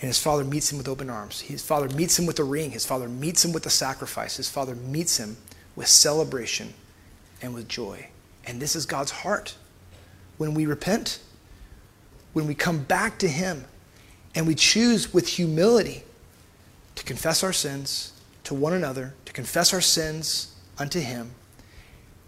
and 0.00 0.08
his 0.08 0.18
father 0.18 0.44
meets 0.44 0.70
him 0.72 0.78
with 0.78 0.88
open 0.88 1.10
arms. 1.10 1.40
His 1.40 1.62
father 1.62 1.88
meets 1.94 2.18
him 2.18 2.26
with 2.26 2.38
a 2.38 2.44
ring. 2.44 2.70
His 2.70 2.86
father 2.86 3.08
meets 3.08 3.44
him 3.44 3.52
with 3.52 3.66
a 3.66 3.70
sacrifice. 3.70 4.36
His 4.36 4.48
father 4.48 4.74
meets 4.74 5.18
him 5.18 5.36
with 5.76 5.88
celebration 5.88 6.72
and 7.42 7.54
with 7.54 7.68
joy. 7.68 8.08
And 8.44 8.60
this 8.60 8.74
is 8.74 8.86
God's 8.86 9.10
heart. 9.10 9.56
When 10.38 10.54
we 10.54 10.66
repent, 10.66 11.20
when 12.32 12.46
we 12.46 12.54
come 12.54 12.82
back 12.82 13.18
to 13.18 13.28
Him, 13.28 13.64
and 14.34 14.46
we 14.46 14.54
choose 14.54 15.12
with 15.12 15.28
humility 15.28 16.04
to 16.94 17.04
confess 17.04 17.44
our 17.44 17.52
sins 17.52 18.12
to 18.44 18.54
one 18.54 18.72
another, 18.72 19.14
to 19.26 19.32
confess 19.32 19.74
our 19.74 19.80
sins 19.80 20.54
unto 20.78 21.00
Him, 21.00 21.32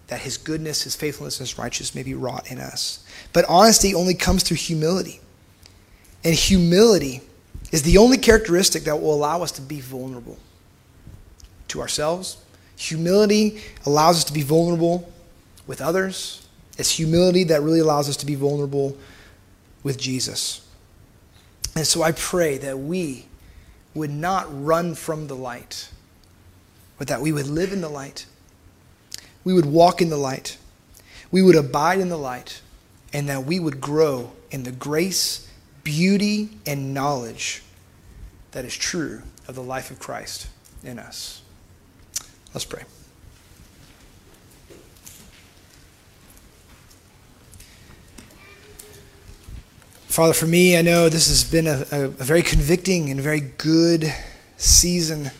that 0.08 0.20
His 0.20 0.36
goodness, 0.36 0.82
His 0.82 0.94
faithfulness, 0.94 1.40
and 1.40 1.48
His 1.48 1.58
righteousness 1.58 1.94
may 1.94 2.02
be 2.02 2.14
wrought 2.14 2.50
in 2.50 2.58
us. 2.58 3.04
But 3.32 3.46
honesty 3.48 3.94
only 3.94 4.14
comes 4.14 4.42
through 4.42 4.58
humility. 4.58 5.20
And 6.22 6.34
humility 6.34 7.22
is 7.72 7.82
the 7.82 7.98
only 7.98 8.18
characteristic 8.18 8.84
that 8.84 9.00
will 9.00 9.14
allow 9.14 9.42
us 9.42 9.52
to 9.52 9.62
be 9.62 9.80
vulnerable 9.80 10.38
to 11.68 11.80
ourselves. 11.80 12.43
Humility 12.76 13.60
allows 13.86 14.18
us 14.18 14.24
to 14.24 14.32
be 14.32 14.42
vulnerable 14.42 15.10
with 15.66 15.80
others. 15.80 16.46
It's 16.76 16.90
humility 16.90 17.44
that 17.44 17.62
really 17.62 17.80
allows 17.80 18.08
us 18.08 18.16
to 18.18 18.26
be 18.26 18.34
vulnerable 18.34 18.96
with 19.82 19.98
Jesus. 19.98 20.66
And 21.76 21.86
so 21.86 22.02
I 22.02 22.12
pray 22.12 22.58
that 22.58 22.78
we 22.78 23.26
would 23.94 24.10
not 24.10 24.46
run 24.64 24.94
from 24.94 25.28
the 25.28 25.36
light, 25.36 25.88
but 26.98 27.08
that 27.08 27.20
we 27.20 27.32
would 27.32 27.46
live 27.46 27.72
in 27.72 27.80
the 27.80 27.88
light. 27.88 28.26
We 29.44 29.52
would 29.52 29.66
walk 29.66 30.02
in 30.02 30.10
the 30.10 30.16
light. 30.16 30.58
We 31.30 31.42
would 31.42 31.56
abide 31.56 32.00
in 32.00 32.08
the 32.08 32.16
light, 32.16 32.60
and 33.12 33.28
that 33.28 33.44
we 33.44 33.60
would 33.60 33.80
grow 33.80 34.32
in 34.50 34.64
the 34.64 34.72
grace, 34.72 35.48
beauty, 35.84 36.50
and 36.66 36.94
knowledge 36.94 37.62
that 38.52 38.64
is 38.64 38.76
true 38.76 39.22
of 39.46 39.54
the 39.54 39.62
life 39.62 39.90
of 39.90 39.98
Christ 39.98 40.48
in 40.82 40.98
us. 40.98 41.42
Let's 42.54 42.64
pray. 42.64 42.84
Father, 50.06 50.32
for 50.32 50.46
me, 50.46 50.78
I 50.78 50.82
know 50.82 51.08
this 51.08 51.26
has 51.26 51.42
been 51.42 51.66
a, 51.66 51.84
a, 51.90 52.04
a, 52.04 52.08
very 52.08 52.44
convicting 52.44 53.10
and 53.10 53.20
very 53.20 53.40
good 53.40 54.14
season 54.56 55.32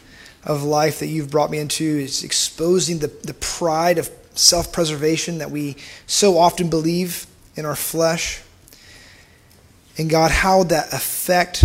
of 0.43 0.65
life 0.65 0.99
that 0.99 1.07
you've 1.07 1.31
brought 1.31 1.53
me 1.53 1.61
into. 1.61 1.85
It's 1.85 2.25
exposing 2.25 2.99
the, 2.99 3.07
the 3.07 3.35
pride 3.35 3.99
of 3.99 4.11
self 4.35 4.73
preservation 4.73 5.39
that 5.39 5.53
we 5.53 5.77
so 6.09 6.37
often 6.37 6.69
believe 6.69 7.29
in 7.55 7.65
our 7.65 7.77
flesh. 7.77 8.43
And 9.97 10.11
God, 10.11 10.33
how 10.33 10.65
that 10.65 10.93
effect 10.93 11.65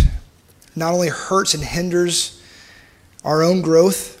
not 0.76 0.94
only 0.94 1.08
hurts 1.08 1.54
and 1.54 1.64
hinders 1.64 2.40
our 3.24 3.42
own 3.42 3.62
growth, 3.62 4.19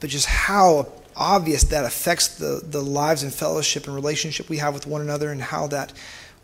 but 0.00 0.10
just 0.10 0.26
how 0.26 0.90
obvious 1.16 1.64
that 1.64 1.84
affects 1.84 2.38
the, 2.38 2.62
the 2.64 2.80
lives 2.80 3.22
and 3.22 3.32
fellowship 3.32 3.86
and 3.86 3.94
relationship 3.94 4.48
we 4.48 4.56
have 4.56 4.74
with 4.74 4.86
one 4.86 5.02
another, 5.02 5.30
and 5.30 5.42
how 5.42 5.66
that 5.66 5.92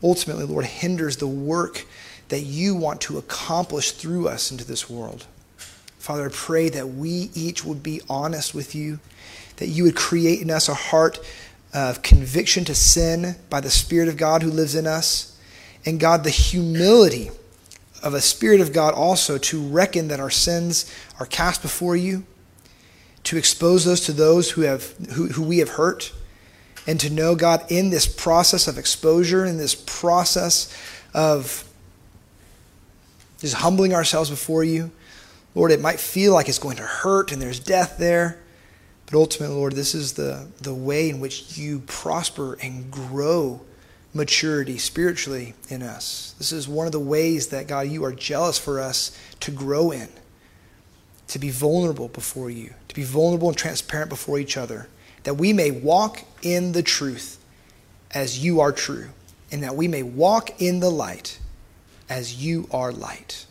ultimately, 0.02 0.44
Lord, 0.44 0.66
hinders 0.66 1.16
the 1.16 1.26
work 1.26 1.86
that 2.28 2.40
you 2.40 2.74
want 2.74 3.00
to 3.02 3.18
accomplish 3.18 3.92
through 3.92 4.28
us 4.28 4.50
into 4.50 4.64
this 4.64 4.90
world. 4.90 5.26
Father, 5.98 6.26
I 6.26 6.32
pray 6.32 6.68
that 6.68 6.88
we 6.88 7.30
each 7.34 7.64
would 7.64 7.82
be 7.82 8.00
honest 8.08 8.54
with 8.54 8.74
you, 8.74 8.98
that 9.56 9.68
you 9.68 9.84
would 9.84 9.96
create 9.96 10.40
in 10.40 10.50
us 10.50 10.68
a 10.68 10.74
heart 10.74 11.18
of 11.72 12.02
conviction 12.02 12.64
to 12.64 12.74
sin 12.74 13.36
by 13.48 13.60
the 13.60 13.70
Spirit 13.70 14.08
of 14.08 14.16
God 14.16 14.42
who 14.42 14.50
lives 14.50 14.74
in 14.74 14.86
us, 14.86 15.38
and 15.84 16.00
God, 16.00 16.24
the 16.24 16.30
humility 16.30 17.30
of 18.02 18.12
a 18.12 18.20
Spirit 18.20 18.60
of 18.60 18.72
God 18.72 18.92
also 18.92 19.38
to 19.38 19.60
reckon 19.60 20.08
that 20.08 20.20
our 20.20 20.30
sins 20.30 20.92
are 21.18 21.26
cast 21.26 21.62
before 21.62 21.96
you, 21.96 22.24
to 23.26 23.36
expose 23.36 23.84
those 23.84 24.00
to 24.02 24.12
those 24.12 24.50
who, 24.50 24.62
have, 24.62 24.94
who, 25.12 25.28
who 25.28 25.42
we 25.42 25.58
have 25.58 25.70
hurt 25.70 26.12
and 26.86 26.98
to 27.00 27.10
know 27.10 27.34
God 27.34 27.64
in 27.70 27.90
this 27.90 28.06
process 28.06 28.68
of 28.68 28.78
exposure, 28.78 29.44
in 29.44 29.58
this 29.58 29.74
process 29.74 30.74
of 31.12 31.68
just 33.38 33.54
humbling 33.54 33.94
ourselves 33.94 34.30
before 34.30 34.64
you. 34.64 34.90
Lord, 35.54 35.72
it 35.72 35.80
might 35.80 35.98
feel 35.98 36.32
like 36.32 36.48
it's 36.48 36.58
going 36.58 36.76
to 36.76 36.84
hurt 36.84 37.32
and 37.32 37.40
there's 37.40 37.58
death 37.58 37.96
there. 37.98 38.38
But 39.06 39.16
ultimately, 39.16 39.56
Lord, 39.56 39.74
this 39.74 39.94
is 39.94 40.14
the, 40.14 40.48
the 40.60 40.74
way 40.74 41.08
in 41.08 41.20
which 41.20 41.56
you 41.56 41.80
prosper 41.80 42.58
and 42.62 42.90
grow 42.90 43.60
maturity 44.12 44.78
spiritually 44.78 45.54
in 45.68 45.82
us. 45.82 46.34
This 46.38 46.52
is 46.52 46.68
one 46.68 46.86
of 46.86 46.92
the 46.92 47.00
ways 47.00 47.48
that, 47.48 47.68
God, 47.68 47.88
you 47.88 48.04
are 48.04 48.12
jealous 48.12 48.58
for 48.58 48.80
us 48.80 49.16
to 49.40 49.50
grow 49.50 49.90
in, 49.90 50.08
to 51.28 51.38
be 51.38 51.50
vulnerable 51.50 52.08
before 52.08 52.50
you, 52.50 52.74
be 52.96 53.04
vulnerable 53.04 53.48
and 53.48 53.56
transparent 53.56 54.08
before 54.08 54.38
each 54.38 54.56
other 54.56 54.88
that 55.26 55.34
we 55.34 55.52
may 55.52 55.72
walk 55.72 56.22
in 56.40 56.70
the 56.70 56.84
truth 56.84 57.44
as 58.12 58.44
you 58.44 58.60
are 58.60 58.70
true, 58.70 59.08
and 59.50 59.62
that 59.64 59.74
we 59.74 59.88
may 59.88 60.02
walk 60.02 60.62
in 60.62 60.78
the 60.78 60.88
light 60.88 61.40
as 62.08 62.42
you 62.42 62.68
are 62.70 62.92
light. 62.92 63.44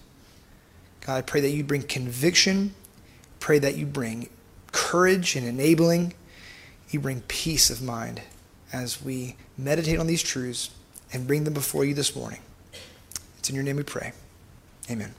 God, 1.01 1.17
I 1.17 1.21
pray 1.21 1.41
that 1.41 1.49
you 1.49 1.65
bring 1.65 1.83
conviction, 1.83 2.73
pray 3.41 3.59
that 3.59 3.75
you 3.75 3.85
bring 3.85 4.29
courage 4.71 5.35
and 5.35 5.45
enabling, 5.45 6.13
you 6.89 7.01
bring 7.01 7.21
peace 7.27 7.69
of 7.69 7.81
mind 7.81 8.21
as 8.71 9.03
we 9.03 9.35
meditate 9.57 9.99
on 9.99 10.07
these 10.07 10.23
truths 10.23 10.69
and 11.11 11.27
bring 11.27 11.43
them 11.43 11.53
before 11.53 11.83
you 11.83 11.93
this 11.93 12.15
morning. 12.15 12.39
It's 13.37 13.49
in 13.49 13.55
your 13.55 13.65
name 13.65 13.75
we 13.75 13.83
pray. 13.83 14.13
Amen. 14.89 15.13